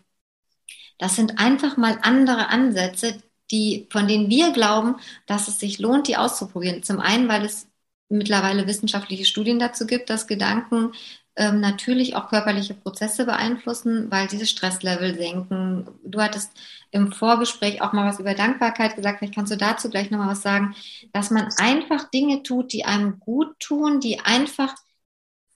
das 0.99 1.17
sind 1.17 1.39
einfach 1.39 1.77
mal 1.77 1.99
andere 2.03 2.49
Ansätze, 2.49 3.23
die, 3.51 3.87
von 3.91 4.07
denen 4.09 4.29
wir 4.29 4.53
glauben, 4.53 4.97
dass 5.27 5.49
es 5.49 5.59
sich 5.59 5.79
lohnt, 5.79 6.09
die 6.09 6.17
auszuprobieren. 6.17 6.83
Zum 6.83 7.01
einen, 7.01 7.29
weil 7.29 7.45
es 7.45 7.69
mittlerweile 8.09 8.67
wissenschaftliche 8.67 9.25
Studien 9.25 9.59
dazu 9.59 9.87
gibt, 9.87 10.11
dass 10.11 10.27
Gedanken 10.27 10.93
ähm, 11.37 11.61
natürlich 11.61 12.17
auch 12.17 12.29
körperliche 12.29 12.75
Prozesse 12.75 13.25
beeinflussen, 13.25 14.11
weil 14.11 14.27
diese 14.27 14.47
Stresslevel 14.47 15.17
senken. 15.17 15.87
Du 16.05 16.21
hattest 16.21 16.51
im 16.91 17.13
Vorgespräch 17.13 17.81
auch 17.81 17.93
mal 17.93 18.09
was 18.09 18.19
über 18.19 18.35
Dankbarkeit 18.35 18.97
gesagt. 18.97 19.19
Vielleicht 19.19 19.35
kannst 19.35 19.53
du 19.53 19.57
dazu 19.57 19.89
gleich 19.89 20.11
nochmal 20.11 20.31
was 20.31 20.43
sagen, 20.43 20.75
dass 21.13 21.31
man 21.31 21.49
einfach 21.59 22.11
Dinge 22.11 22.43
tut, 22.43 22.73
die 22.73 22.85
einem 22.85 23.21
gut 23.21 23.59
tun, 23.61 24.01
die 24.01 24.21
einfach 24.21 24.75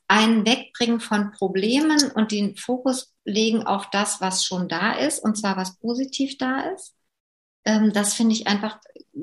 ein 0.09 0.45
Wegbringen 0.45 1.01
von 1.01 1.33
Problemen 1.33 2.11
und 2.13 2.33
den 2.33 2.57
Fokus 2.57 3.15
legen 3.25 3.63
auf 3.63 3.89
das, 3.91 4.21
was 4.21 4.45
schon 4.45 4.69
da 4.69 4.93
ist, 4.93 5.21
und 5.21 5.37
zwar 5.37 5.57
was 5.57 5.79
positiv 5.79 6.39
da 6.39 6.61
ist. 6.71 6.95
Ähm, 7.65 7.93
das 7.93 8.15
finde 8.15 8.35
ich 8.35 8.47
einfach 8.47 8.79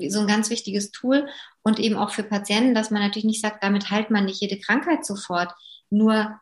so 0.08 0.20
ein 0.20 0.26
ganz 0.26 0.50
wichtiges 0.50 0.90
Tool 0.90 1.28
und 1.62 1.78
eben 1.78 1.96
auch 1.96 2.10
für 2.10 2.22
Patienten, 2.22 2.74
dass 2.74 2.90
man 2.90 3.02
natürlich 3.02 3.24
nicht 3.24 3.42
sagt, 3.42 3.62
damit 3.62 3.90
heilt 3.90 4.10
man 4.10 4.24
nicht 4.24 4.40
jede 4.40 4.58
Krankheit 4.58 5.04
sofort. 5.04 5.52
Nur 5.90 6.40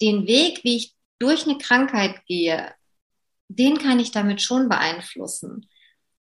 den 0.00 0.26
Weg, 0.26 0.64
wie 0.64 0.76
ich 0.76 0.94
durch 1.18 1.44
eine 1.46 1.58
Krankheit 1.58 2.24
gehe, 2.26 2.74
den 3.48 3.78
kann 3.78 4.00
ich 4.00 4.10
damit 4.10 4.42
schon 4.42 4.68
beeinflussen. 4.68 5.68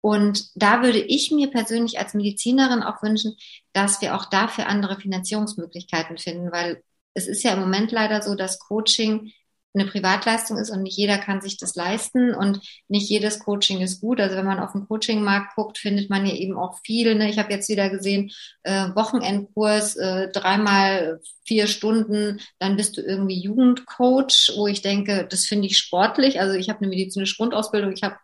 Und 0.01 0.51
da 0.55 0.83
würde 0.83 1.01
ich 1.01 1.31
mir 1.31 1.51
persönlich 1.51 1.99
als 1.99 2.13
Medizinerin 2.13 2.83
auch 2.83 3.03
wünschen, 3.03 3.37
dass 3.73 4.03
wir 4.03 4.15
auch 4.15 4.27
dafür 4.27 4.67
andere 4.67 5.01
Finanzierungsmöglichkeiten 5.01 6.19
finden, 6.19 6.53
weil 6.53 6.83
es 7.15 7.27
ist 7.27 7.43
ja 7.43 7.53
im 7.53 7.61
Moment 7.61 7.93
leider 7.93 8.23
so, 8.23 8.35
dass 8.35 8.59
Coaching 8.59 9.33
eine 9.75 9.87
Privatleistung 9.87 10.57
ist 10.59 10.71
und 10.71 10.83
nicht 10.83 10.97
jeder 10.97 11.19
kann 11.19 11.41
sich 11.41 11.59
das 11.59 11.75
leisten 11.75 12.33
und 12.33 12.61
nicht 12.89 13.11
jedes 13.11 13.41
Coaching 13.41 13.81
ist 13.81 14.01
gut. 14.01 14.21
Also 14.21 14.37
wenn 14.37 14.47
man 14.47 14.61
auf 14.61 14.73
den 14.73 14.87
Coachingmarkt 14.87 15.57
guckt, 15.57 15.79
findet 15.79 16.11
man 16.11 16.25
ja 16.27 16.35
eben 16.35 16.57
auch 16.57 16.79
viel. 16.85 17.15
Ne? 17.17 17.29
Ich 17.29 17.39
habe 17.39 17.53
jetzt 17.53 17.69
wieder 17.69 17.91
gesehen, 17.91 18.31
äh, 18.63 18.89
Wochenendkurs, 18.95 19.97
äh, 19.97 20.31
dreimal 20.31 21.21
vier 21.45 21.67
Stunden, 21.67 22.41
dann 22.61 22.77
bist 22.77 22.97
du 22.97 23.01
irgendwie 23.01 23.41
Jugendcoach, 23.41 24.53
wo 24.57 24.69
ich 24.69 24.81
denke, 24.81 25.27
das 25.29 25.45
finde 25.45 25.67
ich 25.67 25.77
sportlich. 25.77 26.41
Also 26.41 26.55
ich 26.55 26.69
habe 26.69 26.79
eine 26.79 26.89
medizinische 26.89 27.37
Grundausbildung, 27.37 27.93
ich 27.93 28.05
habe 28.05 28.17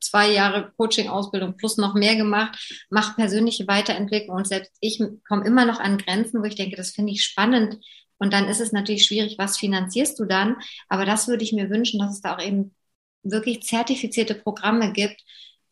zwei 0.00 0.32
Jahre 0.32 0.72
Coaching-Ausbildung 0.76 1.56
plus 1.56 1.76
noch 1.76 1.94
mehr 1.94 2.16
gemacht, 2.16 2.58
mache 2.90 3.14
persönliche 3.14 3.68
Weiterentwicklung 3.68 4.38
und 4.38 4.48
selbst 4.48 4.72
ich 4.80 5.00
komme 5.28 5.46
immer 5.46 5.64
noch 5.64 5.78
an 5.78 5.98
Grenzen, 5.98 6.40
wo 6.40 6.44
ich 6.46 6.56
denke, 6.56 6.74
das 6.74 6.90
finde 6.90 7.12
ich 7.12 7.22
spannend, 7.22 7.78
und 8.18 8.32
dann 8.32 8.48
ist 8.48 8.60
es 8.60 8.72
natürlich 8.72 9.04
schwierig, 9.04 9.38
was 9.38 9.56
finanzierst 9.56 10.18
du 10.18 10.24
dann? 10.24 10.56
Aber 10.88 11.04
das 11.04 11.28
würde 11.28 11.44
ich 11.44 11.52
mir 11.52 11.70
wünschen, 11.70 12.00
dass 12.00 12.14
es 12.14 12.20
da 12.20 12.36
auch 12.36 12.42
eben 12.42 12.74
wirklich 13.22 13.62
zertifizierte 13.62 14.34
Programme 14.34 14.92
gibt, 14.92 15.22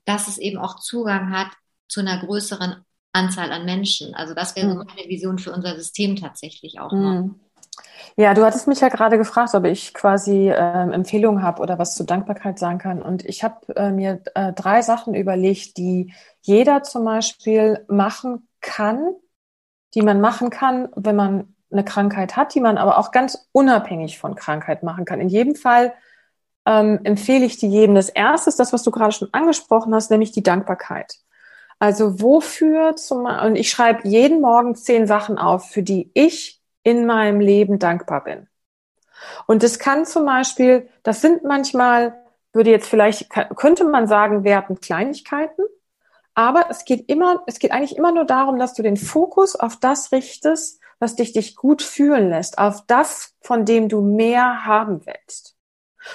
dass 0.04 0.28
es 0.28 0.38
eben 0.38 0.58
auch 0.58 0.80
Zugang 0.80 1.30
hat 1.30 1.48
zu 1.88 2.00
einer 2.00 2.18
größeren 2.18 2.84
Anzahl 3.12 3.52
an 3.52 3.64
Menschen. 3.64 4.14
Also 4.14 4.34
das 4.34 4.54
wäre 4.56 4.68
so 4.68 4.74
mhm. 4.74 4.86
meine 4.86 5.08
Vision 5.08 5.38
für 5.38 5.52
unser 5.52 5.74
System 5.76 6.16
tatsächlich 6.16 6.78
auch 6.80 6.92
noch. 6.92 7.20
Mhm. 7.22 7.40
Ja, 8.16 8.32
du 8.32 8.44
hattest 8.44 8.66
mich 8.68 8.80
ja 8.80 8.88
gerade 8.88 9.18
gefragt, 9.18 9.54
ob 9.54 9.64
ich 9.64 9.92
quasi 9.92 10.48
äh, 10.48 10.92
Empfehlungen 10.92 11.42
habe 11.42 11.60
oder 11.60 11.78
was 11.78 11.94
zur 11.94 12.06
Dankbarkeit 12.06 12.58
sagen 12.58 12.78
kann. 12.78 13.02
Und 13.02 13.24
ich 13.24 13.44
habe 13.44 13.74
äh, 13.76 13.90
mir 13.90 14.22
äh, 14.34 14.52
drei 14.54 14.80
Sachen 14.82 15.14
überlegt, 15.14 15.76
die 15.76 16.14
jeder 16.40 16.82
zum 16.82 17.04
Beispiel 17.04 17.84
machen 17.88 18.48
kann, 18.60 19.14
die 19.94 20.02
man 20.02 20.20
machen 20.20 20.50
kann, 20.50 20.88
wenn 20.94 21.16
man 21.16 21.55
eine 21.70 21.84
Krankheit 21.84 22.36
hat, 22.36 22.54
die 22.54 22.60
man 22.60 22.78
aber 22.78 22.98
auch 22.98 23.10
ganz 23.10 23.48
unabhängig 23.52 24.18
von 24.18 24.34
Krankheit 24.34 24.82
machen 24.82 25.04
kann. 25.04 25.20
In 25.20 25.28
jedem 25.28 25.54
Fall 25.54 25.94
ähm, 26.66 27.00
empfehle 27.04 27.44
ich 27.44 27.58
die 27.58 27.68
jedem. 27.68 27.94
Das 27.94 28.08
erste 28.08 28.50
das, 28.58 28.72
was 28.72 28.82
du 28.82 28.90
gerade 28.90 29.12
schon 29.12 29.28
angesprochen 29.32 29.94
hast, 29.94 30.10
nämlich 30.10 30.32
die 30.32 30.42
Dankbarkeit. 30.42 31.16
Also 31.78 32.20
wofür 32.20 32.96
zum, 32.96 33.26
und 33.26 33.56
ich 33.56 33.70
schreibe 33.70 34.08
jeden 34.08 34.40
Morgen 34.40 34.74
zehn 34.74 35.06
Sachen 35.06 35.38
auf, 35.38 35.70
für 35.70 35.82
die 35.82 36.10
ich 36.14 36.62
in 36.82 37.06
meinem 37.06 37.40
Leben 37.40 37.78
dankbar 37.78 38.24
bin. 38.24 38.48
Und 39.46 39.62
das 39.62 39.78
kann 39.78 40.06
zum 40.06 40.24
Beispiel, 40.24 40.88
das 41.02 41.20
sind 41.20 41.44
manchmal, 41.44 42.14
würde 42.52 42.70
jetzt 42.70 42.88
vielleicht, 42.88 43.28
könnte 43.30 43.84
man 43.84 44.06
sagen, 44.06 44.44
werten 44.44 44.80
Kleinigkeiten. 44.80 45.62
Aber 46.34 46.66
es 46.70 46.84
geht 46.84 47.08
immer, 47.08 47.42
es 47.46 47.58
geht 47.58 47.72
eigentlich 47.72 47.96
immer 47.96 48.12
nur 48.12 48.24
darum, 48.24 48.58
dass 48.58 48.74
du 48.74 48.82
den 48.82 48.96
Fokus 48.96 49.56
auf 49.56 49.76
das 49.76 50.12
richtest, 50.12 50.80
was 50.98 51.16
dich 51.16 51.32
dich 51.32 51.56
gut 51.56 51.82
fühlen 51.82 52.30
lässt, 52.30 52.58
auf 52.58 52.84
das, 52.86 53.34
von 53.40 53.64
dem 53.64 53.88
du 53.88 54.00
mehr 54.00 54.64
haben 54.64 55.04
willst. 55.06 55.56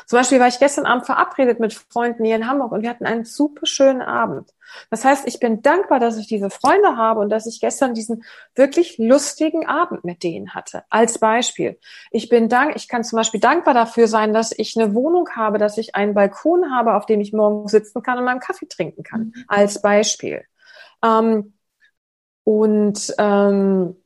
Zum 0.05 0.19
Beispiel 0.19 0.39
war 0.39 0.47
ich 0.47 0.59
gestern 0.59 0.85
Abend 0.85 1.05
verabredet 1.05 1.59
mit 1.59 1.73
Freunden 1.73 2.23
hier 2.23 2.35
in 2.35 2.47
Hamburg 2.47 2.71
und 2.71 2.81
wir 2.81 2.89
hatten 2.89 3.05
einen 3.05 3.25
super 3.25 3.65
schönen 3.65 4.01
Abend. 4.01 4.49
Das 4.89 5.03
heißt, 5.03 5.27
ich 5.27 5.39
bin 5.39 5.61
dankbar, 5.61 5.99
dass 5.99 6.17
ich 6.17 6.27
diese 6.27 6.49
Freunde 6.49 6.95
habe 6.95 7.19
und 7.19 7.29
dass 7.29 7.45
ich 7.45 7.59
gestern 7.59 7.93
diesen 7.93 8.23
wirklich 8.55 8.97
lustigen 8.97 9.67
Abend 9.67 10.05
mit 10.05 10.23
denen 10.23 10.53
hatte. 10.53 10.83
Als 10.89 11.19
Beispiel. 11.19 11.77
Ich 12.11 12.29
bin 12.29 12.47
dank, 12.47 12.75
ich 12.75 12.87
kann 12.87 13.03
zum 13.03 13.17
Beispiel 13.17 13.41
dankbar 13.41 13.73
dafür 13.73 14.07
sein, 14.07 14.33
dass 14.33 14.53
ich 14.57 14.79
eine 14.79 14.93
Wohnung 14.93 15.27
habe, 15.35 15.57
dass 15.57 15.77
ich 15.77 15.95
einen 15.95 16.13
Balkon 16.13 16.73
habe, 16.73 16.95
auf 16.95 17.05
dem 17.05 17.19
ich 17.19 17.33
morgen 17.33 17.67
sitzen 17.67 18.01
kann 18.01 18.17
und 18.17 18.23
meinen 18.23 18.39
Kaffee 18.39 18.67
trinken 18.67 19.03
kann. 19.03 19.33
Mhm. 19.35 19.45
Als 19.47 19.81
Beispiel. 19.81 20.45
Ähm, 21.03 21.53
und 22.43 23.13
ähm, 23.17 24.00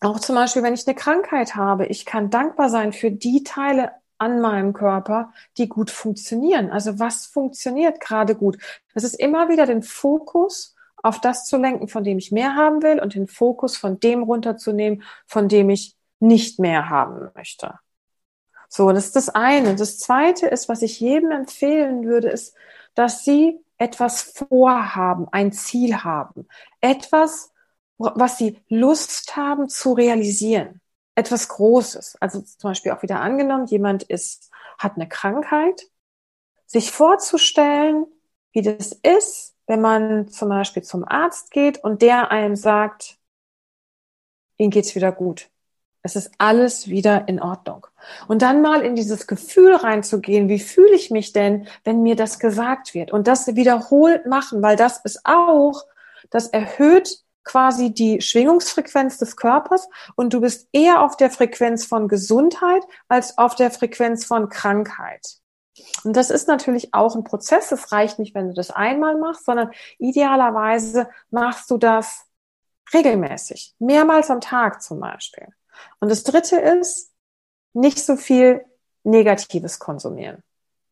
auch 0.00 0.20
zum 0.20 0.34
Beispiel, 0.34 0.62
wenn 0.62 0.74
ich 0.74 0.86
eine 0.86 0.94
Krankheit 0.94 1.54
habe, 1.54 1.86
ich 1.86 2.04
kann 2.04 2.30
dankbar 2.30 2.68
sein 2.68 2.92
für 2.92 3.10
die 3.10 3.42
Teile 3.44 3.92
an 4.18 4.40
meinem 4.40 4.72
Körper, 4.72 5.32
die 5.58 5.68
gut 5.68 5.90
funktionieren. 5.90 6.70
Also 6.70 6.98
was 6.98 7.26
funktioniert 7.26 8.00
gerade 8.00 8.34
gut? 8.34 8.58
Das 8.94 9.04
ist 9.04 9.14
immer 9.14 9.48
wieder 9.48 9.66
den 9.66 9.82
Fokus 9.82 10.74
auf 11.02 11.20
das 11.20 11.44
zu 11.44 11.56
lenken, 11.56 11.88
von 11.88 12.04
dem 12.04 12.18
ich 12.18 12.32
mehr 12.32 12.54
haben 12.54 12.82
will 12.82 13.00
und 13.00 13.14
den 13.14 13.28
Fokus 13.28 13.76
von 13.76 14.00
dem 14.00 14.22
runterzunehmen, 14.22 15.02
von 15.26 15.48
dem 15.48 15.70
ich 15.70 15.94
nicht 16.18 16.58
mehr 16.58 16.88
haben 16.88 17.30
möchte. 17.34 17.78
So, 18.68 18.90
das 18.90 19.06
ist 19.06 19.16
das 19.16 19.28
eine. 19.28 19.76
Das 19.76 19.98
zweite 19.98 20.46
ist, 20.46 20.68
was 20.68 20.82
ich 20.82 20.98
jedem 20.98 21.30
empfehlen 21.30 22.04
würde, 22.04 22.28
ist, 22.28 22.54
dass 22.94 23.24
sie 23.24 23.60
etwas 23.78 24.22
vorhaben, 24.22 25.28
ein 25.30 25.52
Ziel 25.52 26.02
haben. 26.02 26.48
Etwas, 26.80 27.52
was 27.98 28.38
sie 28.38 28.60
Lust 28.68 29.36
haben 29.36 29.68
zu 29.68 29.92
realisieren. 29.92 30.80
Etwas 31.14 31.48
Großes. 31.48 32.16
Also 32.20 32.40
zum 32.40 32.70
Beispiel 32.70 32.92
auch 32.92 33.02
wieder 33.02 33.20
angenommen, 33.20 33.66
jemand 33.66 34.02
ist, 34.02 34.50
hat 34.78 34.96
eine 34.96 35.08
Krankheit. 35.08 35.88
Sich 36.66 36.90
vorzustellen, 36.90 38.06
wie 38.52 38.62
das 38.62 38.92
ist, 38.92 39.54
wenn 39.66 39.80
man 39.80 40.28
zum 40.28 40.48
Beispiel 40.48 40.82
zum 40.82 41.04
Arzt 41.06 41.50
geht 41.50 41.82
und 41.82 42.02
der 42.02 42.30
einem 42.30 42.56
sagt, 42.56 43.18
Ihnen 44.58 44.70
geht's 44.70 44.94
wieder 44.94 45.12
gut. 45.12 45.50
Es 46.02 46.16
ist 46.16 46.30
alles 46.38 46.88
wieder 46.88 47.26
in 47.28 47.40
Ordnung. 47.40 47.86
Und 48.28 48.42
dann 48.42 48.62
mal 48.62 48.82
in 48.82 48.94
dieses 48.94 49.26
Gefühl 49.26 49.74
reinzugehen, 49.74 50.48
wie 50.48 50.60
fühle 50.60 50.94
ich 50.94 51.10
mich 51.10 51.32
denn, 51.32 51.66
wenn 51.84 52.02
mir 52.02 52.14
das 52.14 52.38
gesagt 52.38 52.94
wird? 52.94 53.12
Und 53.12 53.26
das 53.26 53.54
wiederholt 53.56 54.24
machen, 54.24 54.62
weil 54.62 54.76
das 54.76 54.98
ist 55.04 55.20
auch, 55.24 55.84
das 56.30 56.46
erhöht 56.46 57.24
quasi 57.46 57.94
die 57.94 58.20
Schwingungsfrequenz 58.20 59.16
des 59.16 59.36
Körpers 59.36 59.88
und 60.16 60.34
du 60.34 60.42
bist 60.42 60.68
eher 60.72 61.00
auf 61.00 61.16
der 61.16 61.30
Frequenz 61.30 61.86
von 61.86 62.08
Gesundheit 62.08 62.82
als 63.08 63.38
auf 63.38 63.54
der 63.54 63.70
Frequenz 63.70 64.26
von 64.26 64.50
Krankheit. 64.50 65.38
Und 66.04 66.16
das 66.16 66.30
ist 66.30 66.48
natürlich 66.48 66.92
auch 66.92 67.14
ein 67.14 67.24
Prozess. 67.24 67.72
Es 67.72 67.92
reicht 67.92 68.18
nicht, 68.18 68.34
wenn 68.34 68.48
du 68.48 68.54
das 68.54 68.70
einmal 68.70 69.16
machst, 69.16 69.44
sondern 69.44 69.70
idealerweise 69.98 71.08
machst 71.30 71.70
du 71.70 71.78
das 71.78 72.26
regelmäßig, 72.92 73.74
mehrmals 73.78 74.30
am 74.30 74.40
Tag 74.40 74.82
zum 74.82 75.00
Beispiel. 75.00 75.46
Und 76.00 76.10
das 76.10 76.24
Dritte 76.24 76.56
ist, 76.56 77.12
nicht 77.72 77.98
so 77.98 78.16
viel 78.16 78.64
Negatives 79.04 79.78
konsumieren. 79.78 80.42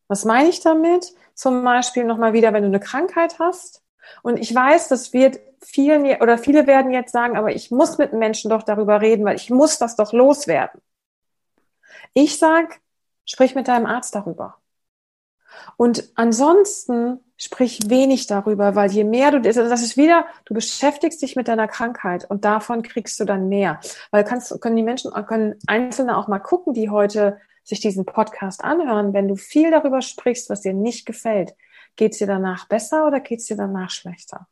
Was 0.07 0.23
meine 0.23 0.49
ich 0.49 0.61
damit? 0.61 1.13
Zum 1.33 1.63
Beispiel 1.63 2.03
nochmal 2.03 2.33
wieder, 2.33 2.53
wenn 2.53 2.61
du 2.61 2.69
eine 2.69 2.79
Krankheit 2.79 3.39
hast. 3.39 3.81
Und 4.23 4.37
ich 4.37 4.53
weiß, 4.53 4.87
das 4.87 5.13
wird 5.13 5.39
vielen 5.61 6.05
oder 6.21 6.37
viele 6.37 6.67
werden 6.67 6.91
jetzt 6.91 7.11
sagen, 7.11 7.37
aber 7.37 7.53
ich 7.53 7.71
muss 7.71 7.97
mit 7.97 8.13
Menschen 8.13 8.49
doch 8.49 8.63
darüber 8.63 9.01
reden, 9.01 9.25
weil 9.25 9.35
ich 9.35 9.49
muss 9.49 9.77
das 9.77 9.95
doch 9.95 10.13
loswerden. 10.13 10.81
Ich 12.13 12.37
sag, 12.37 12.81
sprich 13.25 13.55
mit 13.55 13.67
deinem 13.67 13.85
Arzt 13.85 14.15
darüber. 14.15 14.57
Und 15.77 16.11
ansonsten 16.15 17.19
sprich 17.37 17.89
wenig 17.89 18.27
darüber, 18.27 18.75
weil 18.75 18.91
je 18.91 19.03
mehr 19.03 19.31
du, 19.31 19.41
das 19.41 19.57
ist 19.57 19.97
wieder, 19.97 20.25
du 20.45 20.53
beschäftigst 20.53 21.21
dich 21.21 21.35
mit 21.35 21.47
deiner 21.47 21.67
Krankheit 21.67 22.29
und 22.29 22.45
davon 22.45 22.81
kriegst 22.81 23.19
du 23.19 23.25
dann 23.25 23.49
mehr. 23.49 23.79
Weil 24.11 24.23
kannst, 24.23 24.59
können 24.61 24.77
die 24.77 24.83
Menschen, 24.83 25.11
können 25.27 25.55
Einzelne 25.67 26.17
auch 26.17 26.27
mal 26.27 26.39
gucken, 26.39 26.73
die 26.73 26.89
heute 26.89 27.39
sich 27.63 27.79
diesen 27.79 28.05
Podcast 28.05 28.63
anhören. 28.63 29.13
Wenn 29.13 29.27
du 29.27 29.35
viel 29.35 29.71
darüber 29.71 30.01
sprichst, 30.01 30.49
was 30.49 30.61
dir 30.61 30.73
nicht 30.73 31.05
gefällt, 31.05 31.55
geht's 31.95 32.17
dir 32.17 32.27
danach 32.27 32.67
besser 32.67 33.07
oder 33.07 33.19
geht's 33.19 33.45
dir 33.45 33.57
danach 33.57 33.89
schlechter? 33.89 34.47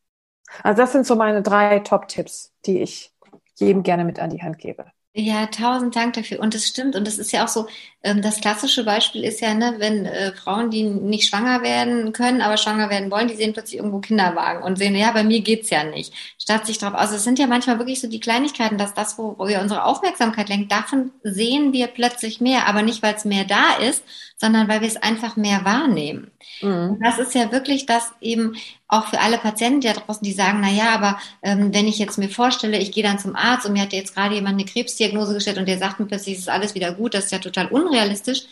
Also 0.62 0.82
das 0.82 0.92
sind 0.92 1.06
so 1.06 1.16
meine 1.16 1.42
drei 1.42 1.80
Top-Tipps, 1.80 2.54
die 2.66 2.82
ich 2.82 3.14
jedem 3.56 3.84
gerne 3.84 4.06
mit 4.06 4.20
an 4.20 4.30
die 4.30 4.42
Hand 4.42 4.58
gebe. 4.60 4.86
Ja, 5.16 5.45
tausend 5.45 5.95
Dank 5.95 6.14
dafür. 6.14 6.39
Und 6.39 6.55
es 6.55 6.68
stimmt. 6.68 6.95
Und 6.95 7.07
es 7.07 7.20
ist 7.20 7.32
ja 7.32 7.43
auch 7.43 7.47
so, 7.47 7.68
ähm, 8.01 8.24
das 8.24 8.41
klassische 8.41 8.84
Beispiel 8.84 9.24
ist 9.24 9.41
ja, 9.41 9.53
ne, 9.53 9.76
wenn 9.78 10.07
äh, 10.07 10.34
Frauen, 10.34 10.72
die 10.72 10.82
nicht 10.84 11.30
schwanger 11.30 11.61
werden 11.61 12.14
können, 12.14 12.41
aber 12.41 12.57
schwanger 12.57 12.89
werden 12.89 13.11
wollen, 13.11 13.28
die 13.28 13.36
sehen 13.36 13.53
plötzlich 13.53 13.78
irgendwo 13.78 13.99
Kinderwagen 13.99 14.64
und 14.64 14.78
sehen, 14.78 14.95
ja, 14.95 15.11
bei 15.11 15.24
mir 15.24 15.41
geht's 15.41 15.70
ja 15.70 15.84
nicht. 15.84 16.14
Statt 16.39 16.66
sich 16.66 16.80
darauf, 16.80 16.99
also 16.99 17.16
es 17.16 17.24
sind 17.24 17.38
ja 17.38 17.45
manchmal 17.45 17.78
wirklich 17.78 18.01
so 18.01 18.09
die 18.09 18.20
Kleinigkeiten, 18.20 18.80
dass 18.80 18.95
das, 18.95 19.20
wo, 19.20 19.36
wo 19.38 19.47
wir 19.47 19.61
unsere 19.61 19.84
Aufmerksamkeit 19.84 20.49
lenken, 20.49 20.68
davon 20.68 21.11
sehen 21.22 21.74
wir 21.74 21.88
plötzlich 21.88 22.41
mehr, 22.41 22.68
aber 22.68 22.82
nicht, 22.82 23.03
weil 23.03 23.14
es 23.14 23.24
mehr 23.24 23.45
da 23.45 23.76
ist, 23.88 24.03
sondern 24.38 24.68
weil 24.68 24.82
wir 24.82 24.88
es 24.88 24.97
einfach 24.97 25.36
mehr 25.36 25.64
wahrnehmen. 25.64 26.32
Mhm. 26.61 26.89
Und 26.89 26.99
das 27.01 27.20
ist 27.20 27.36
ja 27.36 27.51
wirklich 27.51 27.86
das 27.86 28.11
eben 28.20 28.55
auch 28.94 29.08
für 29.08 29.20
alle 29.20 29.38
Patienten 29.38 29.82
da 29.82 29.94
draußen, 29.94 30.24
die 30.24 30.34
sagen, 30.34 30.60
na 30.62 30.70
ja, 30.70 30.94
aber 30.96 31.20
ähm, 31.41 31.74
wenn 31.74 31.88
ich 31.88 32.00
jetzt 32.00 32.18
mir 32.18 32.30
vorstelle, 32.30 32.78
ich 32.78 32.91
gehe 32.91 33.04
dann 33.04 33.20
zum 33.20 33.36
Arzt 33.36 33.66
und 33.66 33.74
mir 33.74 33.82
hat 33.82 33.94
jetzt 33.94 34.16
gerade 34.16 34.36
jemand 34.36 34.60
eine 34.60 34.66
Krebsdiagnose 34.66 35.34
gestellt 35.34 35.58
und 35.58 35.68
der 35.68 35.80
sagt 35.80 36.00
mir 36.00 36.06
plötzlich, 36.06 36.36
es 36.36 36.41
ist 36.41 36.50
alles 36.50 36.76
wieder 36.76 36.94
gut, 36.94 37.14
das 37.14 37.26
ist 37.26 37.32
ja 37.32 37.39
total 37.39 37.68
unrealistisch. 37.68 38.44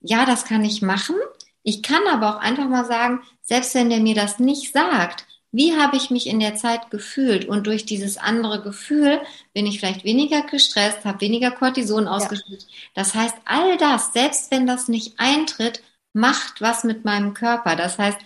Ja, 0.00 0.26
das 0.26 0.44
kann 0.44 0.64
ich 0.64 0.82
machen. 0.82 1.16
Ich 1.62 1.82
kann 1.82 2.02
aber 2.08 2.36
auch 2.36 2.40
einfach 2.40 2.68
mal 2.68 2.84
sagen, 2.84 3.20
selbst 3.42 3.74
wenn 3.74 3.90
der 3.90 4.00
mir 4.00 4.14
das 4.14 4.38
nicht 4.38 4.72
sagt, 4.72 5.26
wie 5.52 5.76
habe 5.76 5.96
ich 5.96 6.10
mich 6.10 6.26
in 6.26 6.40
der 6.40 6.54
Zeit 6.54 6.90
gefühlt? 6.90 7.46
Und 7.46 7.66
durch 7.66 7.86
dieses 7.86 8.18
andere 8.18 8.62
Gefühl 8.62 9.20
bin 9.54 9.66
ich 9.66 9.78
vielleicht 9.80 10.04
weniger 10.04 10.42
gestresst, 10.42 11.04
habe 11.04 11.20
weniger 11.22 11.50
Cortison 11.50 12.08
ausgeschüttet. 12.08 12.62
Ja. 12.62 12.68
Das 12.94 13.14
heißt, 13.14 13.36
all 13.46 13.76
das, 13.78 14.12
selbst 14.12 14.50
wenn 14.50 14.66
das 14.66 14.88
nicht 14.88 15.14
eintritt, 15.18 15.82
macht 16.12 16.60
was 16.60 16.84
mit 16.84 17.04
meinem 17.04 17.34
Körper. 17.34 17.76
Das 17.76 17.98
heißt, 17.98 18.18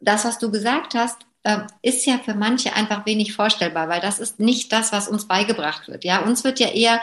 das, 0.00 0.24
was 0.24 0.38
du 0.38 0.50
gesagt 0.50 0.94
hast, 0.94 1.18
ähm, 1.44 1.66
ist 1.82 2.04
ja 2.06 2.18
für 2.18 2.34
manche 2.34 2.74
einfach 2.74 3.06
wenig 3.06 3.32
vorstellbar, 3.32 3.88
weil 3.88 4.00
das 4.00 4.18
ist 4.18 4.40
nicht 4.40 4.72
das, 4.72 4.92
was 4.92 5.08
uns 5.08 5.26
beigebracht 5.26 5.88
wird. 5.88 6.04
Ja, 6.04 6.20
uns 6.20 6.44
wird 6.44 6.60
ja 6.60 6.68
eher, 6.68 7.00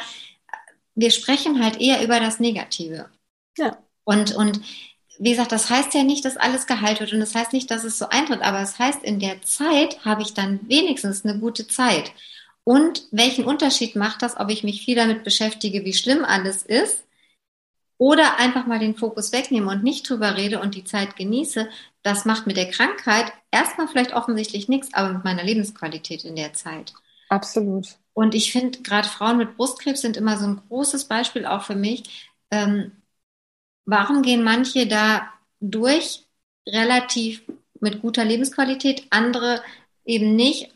wir 0.96 1.12
sprechen 1.12 1.64
halt 1.64 1.80
eher 1.82 2.04
über 2.04 2.20
das 2.20 2.40
Negative. 2.40 3.10
Ja. 3.58 3.78
Und, 4.04 4.36
und 4.36 4.62
wie 5.20 5.32
gesagt, 5.32 5.52
das 5.52 5.70
heißt 5.70 5.94
ja 5.96 6.04
nicht, 6.04 6.24
dass 6.26 6.38
alles 6.38 6.68
geheilt 6.68 7.00
wird 7.00 7.14
und 7.14 7.20
das 7.20 7.34
heißt 7.34 7.54
nicht, 7.54 7.72
dass 7.72 7.84
es 7.84 7.98
so 7.98 8.10
eintritt, 8.10 8.42
aber 8.42 8.62
es 8.62 8.78
heißt, 8.78 9.04
in 9.04 9.20
der 9.20 9.42
Zeit 9.42 10.06
habe 10.06 10.22
ich 10.22 10.34
dann 10.34 10.60
wenigstens 10.68 11.26
eine 11.26 11.40
gute 11.40 11.68
Zeit. 11.68 12.12
Und 12.64 13.04
welchen 13.12 13.46
Unterschied 13.46 13.96
macht 13.96 14.22
das, 14.22 14.38
ob 14.38 14.50
ich 14.50 14.64
mich 14.64 14.84
viel 14.84 14.96
damit 14.96 15.24
beschäftige, 15.24 15.86
wie 15.86 15.94
schlimm 15.94 16.26
alles 16.26 16.64
ist, 16.64 17.07
oder 17.98 18.38
einfach 18.40 18.68
mal 18.68 18.80
den 18.80 18.96
Fokus 18.96 19.32
wegnehme 19.32 19.72
und 19.72 19.84
nicht 19.84 20.10
drüber 20.10 20.38
rede 20.38 20.60
und 20.60 20.76
die 20.76 20.84
Zeit 20.84 21.16
genieße, 21.16 21.68
das 22.04 22.26
macht 22.26 22.48
mit 22.48 22.58
der 22.58 22.70
Krankheit 22.70 23.32
erstmal 23.52 23.88
vielleicht 23.88 24.14
offensichtlich 24.14 24.68
nichts, 24.70 24.94
aber 24.94 25.14
mit 25.14 25.24
meiner 25.24 25.44
Lebensqualität 25.44 26.24
in 26.24 26.36
der 26.36 26.54
Zeit. 26.54 26.94
Absolut. 27.30 27.96
Und 28.14 28.36
ich 28.36 28.52
finde, 28.52 28.82
gerade 28.82 29.08
Frauen 29.08 29.38
mit 29.38 29.58
Brustkrebs 29.58 30.02
sind 30.02 30.18
immer 30.18 30.38
so 30.38 30.48
ein 30.48 30.62
großes 30.70 31.06
Beispiel 31.06 31.46
auch 31.46 31.64
für 31.64 31.76
mich. 31.76 32.32
Ähm, 32.52 32.92
Warum 33.88 34.22
gehen 34.22 34.44
manche 34.44 34.86
da 34.86 35.34
durch 35.62 36.26
relativ 36.68 37.42
mit 37.80 38.02
guter 38.02 38.26
Lebensqualität, 38.26 39.08
andere 39.12 39.64
eben 40.04 40.36
nicht? 40.36 40.76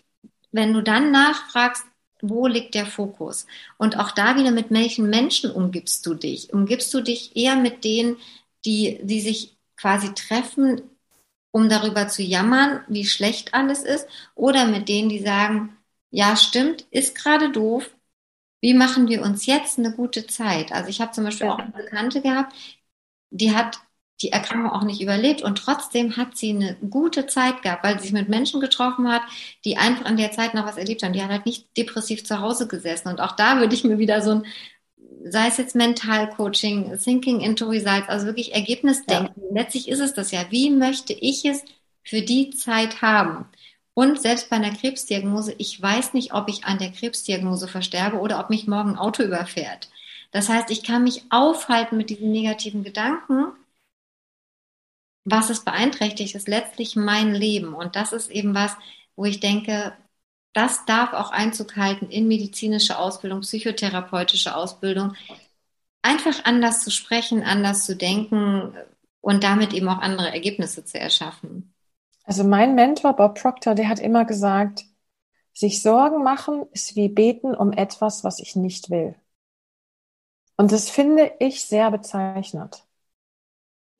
Wenn 0.53 0.73
du 0.73 0.81
dann 0.81 1.11
nachfragst, 1.11 1.85
wo 2.21 2.47
liegt 2.47 2.75
der 2.75 2.85
Fokus? 2.85 3.47
Und 3.77 3.97
auch 3.99 4.11
da 4.11 4.35
wieder, 4.35 4.51
mit 4.51 4.71
welchen 4.71 5.09
Menschen 5.09 5.51
umgibst 5.51 6.05
du 6.05 6.13
dich? 6.13 6.53
Umgibst 6.53 6.93
du 6.93 7.01
dich 7.01 7.35
eher 7.35 7.55
mit 7.55 7.83
denen, 7.83 8.17
die, 8.65 8.99
die 9.03 9.21
sich 9.21 9.57
quasi 9.77 10.13
treffen, 10.13 10.81
um 11.51 11.69
darüber 11.69 12.07
zu 12.07 12.21
jammern, 12.23 12.83
wie 12.87 13.05
schlecht 13.05 13.53
alles 13.53 13.83
ist? 13.83 14.07
Oder 14.35 14.65
mit 14.65 14.87
denen, 14.89 15.09
die 15.09 15.19
sagen, 15.19 15.77
ja, 16.09 16.35
stimmt, 16.35 16.85
ist 16.91 17.15
gerade 17.15 17.51
doof. 17.51 17.89
Wie 18.61 18.73
machen 18.73 19.07
wir 19.07 19.23
uns 19.23 19.45
jetzt 19.45 19.79
eine 19.79 19.93
gute 19.93 20.27
Zeit? 20.27 20.71
Also 20.71 20.89
ich 20.89 21.01
habe 21.01 21.11
zum 21.11 21.23
Beispiel 21.23 21.47
ja. 21.47 21.53
auch 21.53 21.59
eine 21.59 21.71
Bekannte 21.71 22.21
gehabt, 22.21 22.55
die 23.31 23.55
hat 23.55 23.79
die 24.21 24.31
Erkrankung 24.31 24.71
auch 24.71 24.83
nicht 24.83 25.01
überlebt 25.01 25.41
und 25.41 25.57
trotzdem 25.57 26.17
hat 26.17 26.37
sie 26.37 26.51
eine 26.51 26.75
gute 26.89 27.27
Zeit 27.27 27.61
gehabt, 27.61 27.83
weil 27.83 27.97
sie 27.97 28.03
sich 28.03 28.13
mit 28.13 28.29
Menschen 28.29 28.61
getroffen 28.61 29.11
hat, 29.11 29.21
die 29.65 29.77
einfach 29.77 30.09
in 30.09 30.17
der 30.17 30.31
Zeit 30.31 30.53
noch 30.53 30.65
was 30.65 30.77
erlebt 30.77 31.03
haben. 31.03 31.13
Die 31.13 31.23
hat 31.23 31.29
halt 31.29 31.45
nicht 31.45 31.65
depressiv 31.77 32.23
zu 32.23 32.39
Hause 32.39 32.67
gesessen. 32.67 33.09
Und 33.09 33.19
auch 33.19 33.33
da 33.33 33.59
würde 33.59 33.73
ich 33.73 33.83
mir 33.83 33.97
wieder 33.97 34.21
so 34.21 34.31
ein, 34.31 34.45
sei 35.25 35.47
es 35.47 35.57
jetzt 35.57 35.75
Mentalcoaching, 35.75 36.97
Thinking 36.97 37.41
into 37.41 37.67
Results, 37.67 38.09
also 38.09 38.25
wirklich 38.25 38.53
Ergebnisdenken. 38.53 39.41
Ja. 39.41 39.61
Letztlich 39.61 39.87
ist 39.87 39.99
es 39.99 40.13
das 40.13 40.31
ja. 40.31 40.45
Wie 40.49 40.69
möchte 40.69 41.13
ich 41.13 41.45
es 41.45 41.63
für 42.03 42.21
die 42.21 42.51
Zeit 42.51 43.01
haben? 43.01 43.45
Und 43.93 44.21
selbst 44.21 44.49
bei 44.49 44.55
einer 44.55 44.71
Krebsdiagnose, 44.71 45.53
ich 45.57 45.81
weiß 45.81 46.13
nicht, 46.13 46.33
ob 46.33 46.47
ich 46.47 46.63
an 46.63 46.77
der 46.77 46.91
Krebsdiagnose 46.91 47.67
versterbe 47.67 48.19
oder 48.19 48.39
ob 48.39 48.49
mich 48.49 48.67
morgen 48.67 48.91
ein 48.91 48.97
Auto 48.97 49.23
überfährt. 49.23 49.89
Das 50.31 50.47
heißt, 50.47 50.71
ich 50.71 50.83
kann 50.83 51.03
mich 51.03 51.23
aufhalten 51.29 51.97
mit 51.97 52.09
diesen 52.09 52.31
negativen 52.31 52.83
Gedanken. 52.83 53.47
Was 55.23 55.49
es 55.49 55.63
beeinträchtigt, 55.63 56.35
ist 56.35 56.47
letztlich 56.47 56.95
mein 56.95 57.33
Leben. 57.33 57.73
Und 57.73 57.95
das 57.95 58.11
ist 58.11 58.31
eben 58.31 58.55
was, 58.55 58.75
wo 59.15 59.25
ich 59.25 59.39
denke, 59.39 59.93
das 60.53 60.85
darf 60.85 61.13
auch 61.13 61.31
Einzug 61.31 61.77
halten 61.77 62.09
in 62.09 62.27
medizinische 62.27 62.97
Ausbildung, 62.97 63.41
psychotherapeutische 63.41 64.55
Ausbildung. 64.55 65.15
Einfach 66.01 66.45
anders 66.45 66.83
zu 66.83 66.91
sprechen, 66.91 67.43
anders 67.43 67.85
zu 67.85 67.95
denken 67.95 68.73
und 69.21 69.43
damit 69.43 69.73
eben 69.73 69.87
auch 69.87 69.99
andere 69.99 70.31
Ergebnisse 70.33 70.83
zu 70.83 70.99
erschaffen. 70.99 71.73
Also 72.23 72.43
mein 72.43 72.75
Mentor 72.75 73.15
Bob 73.15 73.39
Proctor, 73.39 73.75
der 73.75 73.87
hat 73.87 73.99
immer 73.99 74.25
gesagt, 74.25 74.85
sich 75.53 75.81
Sorgen 75.81 76.23
machen 76.23 76.65
ist 76.71 76.95
wie 76.95 77.09
beten 77.09 77.53
um 77.55 77.71
etwas, 77.71 78.23
was 78.23 78.39
ich 78.39 78.55
nicht 78.55 78.89
will. 78.89 79.15
Und 80.57 80.71
das 80.71 80.89
finde 80.89 81.31
ich 81.39 81.65
sehr 81.65 81.91
bezeichnend. 81.91 82.83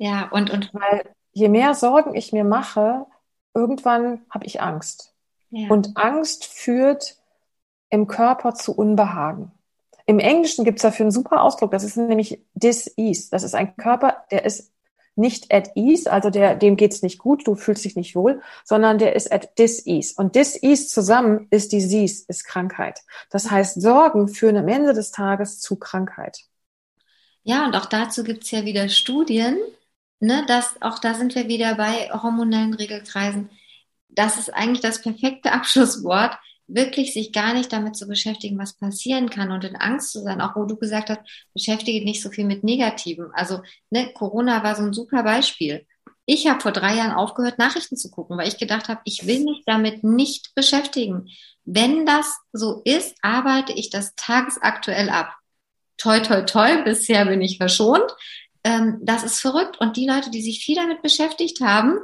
Ja, 0.02 0.30
und, 0.30 0.50
und 0.50 0.74
weil 0.74 1.14
je 1.32 1.48
mehr 1.48 1.76
Sorgen 1.76 2.16
ich 2.16 2.34
mir 2.34 2.44
mache, 2.44 3.06
irgendwann 3.54 4.22
habe 4.32 4.48
ich 4.48 4.60
Angst. 4.60 5.14
Ja. 5.52 5.70
Und 5.70 5.96
Angst 5.96 6.46
führt 6.46 7.18
im 7.92 8.08
Körper 8.08 8.56
zu 8.56 8.76
Unbehagen. 8.76 9.52
Im 10.08 10.18
Englischen 10.18 10.66
gibt 10.66 10.80
es 10.80 10.82
dafür 10.82 11.04
einen 11.04 11.12
super 11.12 11.44
Ausdruck, 11.44 11.70
das 11.70 11.84
ist 11.84 11.98
nämlich 11.98 12.44
dis-ease. 12.56 13.30
Das 13.30 13.44
ist 13.44 13.54
ein 13.54 13.78
Körper, 13.78 14.26
der 14.32 14.44
ist 14.44 14.72
nicht 15.16 15.54
at 15.54 15.70
ease, 15.76 16.12
also 16.12 16.32
der, 16.32 16.56
dem 16.56 16.78
geht's 16.78 17.04
nicht 17.04 17.20
gut, 17.20 17.46
du 17.46 17.54
fühlst 17.54 17.86
dich 17.86 17.96
nicht 17.96 18.16
wohl, 18.16 18.42
sondern 18.64 18.98
der 18.98 19.16
ist 19.16 19.32
at 19.32 19.60
dis-ease. 19.60 20.16
Und 20.18 20.34
dis-ease 20.34 20.88
zusammen 20.88 21.46
ist 21.52 21.74
Disease, 21.74 22.26
ist 22.28 22.46
Krankheit. 22.46 23.02
Das 23.30 23.52
heißt, 23.52 23.80
Sorgen 23.80 24.30
führen 24.30 24.58
am 24.58 24.68
Ende 24.68 24.96
des 24.96 25.12
Tages 25.12 25.60
zu 25.60 25.76
Krankheit. 25.76 26.40
Ja, 27.44 27.68
und 27.68 27.76
auch 27.76 27.86
dazu 27.86 28.24
gibt's 28.24 28.50
ja 28.50 28.66
wieder 28.66 28.90
Studien, 28.90 29.60
ne, 30.22 30.46
dass 30.48 30.82
auch 30.82 31.00
da 31.00 31.14
sind 31.14 31.36
wir 31.36 31.48
wieder 31.48 31.76
bei 31.76 32.10
hormonellen 32.12 32.74
Regelkreisen. 32.74 33.50
Das 34.10 34.38
ist 34.38 34.54
eigentlich 34.54 34.82
das 34.82 35.02
perfekte 35.02 35.52
Abschlusswort, 35.54 36.38
wirklich 36.68 37.14
sich 37.14 37.34
gar 37.34 37.54
nicht 37.54 37.74
damit 37.74 37.98
zu 37.98 38.08
beschäftigen, 38.08 38.58
was 38.58 38.78
passieren 38.78 39.30
kann 39.30 39.52
und 39.52 39.66
in 39.66 39.76
Angst 39.76 40.12
zu 40.12 40.22
sein, 40.22 40.40
auch 40.40 40.56
wo 40.56 40.66
du 40.66 40.78
gesagt 40.78 41.10
hast, 41.10 41.22
beschäftige 41.54 42.06
nicht 42.06 42.24
so 42.24 42.30
viel 42.30 42.46
mit 42.46 42.64
Negativen. 42.64 43.32
Also 43.34 43.62
ne, 43.90 44.12
Corona 44.14 44.64
war 44.64 44.76
so 44.76 44.84
ein 44.84 44.94
super 44.94 45.24
Beispiel. 45.24 45.86
Ich 46.26 46.48
habe 46.48 46.62
vor 46.62 46.72
drei 46.72 46.96
Jahren 46.96 47.12
aufgehört, 47.12 47.58
Nachrichten 47.58 47.98
zu 47.98 48.10
gucken, 48.10 48.38
weil 48.38 48.48
ich 48.48 48.58
gedacht 48.58 48.88
habe, 48.88 49.02
ich 49.04 49.28
will 49.28 49.44
mich 49.44 49.64
damit 49.66 50.04
nicht 50.04 50.56
beschäftigen. 50.56 51.28
Wenn 51.66 52.06
das 52.06 52.38
so 52.54 52.82
ist, 52.86 53.16
arbeite 53.22 53.74
ich 53.74 53.90
das 53.90 54.16
tagesaktuell 54.16 55.10
ab 55.10 55.36
toi, 56.02 56.20
toi, 56.20 56.42
toi, 56.42 56.84
bisher 56.84 57.26
bin 57.26 57.42
ich 57.42 57.58
verschont. 57.58 58.12
Ähm, 58.64 59.00
das 59.02 59.24
ist 59.24 59.40
verrückt. 59.40 59.80
Und 59.80 59.98
die 59.98 60.08
Leute, 60.08 60.30
die 60.30 60.42
sich 60.42 60.64
viel 60.64 60.76
damit 60.76 61.02
beschäftigt 61.02 61.62
haben, 61.62 62.00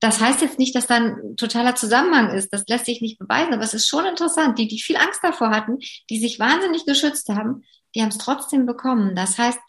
das 0.00 0.20
heißt 0.20 0.42
jetzt 0.42 0.58
nicht, 0.58 0.74
dass 0.74 0.88
da 0.88 0.96
ein 0.96 1.36
totaler 1.36 1.76
Zusammenhang 1.76 2.34
ist. 2.34 2.52
Das 2.52 2.64
lässt 2.66 2.86
sich 2.86 3.00
nicht 3.00 3.18
beweisen, 3.18 3.54
aber 3.54 3.62
es 3.62 3.72
ist 3.72 3.86
schon 3.86 4.04
interessant. 4.04 4.58
Die, 4.58 4.66
die 4.66 4.80
viel 4.80 4.96
Angst 4.96 5.20
davor 5.22 5.50
hatten, 5.50 5.78
die 6.10 6.18
sich 6.18 6.40
wahnsinnig 6.40 6.86
geschützt 6.86 7.28
haben, 7.28 7.62
die 7.94 8.02
haben 8.02 8.08
es 8.08 8.18
trotzdem 8.18 8.66
bekommen. 8.66 9.14
Das 9.14 9.38
heißt, 9.38 9.60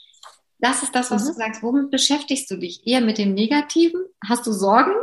das 0.58 0.82
ist 0.82 0.96
das, 0.96 1.12
was 1.12 1.24
mhm. 1.24 1.28
du 1.28 1.34
sagst. 1.34 1.62
Womit 1.62 1.92
beschäftigst 1.92 2.50
du 2.50 2.58
dich? 2.58 2.88
Eher 2.88 3.02
mit 3.02 3.20
dem 3.20 3.36
Negativen? 3.36 4.06
Hast 4.28 4.48
du 4.48 4.54
Sorgen? 4.54 4.96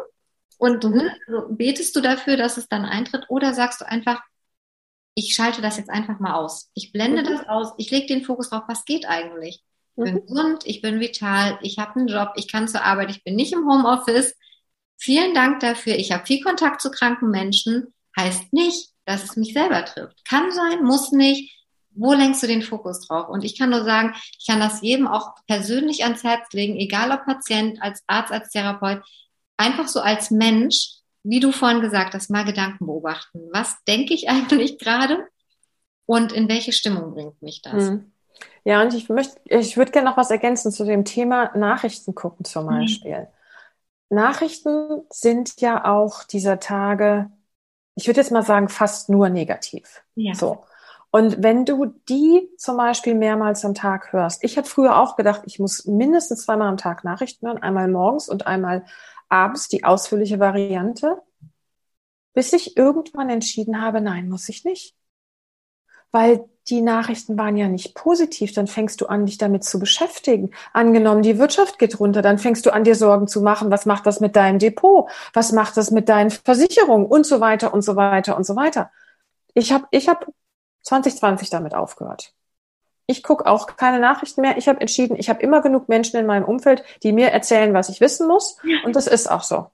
Und 0.58 0.82
mhm. 0.82 1.10
also 1.28 1.46
betest 1.50 1.94
du 1.94 2.00
dafür, 2.00 2.36
dass 2.36 2.56
es 2.56 2.66
dann 2.66 2.84
eintritt? 2.84 3.26
Oder 3.28 3.54
sagst 3.54 3.80
du 3.80 3.86
einfach, 3.86 4.20
ich 5.14 5.34
schalte 5.34 5.62
das 5.62 5.76
jetzt 5.76 5.90
einfach 5.90 6.18
mal 6.18 6.34
aus. 6.34 6.70
Ich 6.74 6.92
blende 6.92 7.22
mhm. 7.22 7.26
das 7.26 7.48
aus, 7.48 7.72
ich 7.78 7.90
lege 7.90 8.06
den 8.06 8.24
Fokus 8.24 8.50
drauf, 8.50 8.64
was 8.66 8.84
geht 8.84 9.06
eigentlich. 9.06 9.62
Ich 10.04 10.12
bin 10.12 10.14
mhm. 10.14 10.26
gesund, 10.26 10.62
ich 10.64 10.82
bin 10.82 11.00
vital, 11.00 11.58
ich 11.62 11.78
habe 11.78 11.96
einen 11.96 12.08
Job, 12.08 12.32
ich 12.36 12.50
kann 12.50 12.68
zur 12.68 12.84
Arbeit, 12.84 13.10
ich 13.10 13.22
bin 13.22 13.36
nicht 13.36 13.52
im 13.52 13.68
Homeoffice. 13.68 14.34
Vielen 14.96 15.34
Dank 15.34 15.60
dafür. 15.60 15.96
Ich 15.96 16.12
habe 16.12 16.26
viel 16.26 16.42
Kontakt 16.42 16.80
zu 16.80 16.90
kranken 16.90 17.30
Menschen. 17.30 17.94
Heißt 18.18 18.52
nicht, 18.52 18.90
dass 19.04 19.24
es 19.24 19.36
mich 19.36 19.52
selber 19.52 19.84
trifft. 19.84 20.24
Kann 20.26 20.50
sein, 20.52 20.82
muss 20.84 21.12
nicht. 21.12 21.56
Wo 21.90 22.12
lenkst 22.12 22.42
du 22.42 22.46
den 22.46 22.62
Fokus 22.62 23.06
drauf? 23.06 23.28
Und 23.28 23.44
ich 23.44 23.58
kann 23.58 23.70
nur 23.70 23.84
sagen, 23.84 24.14
ich 24.38 24.46
kann 24.46 24.60
das 24.60 24.80
jedem 24.80 25.06
auch 25.06 25.34
persönlich 25.46 26.04
ans 26.04 26.22
Herz 26.22 26.52
legen, 26.52 26.76
egal 26.76 27.10
ob 27.10 27.24
Patient, 27.24 27.82
als 27.82 28.02
Arzt, 28.06 28.32
als 28.32 28.50
Therapeut, 28.50 29.02
einfach 29.56 29.88
so 29.88 30.00
als 30.00 30.30
Mensch, 30.30 30.92
wie 31.22 31.40
du 31.40 31.52
vorhin 31.52 31.80
gesagt 31.80 32.14
hast, 32.14 32.30
mal 32.30 32.44
Gedanken 32.44 32.86
beobachten. 32.86 33.40
Was 33.52 33.76
denke 33.84 34.14
ich 34.14 34.28
eigentlich 34.30 34.78
gerade 34.78 35.26
und 36.06 36.32
in 36.32 36.48
welche 36.48 36.72
Stimmung 36.72 37.12
bringt 37.12 37.42
mich 37.42 37.60
das? 37.62 37.88
Hm. 37.88 38.12
Ja, 38.64 38.82
und 38.82 38.94
ich 38.94 39.08
möchte, 39.08 39.40
ich 39.44 39.76
würde 39.76 39.92
gerne 39.92 40.10
noch 40.10 40.16
was 40.16 40.30
ergänzen 40.30 40.70
zu 40.72 40.84
dem 40.84 41.04
Thema 41.04 41.56
Nachrichten 41.56 42.14
gucken 42.14 42.44
zum 42.44 42.64
mhm. 42.64 42.68
Beispiel. 42.68 43.20
Mhm. 43.20 44.16
Nachrichten 44.16 45.02
sind 45.10 45.60
ja 45.60 45.84
auch 45.84 46.24
dieser 46.24 46.58
Tage, 46.58 47.30
ich 47.94 48.06
würde 48.06 48.20
jetzt 48.20 48.32
mal 48.32 48.42
sagen, 48.42 48.68
fast 48.68 49.08
nur 49.08 49.28
negativ. 49.28 50.02
Ja. 50.14 50.34
So. 50.34 50.64
Und 51.12 51.42
wenn 51.42 51.64
du 51.64 51.86
die 52.08 52.48
zum 52.56 52.76
Beispiel 52.76 53.14
mehrmals 53.14 53.64
am 53.64 53.74
Tag 53.74 54.12
hörst, 54.12 54.44
ich 54.44 54.56
habe 54.56 54.68
früher 54.68 54.98
auch 54.98 55.16
gedacht, 55.16 55.42
ich 55.46 55.58
muss 55.58 55.84
mindestens 55.86 56.44
zweimal 56.44 56.68
am 56.68 56.76
Tag 56.76 57.02
Nachrichten 57.02 57.46
hören, 57.46 57.62
einmal 57.62 57.88
morgens 57.88 58.28
und 58.28 58.46
einmal 58.46 58.84
abends 59.28 59.68
die 59.68 59.84
ausführliche 59.84 60.38
Variante, 60.38 61.20
bis 62.32 62.52
ich 62.52 62.76
irgendwann 62.76 63.28
entschieden 63.28 63.80
habe, 63.80 64.00
nein, 64.00 64.28
muss 64.28 64.48
ich 64.48 64.64
nicht. 64.64 64.94
Weil 66.12 66.48
die 66.70 66.80
Nachrichten 66.80 67.36
waren 67.36 67.56
ja 67.56 67.68
nicht 67.68 67.94
positiv, 67.94 68.52
dann 68.52 68.66
fängst 68.66 69.00
du 69.00 69.06
an, 69.06 69.26
dich 69.26 69.38
damit 69.38 69.64
zu 69.64 69.78
beschäftigen. 69.78 70.52
Angenommen, 70.72 71.22
die 71.22 71.38
Wirtschaft 71.38 71.78
geht 71.78 71.98
runter, 71.98 72.22
dann 72.22 72.38
fängst 72.38 72.64
du 72.64 72.72
an, 72.72 72.84
dir 72.84 72.94
Sorgen 72.94 73.28
zu 73.28 73.42
machen, 73.42 73.70
was 73.70 73.86
macht 73.86 74.06
das 74.06 74.20
mit 74.20 74.36
deinem 74.36 74.58
Depot, 74.58 75.10
was 75.32 75.52
macht 75.52 75.76
das 75.76 75.90
mit 75.90 76.08
deinen 76.08 76.30
Versicherungen 76.30 77.06
und 77.06 77.26
so 77.26 77.40
weiter 77.40 77.74
und 77.74 77.82
so 77.82 77.96
weiter 77.96 78.36
und 78.36 78.44
so 78.44 78.56
weiter. 78.56 78.90
Ich 79.54 79.72
habe 79.72 79.86
ich 79.90 80.08
hab 80.08 80.26
2020 80.82 81.50
damit 81.50 81.74
aufgehört. 81.74 82.32
Ich 83.06 83.24
gucke 83.24 83.46
auch 83.46 83.76
keine 83.76 83.98
Nachrichten 83.98 84.40
mehr. 84.40 84.56
Ich 84.56 84.68
habe 84.68 84.80
entschieden, 84.80 85.16
ich 85.16 85.28
habe 85.28 85.42
immer 85.42 85.62
genug 85.62 85.88
Menschen 85.88 86.20
in 86.20 86.26
meinem 86.26 86.44
Umfeld, 86.44 86.84
die 87.02 87.12
mir 87.12 87.28
erzählen, 87.28 87.74
was 87.74 87.88
ich 87.88 88.00
wissen 88.00 88.28
muss. 88.28 88.56
Und 88.84 88.94
das 88.94 89.08
ist 89.08 89.28
auch 89.28 89.42
so. 89.42 89.66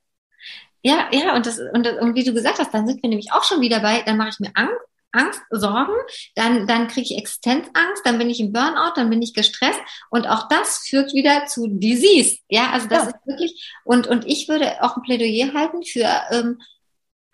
Ja, 0.80 1.08
ja, 1.10 1.34
und 1.34 1.44
das, 1.44 1.58
und, 1.58 1.86
und 1.86 2.14
wie 2.14 2.24
du 2.24 2.32
gesagt 2.32 2.58
hast, 2.58 2.72
dann 2.72 2.86
sind 2.86 3.02
wir 3.02 3.10
nämlich 3.10 3.32
auch 3.32 3.44
schon 3.44 3.60
wieder 3.60 3.80
bei, 3.80 4.02
dann 4.02 4.16
mache 4.16 4.30
ich 4.30 4.40
mir 4.40 4.52
Angst, 4.54 4.80
Angst, 5.16 5.40
Sorgen, 5.50 5.94
dann, 6.34 6.66
dann 6.66 6.88
kriege 6.88 7.14
ich 7.14 7.18
Existenzangst, 7.18 8.04
dann 8.04 8.18
bin 8.18 8.30
ich 8.30 8.40
im 8.40 8.52
Burnout, 8.52 8.92
dann 8.96 9.10
bin 9.10 9.22
ich 9.22 9.34
gestresst 9.34 9.80
und 10.10 10.26
auch 10.26 10.48
das 10.48 10.86
führt 10.86 11.12
wieder 11.14 11.46
zu 11.46 11.66
Disease. 11.68 12.38
Ja, 12.48 12.70
also 12.70 12.88
das 12.88 13.04
ja. 13.04 13.08
ist 13.08 13.26
wirklich, 13.26 13.72
und, 13.84 14.06
und 14.06 14.26
ich 14.26 14.48
würde 14.48 14.82
auch 14.82 14.96
ein 14.96 15.02
Plädoyer 15.02 15.54
halten 15.54 15.82
für 15.84 16.08
ähm, 16.30 16.60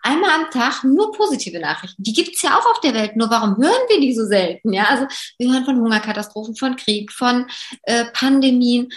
einmal 0.03 0.31
am 0.31 0.51
Tag 0.51 0.83
nur 0.83 1.11
positive 1.13 1.59
Nachrichten. 1.59 2.03
Die 2.03 2.13
gibt's 2.13 2.41
ja 2.41 2.59
auch 2.59 2.65
auf 2.65 2.81
der 2.81 2.93
Welt, 2.93 3.15
nur 3.15 3.29
warum 3.29 3.57
hören 3.57 3.87
wir 3.89 3.99
die 3.99 4.13
so 4.13 4.25
selten? 4.25 4.73
Ja, 4.73 4.85
also 4.85 5.07
wir 5.37 5.51
hören 5.51 5.65
von 5.65 5.79
Hungerkatastrophen, 5.79 6.55
von 6.55 6.75
Krieg, 6.75 7.11
von 7.11 7.47
äh, 7.83 8.05
Pandemien 8.13 8.89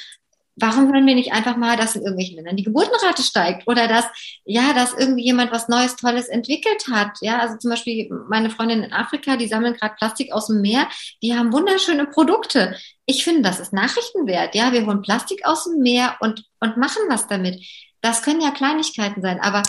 warum 0.56 0.92
hören 0.92 1.06
wir 1.06 1.14
nicht 1.14 1.32
einfach 1.32 1.56
mal, 1.56 1.76
dass 1.76 1.96
in 1.96 2.02
irgendwelchen 2.02 2.36
Ländern 2.36 2.56
die 2.56 2.62
Geburtenrate 2.62 3.22
steigt 3.22 3.68
oder 3.68 3.86
dass, 3.88 4.06
ja, 4.44 4.72
dass 4.72 4.94
irgendwie 4.94 5.24
jemand 5.24 5.52
was 5.52 5.68
Neues, 5.68 5.96
Tolles 5.96 6.28
entwickelt 6.28 6.86
hat. 6.90 7.18
Ja, 7.20 7.38
also 7.38 7.56
zum 7.58 7.70
Beispiel 7.70 8.08
meine 8.28 8.50
Freundin 8.50 8.82
in 8.82 8.92
Afrika, 8.92 9.36
die 9.36 9.48
sammeln 9.48 9.74
gerade 9.74 9.94
Plastik 9.96 10.32
aus 10.32 10.46
dem 10.46 10.62
Meer, 10.62 10.88
die 11.22 11.34
haben 11.34 11.52
wunderschöne 11.52 12.06
Produkte. 12.06 12.74
Ich 13.04 13.22
finde, 13.22 13.42
das 13.42 13.60
ist 13.60 13.72
Nachrichtenwert. 13.72 14.54
Ja, 14.54 14.72
wir 14.72 14.86
holen 14.86 15.02
Plastik 15.02 15.46
aus 15.46 15.64
dem 15.64 15.80
Meer 15.80 16.16
und, 16.20 16.44
und 16.60 16.78
machen 16.78 17.02
was 17.08 17.26
damit. 17.28 17.62
Das 18.00 18.22
können 18.22 18.40
ja 18.40 18.50
Kleinigkeiten 18.50 19.20
sein, 19.20 19.40
aber 19.40 19.62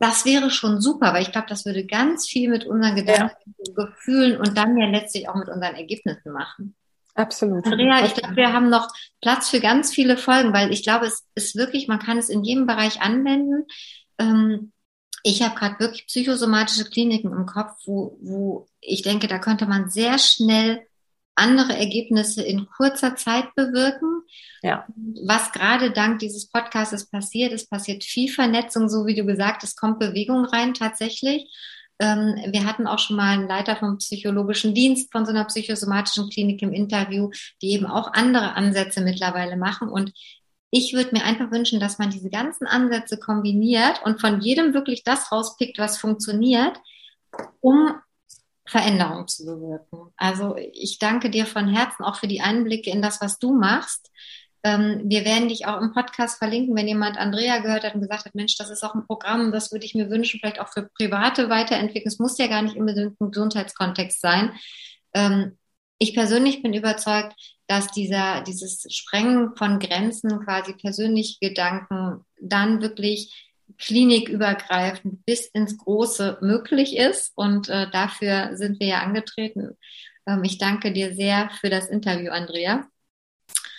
das 0.00 0.24
wäre 0.24 0.50
schon 0.50 0.80
super, 0.80 1.14
weil 1.14 1.22
ich 1.22 1.32
glaube, 1.32 1.46
das 1.48 1.64
würde 1.64 1.86
ganz 1.86 2.28
viel 2.28 2.50
mit 2.50 2.66
unseren 2.66 2.96
Gedanken, 2.96 3.54
ja. 3.56 3.72
Gefühlen 3.74 4.38
und 4.38 4.56
dann 4.56 4.76
ja 4.76 4.86
letztlich 4.86 5.28
auch 5.28 5.36
mit 5.36 5.48
unseren 5.48 5.76
Ergebnissen 5.76 6.32
machen. 6.32 6.74
Absolut. 7.18 7.66
Andrea, 7.66 8.04
ich 8.06 8.14
glaube, 8.14 8.36
wir 8.36 8.52
haben 8.52 8.68
noch 8.68 8.88
Platz 9.20 9.48
für 9.48 9.58
ganz 9.58 9.92
viele 9.92 10.16
Folgen, 10.16 10.52
weil 10.52 10.72
ich 10.72 10.84
glaube, 10.84 11.06
es 11.06 11.26
ist 11.34 11.56
wirklich, 11.56 11.88
man 11.88 11.98
kann 11.98 12.16
es 12.16 12.28
in 12.28 12.44
jedem 12.44 12.66
Bereich 12.66 13.02
anwenden. 13.02 13.66
Ähm, 14.18 14.72
ich 15.24 15.42
habe 15.42 15.56
gerade 15.56 15.80
wirklich 15.80 16.06
psychosomatische 16.06 16.84
Kliniken 16.84 17.32
im 17.32 17.44
Kopf, 17.44 17.72
wo, 17.86 18.16
wo 18.22 18.68
ich 18.80 19.02
denke, 19.02 19.26
da 19.26 19.40
könnte 19.40 19.66
man 19.66 19.90
sehr 19.90 20.16
schnell 20.18 20.86
andere 21.34 21.76
Ergebnisse 21.76 22.42
in 22.42 22.68
kurzer 22.68 23.16
Zeit 23.16 23.52
bewirken. 23.56 24.22
Ja. 24.62 24.86
Was 25.26 25.50
gerade 25.50 25.90
dank 25.90 26.20
dieses 26.20 26.48
Podcasts 26.48 27.10
passiert, 27.10 27.52
es 27.52 27.68
passiert 27.68 28.04
viel 28.04 28.30
Vernetzung, 28.30 28.88
so 28.88 29.06
wie 29.06 29.16
du 29.16 29.24
gesagt, 29.24 29.64
es 29.64 29.74
kommt 29.74 29.98
Bewegung 29.98 30.44
rein 30.44 30.72
tatsächlich. 30.72 31.52
Ähm, 31.98 32.36
wir 32.50 32.64
hatten 32.64 32.86
auch 32.86 32.98
schon 32.98 33.16
mal 33.16 33.32
einen 33.32 33.48
Leiter 33.48 33.76
vom 33.76 33.98
psychologischen 33.98 34.74
Dienst 34.74 35.10
von 35.10 35.26
so 35.26 35.30
einer 35.32 35.44
psychosomatischen 35.44 36.30
Klinik 36.30 36.62
im 36.62 36.72
Interview, 36.72 37.30
die 37.60 37.72
eben 37.72 37.86
auch 37.86 38.12
andere 38.12 38.54
Ansätze 38.54 39.00
mittlerweile 39.00 39.56
machen. 39.56 39.88
Und 39.88 40.12
ich 40.70 40.92
würde 40.92 41.12
mir 41.12 41.24
einfach 41.24 41.50
wünschen, 41.50 41.80
dass 41.80 41.98
man 41.98 42.10
diese 42.10 42.30
ganzen 42.30 42.66
Ansätze 42.66 43.18
kombiniert 43.18 44.02
und 44.04 44.20
von 44.20 44.40
jedem 44.40 44.74
wirklich 44.74 45.02
das 45.02 45.32
rauspickt, 45.32 45.78
was 45.78 45.98
funktioniert, 45.98 46.78
um 47.60 47.94
Veränderungen 48.66 49.26
zu 49.28 49.46
bewirken. 49.46 50.12
Also 50.16 50.56
ich 50.56 50.98
danke 50.98 51.30
dir 51.30 51.46
von 51.46 51.68
Herzen 51.68 52.04
auch 52.04 52.16
für 52.16 52.28
die 52.28 52.42
Einblicke 52.42 52.90
in 52.90 53.00
das, 53.00 53.20
was 53.20 53.38
du 53.38 53.54
machst. 53.54 54.10
Ähm, 54.64 55.02
wir 55.04 55.24
werden 55.24 55.48
dich 55.48 55.66
auch 55.66 55.80
im 55.80 55.92
Podcast 55.92 56.38
verlinken, 56.38 56.76
wenn 56.76 56.88
jemand 56.88 57.16
Andrea 57.16 57.58
gehört 57.58 57.84
hat 57.84 57.94
und 57.94 58.00
gesagt 58.00 58.24
hat, 58.24 58.34
Mensch, 58.34 58.56
das 58.56 58.70
ist 58.70 58.82
auch 58.82 58.94
ein 58.94 59.06
Programm, 59.06 59.52
das 59.52 59.72
würde 59.72 59.86
ich 59.86 59.94
mir 59.94 60.10
wünschen, 60.10 60.40
vielleicht 60.40 60.60
auch 60.60 60.68
für 60.68 60.88
private 60.96 61.48
Weiterentwicklung. 61.48 62.08
Es 62.08 62.18
muss 62.18 62.38
ja 62.38 62.48
gar 62.48 62.62
nicht 62.62 62.76
im 62.76 62.86
Gesundheitskontext 63.18 64.20
sein. 64.20 64.52
Ähm, 65.14 65.56
ich 65.98 66.14
persönlich 66.14 66.62
bin 66.62 66.74
überzeugt, 66.74 67.34
dass 67.66 67.90
dieser, 67.90 68.42
dieses 68.42 68.86
Sprengen 68.88 69.54
von 69.56 69.78
Grenzen, 69.78 70.40
quasi 70.44 70.72
persönliche 70.72 71.38
Gedanken, 71.40 72.24
dann 72.40 72.80
wirklich 72.80 73.46
klinikübergreifend 73.78 75.24
bis 75.26 75.46
ins 75.46 75.76
Große 75.76 76.38
möglich 76.40 76.96
ist. 76.96 77.32
Und 77.36 77.68
äh, 77.68 77.90
dafür 77.90 78.56
sind 78.56 78.80
wir 78.80 78.86
ja 78.86 79.02
angetreten. 79.02 79.76
Ähm, 80.26 80.42
ich 80.44 80.58
danke 80.58 80.92
dir 80.92 81.14
sehr 81.14 81.50
für 81.60 81.68
das 81.68 81.88
Interview, 81.88 82.30
Andrea. 82.30 82.86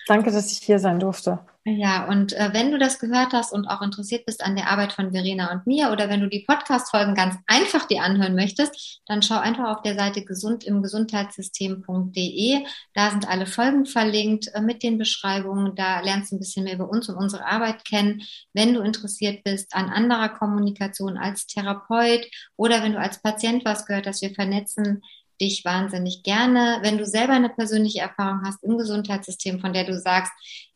Danke, 0.09 0.31
dass 0.31 0.51
ich 0.51 0.57
hier 0.57 0.79
sein 0.79 0.99
durfte. 0.99 1.37
Ja, 1.65 2.07
und 2.07 2.33
äh, 2.33 2.49
wenn 2.51 2.71
du 2.71 2.79
das 2.79 2.97
gehört 2.97 3.31
hast 3.31 3.53
und 3.53 3.67
auch 3.67 3.83
interessiert 3.83 4.25
bist 4.25 4.43
an 4.43 4.55
der 4.55 4.71
Arbeit 4.71 4.91
von 4.91 5.11
Verena 5.11 5.51
und 5.51 5.67
mir 5.67 5.91
oder 5.91 6.09
wenn 6.09 6.21
du 6.21 6.27
die 6.27 6.45
Podcast-Folgen 6.47 7.13
ganz 7.13 7.35
einfach 7.45 7.85
dir 7.85 8.01
anhören 8.01 8.33
möchtest, 8.33 9.01
dann 9.05 9.21
schau 9.21 9.37
einfach 9.37 9.69
auf 9.69 9.83
der 9.83 9.93
Seite 9.93 10.25
gesund 10.25 10.63
im 10.63 10.81
Gesundheitssystem.de. 10.81 12.65
Da 12.95 13.11
sind 13.11 13.29
alle 13.29 13.45
Folgen 13.45 13.85
verlinkt 13.85 14.47
äh, 14.55 14.61
mit 14.61 14.81
den 14.81 14.97
Beschreibungen. 14.97 15.75
Da 15.75 15.99
lernst 15.99 16.31
du 16.31 16.37
ein 16.37 16.39
bisschen 16.39 16.63
mehr 16.63 16.73
über 16.73 16.89
uns 16.89 17.07
und 17.07 17.15
unsere 17.15 17.45
Arbeit 17.45 17.85
kennen. 17.85 18.23
Wenn 18.51 18.73
du 18.73 18.81
interessiert 18.81 19.43
bist 19.43 19.75
an 19.75 19.89
anderer 19.89 20.29
Kommunikation 20.29 21.19
als 21.19 21.45
Therapeut 21.45 22.25
oder 22.55 22.81
wenn 22.81 22.93
du 22.93 22.99
als 22.99 23.21
Patient 23.21 23.63
was 23.63 23.85
gehört 23.85 24.07
hast, 24.07 24.23
wir 24.23 24.33
vernetzen 24.33 25.03
dich 25.39 25.65
wahnsinnig 25.65 26.23
gerne. 26.23 26.79
Wenn 26.81 26.97
du 26.97 27.05
selber 27.05 27.33
eine 27.33 27.49
persönliche 27.49 27.99
Erfahrung 27.99 28.41
hast 28.45 28.63
im 28.63 28.77
Gesundheitssystem, 28.77 29.59
von 29.59 29.73
der 29.73 29.85
du 29.85 29.97
sagst, 29.97 30.31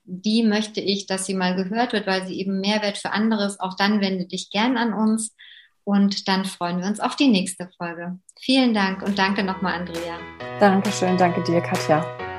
die 0.06 0.44
möchte 0.44 0.82
ich, 0.82 1.08
dass 1.08 1.26
sie 1.26 1.34
mal 1.34 1.56
gehört 1.56 1.94
wird, 1.94 2.08
weil 2.08 2.26
sie 2.28 2.40
eben 2.40 2.60
Mehrwert 2.60 2.98
für 2.98 3.12
anderes, 3.12 3.60
auch 3.60 3.76
dann 3.76 4.02
wende 4.02 4.26
dich 4.26 4.50
gern 4.50 4.78
an 4.78 4.94
uns. 4.94 5.36
Und 5.86 6.28
dann 6.28 6.46
freuen 6.46 6.80
wir 6.80 6.88
uns 6.88 7.00
auf 7.00 7.16
die 7.16 7.28
nächste 7.28 7.70
Folge. 7.78 8.18
Vielen 8.40 8.74
Dank 8.74 9.02
und 9.02 9.20
danke 9.20 9.44
nochmal, 9.44 9.74
Andrea. 9.74 10.18
Dankeschön, 10.60 11.18
danke 11.18 11.44
dir, 11.44 11.62
Katja. 11.62 12.33